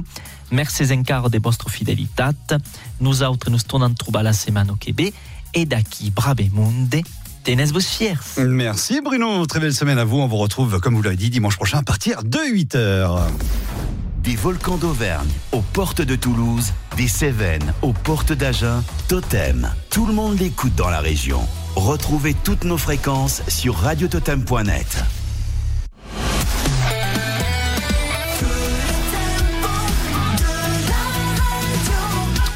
Merci 0.50 0.86
encara 0.94 1.28
de 1.28 1.40
vostra 1.40 1.68
fidelitat. 1.68 2.54
Nosaltres 3.00 3.50
nos 3.50 3.64
tornem 3.64 3.90
a 3.90 3.94
trobar 3.98 4.22
la 4.22 4.32
setmana 4.32 4.78
que 4.78 4.92
ve 4.92 5.12
et 5.52 5.66
d'aquí 5.66 6.12
bravemunde 6.12 7.02
tenez-vos 7.42 7.80
fiers. 7.80 8.38
Merci 8.38 9.00
Bruno, 9.00 9.44
très 9.46 9.58
belle 9.58 9.74
semaine 9.74 9.98
à 9.98 10.04
vous. 10.04 10.20
On 10.20 10.28
vous 10.28 10.36
retrouve, 10.36 10.78
comme 10.78 10.94
vous 10.94 11.02
l'avez 11.02 11.16
dit, 11.16 11.30
dimanche 11.30 11.56
prochain 11.56 11.78
à 11.78 11.82
partir 11.82 12.22
de 12.22 12.38
8h. 12.38 13.28
Des 14.22 14.36
volcans 14.36 14.76
d'Auvergne 14.76 15.30
aux 15.52 15.62
portes 15.62 16.02
de 16.02 16.14
Toulouse, 16.14 16.74
des 16.98 17.08
Cévennes 17.08 17.72
aux 17.80 17.94
portes 17.94 18.32
d'Agen, 18.32 18.82
Totem. 19.08 19.72
Tout 19.88 20.04
le 20.04 20.12
monde 20.12 20.38
l'écoute 20.38 20.74
dans 20.74 20.90
la 20.90 21.00
région. 21.00 21.40
Retrouvez 21.74 22.34
toutes 22.34 22.64
nos 22.64 22.76
fréquences 22.76 23.42
sur 23.48 23.76
radiototem.net. 23.76 25.04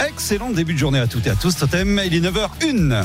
Excellent 0.06 0.50
début 0.50 0.74
de 0.74 0.78
journée 0.78 0.98
à 0.98 1.06
toutes 1.06 1.26
et 1.26 1.30
à 1.30 1.34
tous. 1.34 1.56
Totem, 1.56 1.98
il 2.04 2.14
est 2.14 2.20
9h01. 2.20 3.04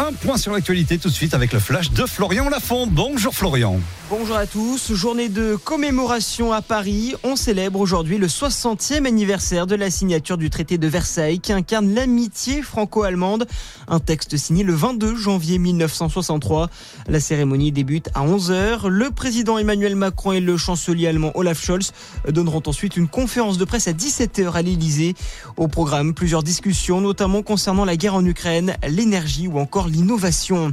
Un 0.00 0.14
point 0.14 0.38
sur 0.38 0.52
l'actualité 0.52 0.96
tout 0.96 1.10
de 1.10 1.14
suite 1.14 1.34
avec 1.34 1.52
le 1.52 1.58
flash 1.58 1.90
de 1.90 2.06
Florian 2.06 2.48
Lafont. 2.48 2.86
Bonjour 2.86 3.34
Florian. 3.34 3.78
Bonjour 4.08 4.34
à 4.34 4.46
tous. 4.46 4.94
Journée 4.94 5.28
de 5.28 5.56
commémoration 5.62 6.54
à 6.54 6.62
Paris. 6.62 7.14
On 7.22 7.36
célèbre 7.36 7.78
aujourd'hui 7.78 8.16
le 8.16 8.26
60e 8.26 9.06
anniversaire 9.06 9.66
de 9.66 9.74
la 9.74 9.90
signature 9.90 10.38
du 10.38 10.48
traité 10.48 10.78
de 10.78 10.88
Versailles 10.88 11.38
qui 11.38 11.52
incarne 11.52 11.94
l'amitié 11.94 12.62
franco-allemande. 12.62 13.46
Un 13.88 14.00
texte 14.00 14.38
signé 14.38 14.64
le 14.64 14.72
22 14.72 15.16
janvier 15.16 15.58
1963. 15.58 16.70
La 17.06 17.20
cérémonie 17.20 17.70
débute 17.70 18.08
à 18.14 18.26
11h. 18.26 18.88
Le 18.88 19.10
président 19.10 19.58
Emmanuel 19.58 19.96
Macron 19.96 20.32
et 20.32 20.40
le 20.40 20.56
chancelier 20.56 21.08
allemand 21.08 21.32
Olaf 21.34 21.62
Scholz 21.62 21.92
donneront 22.26 22.62
ensuite 22.66 22.96
une 22.96 23.06
conférence 23.06 23.58
de 23.58 23.66
presse 23.66 23.86
à 23.86 23.92
17h 23.92 24.50
à 24.52 24.62
l'Elysée. 24.62 25.14
Au 25.58 25.68
programme, 25.68 26.14
plusieurs 26.14 26.42
discussions, 26.42 27.02
notamment 27.02 27.42
concernant 27.42 27.84
la 27.84 27.98
guerre 27.98 28.14
en 28.14 28.24
Ukraine, 28.24 28.74
l'énergie 28.88 29.46
ou 29.46 29.58
encore 29.58 29.89
l'innovation. 29.90 30.72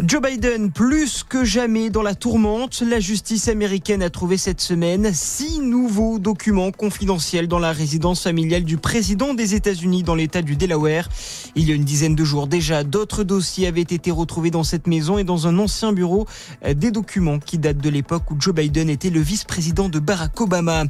Joe 0.00 0.22
Biden, 0.22 0.70
plus 0.70 1.24
que 1.24 1.44
jamais 1.44 1.90
dans 1.90 2.02
la 2.02 2.14
tourmente, 2.14 2.82
la 2.82 3.00
justice 3.00 3.48
américaine 3.48 4.02
a 4.02 4.10
trouvé 4.10 4.36
cette 4.36 4.60
semaine 4.60 5.10
six 5.12 5.58
nouveaux 5.58 6.20
documents 6.20 6.70
confidentiels 6.70 7.48
dans 7.48 7.58
la 7.58 7.72
résidence 7.72 8.22
familiale 8.22 8.62
du 8.62 8.76
président 8.76 9.34
des 9.34 9.56
États-Unis 9.56 10.04
dans 10.04 10.14
l'État 10.14 10.40
du 10.40 10.54
Delaware. 10.54 11.08
Il 11.56 11.68
y 11.68 11.72
a 11.72 11.74
une 11.74 11.84
dizaine 11.84 12.14
de 12.14 12.24
jours 12.24 12.46
déjà, 12.46 12.84
d'autres 12.84 13.24
dossiers 13.24 13.66
avaient 13.66 13.80
été 13.80 14.10
retrouvés 14.10 14.50
dans 14.50 14.62
cette 14.62 14.86
maison 14.86 15.18
et 15.18 15.24
dans 15.24 15.48
un 15.48 15.58
ancien 15.58 15.92
bureau, 15.92 16.26
des 16.64 16.90
documents 16.92 17.40
qui 17.40 17.58
datent 17.58 17.78
de 17.78 17.90
l'époque 17.90 18.30
où 18.30 18.36
Joe 18.38 18.54
Biden 18.54 18.88
était 18.88 19.10
le 19.10 19.20
vice-président 19.20 19.88
de 19.88 19.98
Barack 19.98 20.40
Obama. 20.40 20.84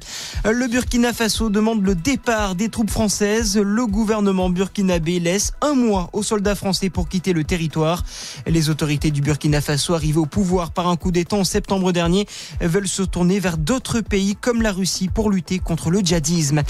Le 0.45 0.67
Burkina 0.67 1.15
Faso 1.15 1.49
demande 1.49 1.83
le 1.83 1.95
départ 1.95 2.57
des 2.57 2.69
troupes 2.69 2.91
françaises. 2.91 3.57
Le 3.57 3.87
gouvernement 3.87 4.51
burkinabé 4.51 5.19
laisse 5.19 5.53
un 5.63 5.75
mois 5.75 6.11
aux 6.13 6.23
soldats 6.23 6.55
français 6.55 6.91
pour 6.91 7.09
quitter 7.09 7.33
le 7.33 7.45
territoire. 7.45 8.05
Les 8.47 8.69
autorités 8.69 8.88
autorités 8.89 9.11
du 9.11 9.21
Burkina 9.21 9.61
Faso, 9.61 9.93
arrivées 9.93 10.19
au 10.19 10.25
pouvoir 10.25 10.71
par 10.71 10.89
un 10.89 10.97
coup 10.97 11.11
d'État 11.11 11.37
en 11.37 11.45
septembre 11.45 11.93
dernier, 11.93 12.27
veulent 12.63 12.89
se 12.89 13.03
tourner 13.03 13.39
vers 13.39 13.59
d'autres 13.59 14.01
pays 14.01 14.35
comme 14.35 14.63
la 14.63 14.73
Russie 14.73 15.09
pour 15.09 15.29
lutter 15.29 15.59
contre 15.59 15.91
le 15.91 16.01
djihadisme. 16.01 16.63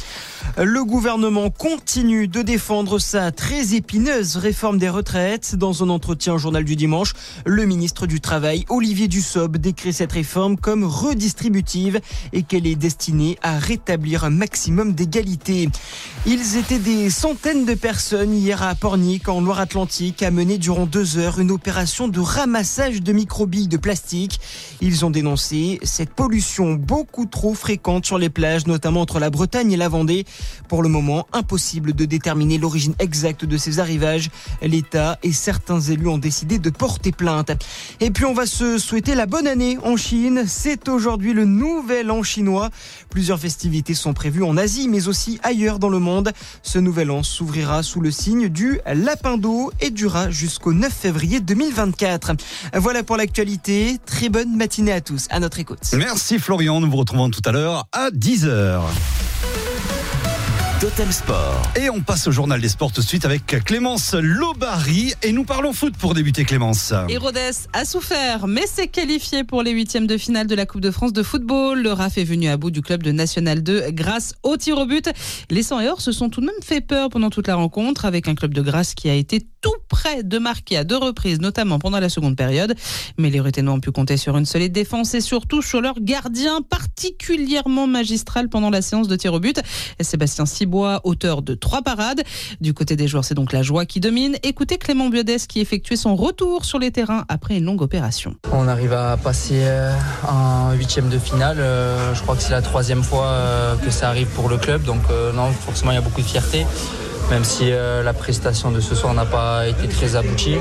Le 0.57 0.85
gouvernement 0.85 1.51
continue 1.51 2.27
de 2.27 2.43
défendre 2.43 2.99
sa 2.99 3.31
très 3.31 3.77
épineuse 3.77 4.37
réforme 4.37 4.79
des 4.79 4.89
retraites. 4.89 5.55
Dans 5.55 5.85
un 5.85 5.91
entretien 5.91 6.35
au 6.35 6.39
journal 6.39 6.64
du 6.64 6.75
dimanche, 6.75 7.12
le 7.47 7.64
ministre 7.66 8.09
du 8.09 8.21
Travail, 8.21 8.64
Olivier 8.69 9.07
Dussopt, 9.07 9.57
décrit 9.57 9.93
cette 9.93 10.11
réforme 10.11 10.57
comme 10.57 10.83
redistributive 10.83 12.01
et 12.33 12.43
qu'elle 12.43 12.66
est 12.66 12.75
destinée 12.75 13.39
à 13.43 13.61
rétablir 13.61 14.25
un 14.25 14.31
maximum 14.31 14.93
d'égalité. 14.93 15.69
Ils 16.27 16.57
étaient 16.57 16.81
des 16.81 17.11
centaines 17.11 17.64
de 17.64 17.75
personnes 17.75 18.35
hier 18.35 18.61
à 18.64 18.75
Pornic, 18.75 19.29
en 19.29 19.41
Loire-Atlantique, 19.41 20.25
à 20.25 20.33
mener 20.33 20.59
durant 20.59 20.87
deux 20.87 21.19
heures 21.19 21.39
une 21.39 21.53
opération 21.53 22.08
de 22.09 22.21
ramassage 22.21 23.03
de 23.03 23.13
microbilles 23.13 23.69
de 23.69 23.77
plastique. 23.77 24.41
Ils 24.81 25.05
ont 25.05 25.11
dénoncé 25.11 25.79
cette 25.83 26.11
pollution 26.11 26.75
beaucoup 26.75 27.27
trop 27.27 27.55
fréquente 27.55 28.07
sur 28.07 28.19
les 28.19 28.31
plages, 28.31 28.67
notamment 28.67 29.03
entre 29.03 29.19
la 29.19 29.31
Bretagne 29.31 29.73
et 29.73 29.77
la 29.77 29.89
Vendée. 29.89 30.25
Pour 30.69 30.83
le 30.83 30.89
moment, 30.89 31.27
impossible 31.33 31.93
de 31.93 32.05
déterminer 32.05 32.59
l'origine 32.59 32.95
exacte 32.99 33.45
de 33.45 33.57
ces 33.57 33.81
arrivages. 33.81 34.31
L'État 34.63 35.19
et 35.23 35.33
certains 35.33 35.81
élus 35.81 36.09
ont 36.09 36.19
décidé 36.19 36.59
de 36.59 36.71
porter 36.71 37.13
plainte. 37.13 37.51
Et 38.01 38.11
puis 38.11 38.25
on 38.25 38.35
va 38.35 38.47
se 38.47 38.79
souhaiter 38.79 39.15
la 39.15 39.27
bonne 39.27 39.47
année 39.47 39.79
en 39.85 39.97
Chine. 39.97 40.45
C'est 40.47 40.89
aujourd'hui 40.89 41.33
le 41.33 41.45
nouvel 41.45 42.11
an 42.11 42.23
chinois. 42.23 42.71
Plusieurs 43.11 43.39
festivités 43.39 43.95
sont 43.95 44.15
prévues 44.15 44.45
en 44.45 44.57
Asie, 44.57 44.89
mais 44.89 45.09
aussi 45.09 45.39
ailleurs 45.43 45.79
dans 45.79 45.91
le 45.91 45.99
monde. 45.99 46.33
Ce 46.63 46.79
nouvel 46.79 47.11
an 47.11 47.23
s'ouvrira 47.23 47.83
sous 47.83 48.01
le 48.01 48.11
signe 48.11 48.49
du 48.49 48.81
lapin 48.87 49.37
d'eau 49.37 49.73
et 49.81 49.91
durera 49.91 50.31
jusqu'au 50.31 50.73
9 50.73 50.93
février 50.93 51.41
2024. 51.41 51.98
Voilà 52.75 53.03
pour 53.03 53.17
l'actualité. 53.17 53.99
Très 54.07 54.29
bonne 54.29 54.57
matinée 54.57 54.93
à 54.93 55.01
tous. 55.01 55.27
À 55.31 55.41
notre 55.41 55.59
écoute. 55.59 55.81
Merci 55.95 56.39
Florian, 56.39 56.81
nous 56.81 56.91
vous 56.91 56.97
retrouvons 56.97 57.31
tout 57.31 57.43
à 57.45 57.53
l'heure 57.53 57.89
à 57.93 58.11
10h. 58.11 58.81
Totem 60.81 61.11
Sport. 61.11 61.72
Et 61.74 61.91
on 61.91 62.01
passe 62.01 62.29
au 62.29 62.31
journal 62.31 62.61
des 62.61 62.68
sports 62.68 62.93
tout 62.93 63.01
de 63.01 63.07
suite 63.07 63.24
avec 63.24 63.47
Clémence 63.64 64.14
Lobary 64.14 65.12
et 65.24 65.33
nous 65.33 65.43
parlons 65.43 65.72
foot 65.72 65.97
pour 65.97 66.14
débuter 66.14 66.45
Clémence. 66.45 66.95
Hérodes 67.09 67.37
a 67.72 67.85
souffert, 67.85 68.47
mais 68.47 68.64
s'est 68.64 68.87
qualifié 68.87 69.43
pour 69.43 69.64
les 69.64 69.72
huitièmes 69.72 70.07
de 70.07 70.16
finale 70.16 70.47
de 70.47 70.55
la 70.55 70.66
Coupe 70.66 70.81
de 70.81 70.93
France 70.93 71.12
de 71.12 71.24
football. 71.24 71.83
Le 71.83 71.93
RAF 71.93 72.16
est 72.18 72.24
venu 72.24 72.47
à 72.49 72.57
bout 72.57 72.70
du 72.70 72.81
club 72.81 73.03
de 73.03 73.11
National 73.11 73.61
2 73.61 73.91
grâce 73.91 74.35
au 74.45 74.57
tir 74.57 74.79
au 74.79 74.87
but. 74.87 75.11
Les 75.51 75.64
100 75.64 75.81
et 75.81 75.89
or 75.89 76.01
se 76.01 76.12
sont 76.12 76.31
tout 76.31 76.41
de 76.41 76.47
même 76.47 76.55
fait 76.62 76.81
peur 76.81 77.09
pendant 77.09 77.31
toute 77.31 77.49
la 77.49 77.57
rencontre 77.57 78.05
avec 78.05 78.29
un 78.29 78.37
club 78.37 78.55
de 78.55 78.62
Grasse 78.62 78.95
qui 78.95 79.11
a 79.11 79.14
été 79.14 79.45
tout 79.61 79.74
près 79.89 80.22
de 80.22 80.39
marquer 80.39 80.76
à 80.76 80.85
deux 80.85 80.97
reprises, 80.97 81.41
notamment 81.41 81.81
pendant 81.81 81.99
la 81.99 82.09
seconde 82.09 82.37
période. 82.37 82.76
Mais 83.18 83.31
les 83.31 83.41
Ruténois 83.41 83.74
ont 83.74 83.81
pu 83.81 83.91
compter 83.91 84.16
sur 84.16 84.37
une 84.37 84.47
solide 84.47 84.72
défense 84.72 85.14
et 85.14 85.20
surtout 85.20 85.61
sur 85.61 85.81
leur 85.81 86.01
gardien 86.01 86.62
particulièrement 86.62 87.89
magistral 87.89 88.49
pendant 88.49 88.70
la 88.70 88.81
séance 88.81 89.09
de 89.09 89.16
tir 89.16 89.33
au 89.35 89.41
but. 89.41 89.61
Sébastien 90.01 90.47
Cibois, 90.69 91.01
auteur 91.05 91.41
de 91.41 91.55
trois 91.55 91.81
parades. 91.81 92.23
Du 92.61 92.75
côté 92.75 92.95
des 92.95 93.09
joueurs, 93.09 93.25
c'est 93.25 93.35
donc 93.35 93.53
la 93.53 93.62
joie 93.62 93.87
qui 93.87 94.01
domine. 94.01 94.37
Écoutez 94.43 94.77
Clément 94.77 95.09
Biodès 95.09 95.39
qui 95.49 95.61
effectuait 95.61 95.97
son 95.97 96.14
retour 96.14 96.66
sur 96.66 96.79
les 96.79 96.91
terrains 96.91 97.25
après 97.31 97.57
une 97.57 97.64
longue 97.64 97.81
opération. 97.81 98.35
On 98.53 98.69
arrive 98.69 98.93
à 98.93 99.16
passer 99.16 99.62
euh, 99.62 99.95
un 100.29 100.75
huitième 100.75 101.09
de 101.09 101.19
finale. 101.19 101.57
Euh, 101.59 102.14
Je 102.14 102.21
crois 102.21 102.37
que 102.37 102.43
c'est 102.43 102.51
la 102.53 102.61
troisième 102.61 103.03
fois 103.03 103.25
euh, 103.29 103.77
que 103.77 103.91
ça 103.91 104.09
arrive 104.09 104.27
pour 104.29 104.51
le 104.51 104.59
club. 104.59 104.83
Donc 104.85 105.01
euh, 105.11 105.33
non, 105.33 105.51
forcément, 105.53 105.93
il 105.93 105.95
y 105.95 105.99
a 105.99 106.03
beaucoup 106.03 106.21
de 106.21 106.27
fierté. 106.27 106.66
Même 107.31 107.45
si 107.45 107.73
euh, 107.73 108.03
la 108.03 108.12
prestation 108.12 108.71
de 108.71 108.81
ce 108.81 108.95
soir 108.95 109.14
n'a 109.14 109.25
pas 109.25 109.66
été 109.69 109.89
très 109.89 110.16
aboutie. 110.16 110.57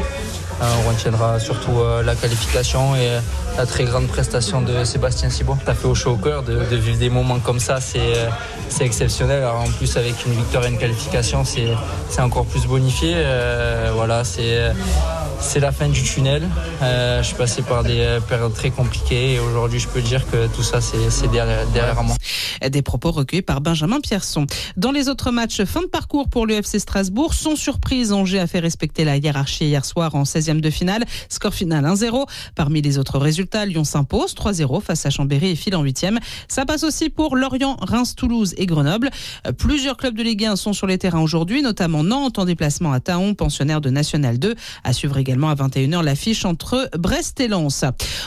Euh, 0.60 0.74
on 0.86 0.90
retiendra 0.90 1.40
surtout 1.40 1.80
euh, 1.80 2.02
la 2.02 2.16
qualification 2.16 2.96
et 2.96 3.10
euh, 3.10 3.20
la 3.58 3.66
très 3.66 3.86
grande 3.86 4.08
prestation 4.08 4.62
de 4.62 4.84
Sébastien 4.84 5.32
Cibois. 5.32 5.58
Ça 5.66 5.74
fait 5.74 5.88
au 5.88 5.96
chaud 5.96 6.12
au 6.12 6.18
cœur 6.18 6.44
de, 6.44 6.54
de 6.54 6.76
vivre 6.76 7.00
des 7.00 7.10
moments 7.10 7.40
comme 7.40 7.60
ça, 7.60 7.82
c'est 7.82 8.00
euh, 8.00 8.30
c'est 8.70 8.86
exceptionnel. 8.86 9.42
Alors 9.42 9.62
en 9.62 9.72
plus 9.72 9.98
avec 9.98 10.26
une 10.26 10.34
victoire 10.34 10.66
et 10.66 10.70
une 10.70 10.78
qualification, 10.78 11.44
c'est 11.44 11.70
c'est 12.10 12.22
encore 12.22 12.46
plus 12.46 12.68
bonifié. 12.68 13.14
Euh, 13.16 13.92
voilà, 13.96 14.24
c'est 14.24 14.58
euh, 14.60 14.74
c'est 15.40 15.60
la 15.60 15.72
fin 15.72 15.88
du 15.88 16.04
tunnel. 16.04 16.48
Euh, 16.82 17.22
je 17.22 17.28
suis 17.28 17.36
passé 17.36 17.62
par 17.62 17.84
des 17.84 18.00
euh, 18.00 18.20
périodes 18.20 18.54
très 18.54 18.70
compliquées 18.70 19.34
et 19.34 19.40
aujourd'hui 19.40 19.80
je 19.80 19.88
peux 19.88 20.02
dire 20.02 20.30
que 20.30 20.48
tout 20.48 20.64
ça 20.64 20.82
c'est 20.82 21.10
c'est 21.10 21.30
derrière, 21.30 21.66
derrière 21.68 22.04
moi. 22.04 22.16
Des 22.70 22.82
propos 22.82 23.12
recueillis 23.12 23.42
par 23.42 23.62
Benjamin 23.62 24.00
Pierson. 24.02 24.46
Dans 24.78 24.92
les 24.92 25.10
autres 25.10 25.32
matchs, 25.32 25.64
fin 25.64 25.82
de 25.82 25.88
parcours 25.88 26.28
pour 26.30 26.46
le 26.46 26.56
FC 26.56 26.80
Strasbourg. 26.80 27.34
Sans 27.34 27.56
surprise, 27.56 28.12
Angers 28.12 28.40
a 28.40 28.48
fait 28.48 28.60
respecter 28.60 29.04
la 29.04 29.18
hiérarchie 29.18 29.66
hier 29.66 29.86
soir 29.86 30.16
en 30.16 30.24
16e 30.24 30.60
de 30.60 30.70
finale. 30.70 31.06
Score 31.30 31.54
final 31.54 31.86
1-0. 31.86 32.26
Parmi 32.56 32.82
les 32.82 32.98
autres 32.98 33.20
résultats, 33.20 33.47
Lyon 33.66 33.84
s'impose 33.84 34.34
3-0 34.34 34.82
face 34.82 35.06
à 35.06 35.10
Chambéry 35.10 35.50
et 35.50 35.56
file 35.56 35.76
en 35.76 35.84
8e. 35.84 36.20
Ça 36.48 36.66
passe 36.66 36.84
aussi 36.84 37.10
pour 37.10 37.36
Lorient, 37.36 37.78
Reims, 37.82 38.16
Toulouse 38.16 38.54
et 38.58 38.66
Grenoble. 38.66 39.10
Euh, 39.46 39.52
Plusieurs 39.52 39.98
clubs 39.98 40.16
de 40.16 40.24
Ligue 40.24 40.46
1 40.46 40.56
sont 40.56 40.74
sur 40.74 40.88
les 40.88 40.98
terrains 40.98 41.22
aujourd'hui, 41.22 41.62
notamment 41.62 42.04
Nantes 42.04 42.40
en 42.40 42.46
déplacement 42.46 42.92
à 42.92 43.00
Taon, 43.00 43.34
pensionnaire 43.34 43.82
de 43.82 43.90
National 43.90 44.40
2. 44.40 44.56
À 44.84 44.94
suivre 44.94 45.18
également 45.18 45.50
à 45.50 45.56
21h 45.56 46.04
l'affiche 46.04 46.46
entre 46.46 46.90
Brest 46.98 47.40
et 47.40 47.48
Lens. 47.48 47.86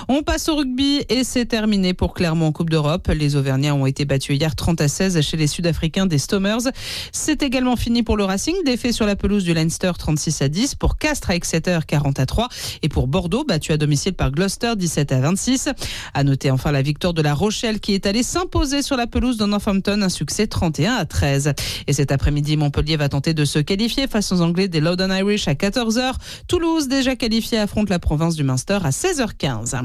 On 0.09 0.23
passe 0.23 0.49
au 0.49 0.57
rugby 0.57 1.03
et 1.09 1.25
c'est 1.25 1.47
terminé 1.47 1.95
pour 1.95 2.15
Clermont 2.15 2.47
en 2.47 2.53
Coupe 2.53 2.71
d'Europe. 2.71 3.09
Les 3.09 3.37
Auvergnats 3.37 3.75
ont 3.75 3.87
été 3.87 4.05
battus 4.05 4.37
hier 4.37 4.55
30 4.55 4.81
à 4.81 4.89
16 4.89 5.21
chez 5.21 5.37
les 5.37 5.47
Sud-Africains 5.47 6.07
des 6.07 6.19
Stormers. 6.19 6.71
C'est 7.13 7.43
également 7.43 7.77
fini 7.77 8.03
pour 8.03 8.17
le 8.17 8.25
Racing, 8.25 8.55
défait 8.65 8.93
sur 8.93 9.07
la 9.07 9.17
pelouse 9.17 9.45
du 9.45 9.55
Leinster 9.55 9.93
36 9.99 10.43
à 10.43 10.49
10, 10.49 10.75
pour 10.75 10.99
Castres 10.99 11.31
à 11.31 11.35
Exeter 11.35 11.81
40 11.87 12.21
à 12.21 12.27
3 12.27 12.49
et 12.83 12.89
pour 12.89 13.07
Bordeaux 13.07 13.45
battu 13.45 13.73
à 13.73 13.77
domicile 13.77 14.15
par 14.15 14.31
Gloucester 14.31 14.75
17 14.77 15.10
à 15.10 15.10
26. 15.19 15.71
À 16.15 16.23
noter 16.23 16.51
enfin 16.51 16.71
la 16.71 16.83
victoire 16.83 17.15
de 17.15 17.23
la 17.23 17.35
Rochelle 17.35 17.81
qui 17.81 17.95
est 17.95 18.07
allée 18.07 18.23
s'imposer 18.23 18.83
sur 18.83 18.97
la 18.97 19.07
pelouse 19.07 19.37
de 19.37 19.47
Northampton, 19.47 20.03
un 20.03 20.09
succès 20.09 20.47
31 20.47 20.95
à 20.95 21.05
13. 21.05 21.55
Et 21.87 21.93
cet 21.93 22.13
après-midi, 22.13 22.57
Montpellier 22.57 22.97
va 22.97 23.09
tenter 23.09 23.35
de 23.35 23.45
se 23.45 23.59
qualifier 23.59 24.07
face 24.07 24.31
aux 24.33 24.41
Anglais 24.41 24.69
des 24.69 24.81
Loudon 24.81 25.11
Irish 25.11 25.49
à 25.49 25.55
14h. 25.55 26.13
Toulouse, 26.47 26.89
déjà 26.89 27.17
qualifié, 27.17 27.59
affronte 27.59 27.91
la 27.91 27.99
province 27.99 28.37
du 28.37 28.45
Munster 28.45 28.79
à 28.85 28.91
16h15. 28.91 29.83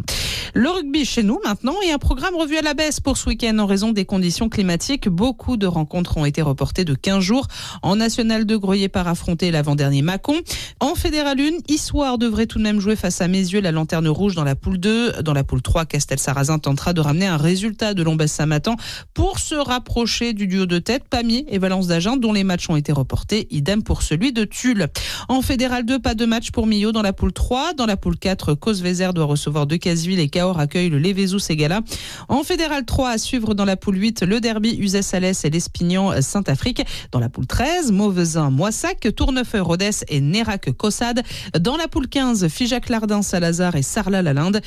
Le 0.54 0.70
rugby 0.70 1.06
chez 1.06 1.24
nous 1.24 1.40
maintenant 1.44 1.76
et 1.86 1.92
un 1.92 1.98
programme 1.98 2.36
revu 2.36 2.58
à 2.58 2.62
la 2.62 2.74
baisse 2.74 3.00
pour 3.00 3.18
ce 3.18 3.30
week-end 3.30 3.58
en 3.60 3.66
raison 3.66 3.92
des 3.92 4.06
conditions 4.06 4.50
climatiques. 4.50 5.10
Beaucoup 5.10 5.58
de 5.58 5.68
rencontres 5.68 6.18
ont 6.18 6.26
été 6.26 6.42
reportées 6.42 6.86
de 6.86 6.94
15 6.94 7.20
jours. 7.20 7.48
En 7.82 7.96
National 7.96 8.46
2, 8.46 8.58
Groyer 8.58 8.90
part 8.90 9.08
affronter 9.08 9.52
l'avant-dernier 9.52 10.02
Mâcon. 10.02 10.36
En 10.80 10.96
Fédéral 10.96 11.40
1, 11.40 11.64
Issoire 11.68 12.18
devrait 12.18 12.46
tout 12.46 12.58
de 12.58 12.64
même 12.64 12.80
jouer 12.80 12.96
face 12.96 13.22
à 13.22 13.28
Mézieux, 13.28 13.62
la 13.62 13.72
lanterne 13.72 14.08
rouge 14.08 14.36
dans 14.36 14.44
la 14.44 14.56
poule 14.56 14.78
2. 14.78 15.15
Dans 15.24 15.34
la 15.34 15.44
poule 15.44 15.62
3, 15.62 15.86
Castel-Sarrazin 15.86 16.60
tentera 16.60 16.94
de 16.94 17.02
ramener 17.02 17.28
un 17.28 17.38
résultat 17.38 17.94
de 17.94 18.04
Lombès-Samatan 18.04 18.76
pour 19.14 19.40
se 19.40 19.56
rapprocher 19.56 20.34
du 20.34 20.48
duo 20.48 20.66
de 20.66 20.80
tête 20.80 21.04
Pamiers 21.10 21.46
et 21.50 21.58
Valence 21.58 21.88
d'Agen 21.88 22.18
dont 22.18 22.34
les 22.34 22.44
matchs 22.44 22.70
ont 22.70 22.76
été 22.76 22.92
reportés. 22.92 23.48
Idem 23.52 23.84
pour 23.84 24.02
celui 24.02 24.34
de 24.34 24.44
Tulle. 24.44 24.88
En 25.30 25.42
Fédéral 25.42 25.86
2, 25.86 26.00
pas 26.00 26.16
de 26.16 26.26
match 26.26 26.52
pour 26.52 26.68
Millau 26.68 26.92
dans 26.92 27.02
la 27.02 27.14
poule 27.14 27.34
3. 27.34 27.74
Dans 27.74 27.86
la 27.86 27.98
poule 27.98 28.18
4, 28.18 28.54
Causevezer 28.54 29.14
doit 29.14 29.26
recevoir 29.26 29.68
Decazeville 29.68 30.20
et 30.20 30.30
Cahors 30.30 30.60
accueille 30.60 30.90
le 30.90 30.98
Lévézou 30.98 31.40
Ségala. 31.40 31.82
En 32.30 32.44
Fédéral 32.44 32.86
3, 32.86 33.10
à 33.10 33.18
suivre 33.18 33.54
dans 33.54 33.66
la 33.66 33.78
poule 33.78 33.98
8, 33.98 34.24
le 34.24 34.40
derby 34.40 34.78
Uzès-Alès 34.80 35.46
et 35.46 35.50
l'Espignan 35.50 36.22
Saint-Afrique. 36.22 36.84
Dans 37.12 37.20
la 37.20 37.30
poule 37.30 37.48
13, 37.48 37.92
Mauvesin 37.92 38.50
Moissac, 38.50 39.08
Tournefeuille 39.16 39.62
Rodez 39.62 39.92
et 40.08 40.22
Nérac 40.22 40.72
Cossade. 40.72 41.24
Dans 41.60 41.78
la 41.78 41.88
poule 41.88 42.08
15, 42.08 42.48
Figeac 42.48 42.90
Lardin 42.90 43.22
Salazar 43.22 43.76
et 43.76 43.82
Sarlat 43.82 44.22
Lalinde. 44.22 44.62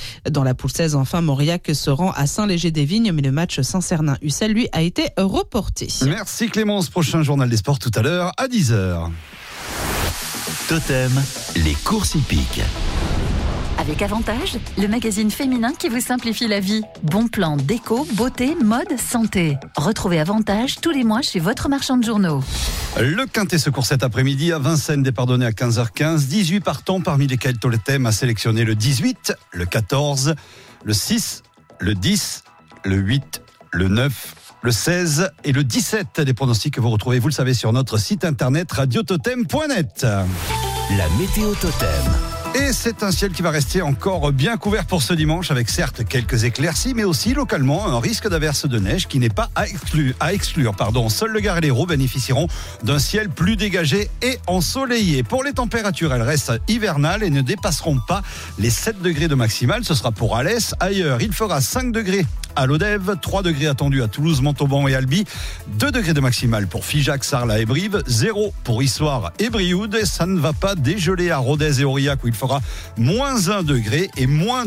La 0.44 0.54
poule 0.54 0.70
16, 0.70 0.94
enfin, 0.94 1.20
Mauriac 1.20 1.70
se 1.72 1.90
rend 1.90 2.10
à 2.12 2.26
Saint-Léger-des-Vignes, 2.26 3.12
mais 3.12 3.22
le 3.22 3.32
match 3.32 3.60
Saint-Cernin-Ussel, 3.60 4.52
lui, 4.52 4.68
a 4.72 4.82
été 4.82 5.08
reporté. 5.16 5.88
Merci 6.04 6.48
Clémence, 6.48 6.90
prochain 6.90 7.22
journal 7.22 7.48
des 7.48 7.56
sports 7.56 7.78
tout 7.78 7.92
à 7.94 8.02
l'heure 8.02 8.32
à 8.36 8.46
10h. 8.48 9.10
Totem, 10.68 11.12
les 11.56 11.74
courses 11.74 12.14
hippiques. 12.14 12.62
Avec 13.78 14.02
Avantage, 14.02 14.58
le 14.76 14.88
magazine 14.88 15.30
féminin 15.30 15.72
qui 15.72 15.88
vous 15.88 16.00
simplifie 16.00 16.48
la 16.48 16.58
vie. 16.58 16.82
Bon 17.04 17.28
plan 17.28 17.56
déco, 17.56 18.06
beauté, 18.14 18.56
mode, 18.56 18.98
santé. 18.98 19.56
Retrouvez 19.76 20.18
Avantage 20.18 20.80
tous 20.80 20.90
les 20.90 21.04
mois 21.04 21.22
chez 21.22 21.38
votre 21.38 21.68
marchand 21.68 21.96
de 21.96 22.04
journaux. 22.04 22.42
Le 22.98 23.24
Quintet 23.26 23.58
se 23.58 23.70
court 23.70 23.86
cet 23.86 24.02
après-midi 24.02 24.52
à 24.52 24.58
Vincennes, 24.58 25.04
dépardonné 25.04 25.46
à 25.46 25.52
15h15. 25.52 26.26
18 26.26 26.60
partants, 26.60 27.00
parmi 27.00 27.28
lesquels 27.28 27.58
Toletem 27.58 28.04
a 28.06 28.12
sélectionné 28.12 28.64
le 28.64 28.74
18, 28.74 29.34
le 29.52 29.64
14, 29.64 30.34
le 30.84 30.92
6, 30.92 31.44
le 31.78 31.94
10, 31.94 32.42
le 32.84 32.96
8, 32.96 33.42
le 33.70 33.86
9, 33.86 34.34
le 34.62 34.72
16 34.72 35.30
et 35.44 35.52
le 35.52 35.62
17. 35.62 36.20
Des 36.20 36.34
pronostics 36.34 36.74
que 36.74 36.80
vous 36.80 36.90
retrouvez, 36.90 37.20
vous 37.20 37.28
le 37.28 37.32
savez, 37.32 37.54
sur 37.54 37.72
notre 37.72 37.96
site 37.96 38.24
internet 38.24 38.72
radiototem.net. 38.72 40.02
La 40.02 41.08
météo 41.16 41.54
totem. 41.54 42.37
Et 42.54 42.72
c'est 42.72 43.02
un 43.02 43.10
ciel 43.10 43.32
qui 43.32 43.42
va 43.42 43.50
rester 43.50 43.82
encore 43.82 44.32
bien 44.32 44.56
couvert 44.56 44.86
pour 44.86 45.02
ce 45.02 45.12
dimanche, 45.12 45.50
avec 45.50 45.68
certes 45.68 46.02
quelques 46.08 46.44
éclaircies, 46.44 46.94
mais 46.94 47.04
aussi 47.04 47.34
localement 47.34 47.86
un 47.86 48.00
risque 48.00 48.28
d'averse 48.28 48.66
de 48.66 48.78
neige 48.78 49.06
qui 49.06 49.18
n'est 49.18 49.28
pas 49.28 49.50
à 49.54 49.66
exclure. 49.66 50.14
À 50.18 50.32
exclure 50.32 50.74
pardon. 50.74 51.08
Seuls 51.08 51.30
le 51.30 51.40
Gard 51.40 51.58
et 51.58 51.60
l'Hérault 51.60 51.86
bénéficieront 51.86 52.48
d'un 52.82 52.98
ciel 52.98 53.28
plus 53.28 53.56
dégagé 53.56 54.10
et 54.22 54.38
ensoleillé. 54.46 55.22
Pour 55.22 55.44
les 55.44 55.52
températures, 55.52 56.12
elles 56.14 56.22
restent 56.22 56.58
hivernales 56.68 57.22
et 57.22 57.30
ne 57.30 57.42
dépasseront 57.42 58.00
pas 58.06 58.22
les 58.58 58.70
7 58.70 59.02
degrés 59.02 59.28
de 59.28 59.34
maximale. 59.34 59.84
Ce 59.84 59.94
sera 59.94 60.10
pour 60.10 60.36
Alès. 60.36 60.74
Ailleurs, 60.80 61.20
il 61.20 61.32
fera 61.32 61.60
5 61.60 61.92
degrés 61.92 62.26
à 62.56 62.66
l'Odève, 62.66 63.16
3 63.20 63.42
degrés 63.42 63.66
attendus 63.66 64.02
à 64.02 64.08
Toulouse, 64.08 64.40
Montauban 64.40 64.88
et 64.88 64.94
Albi, 64.94 65.24
2 65.78 65.92
degrés 65.92 66.14
de 66.14 66.20
maximale 66.20 66.66
pour 66.66 66.84
Figeac, 66.84 67.22
Sarlat 67.22 67.60
et 67.60 67.66
Brive, 67.66 68.02
0 68.06 68.52
pour 68.64 68.82
Issoire 68.82 69.32
et 69.38 69.48
Brioude. 69.48 69.94
Et 69.94 70.06
ça 70.06 70.26
ne 70.26 70.40
va 70.40 70.52
pas 70.52 70.74
dégeler 70.74 71.30
à 71.30 71.38
Rodez 71.38 71.82
et 71.82 71.84
Aurillac 71.84 72.24
où 72.24 72.26
il 72.26 72.34
fera 72.38 72.60
moins 72.96 73.48
1 73.48 73.62
degré 73.62 74.10
et 74.16 74.26
moins 74.26 74.64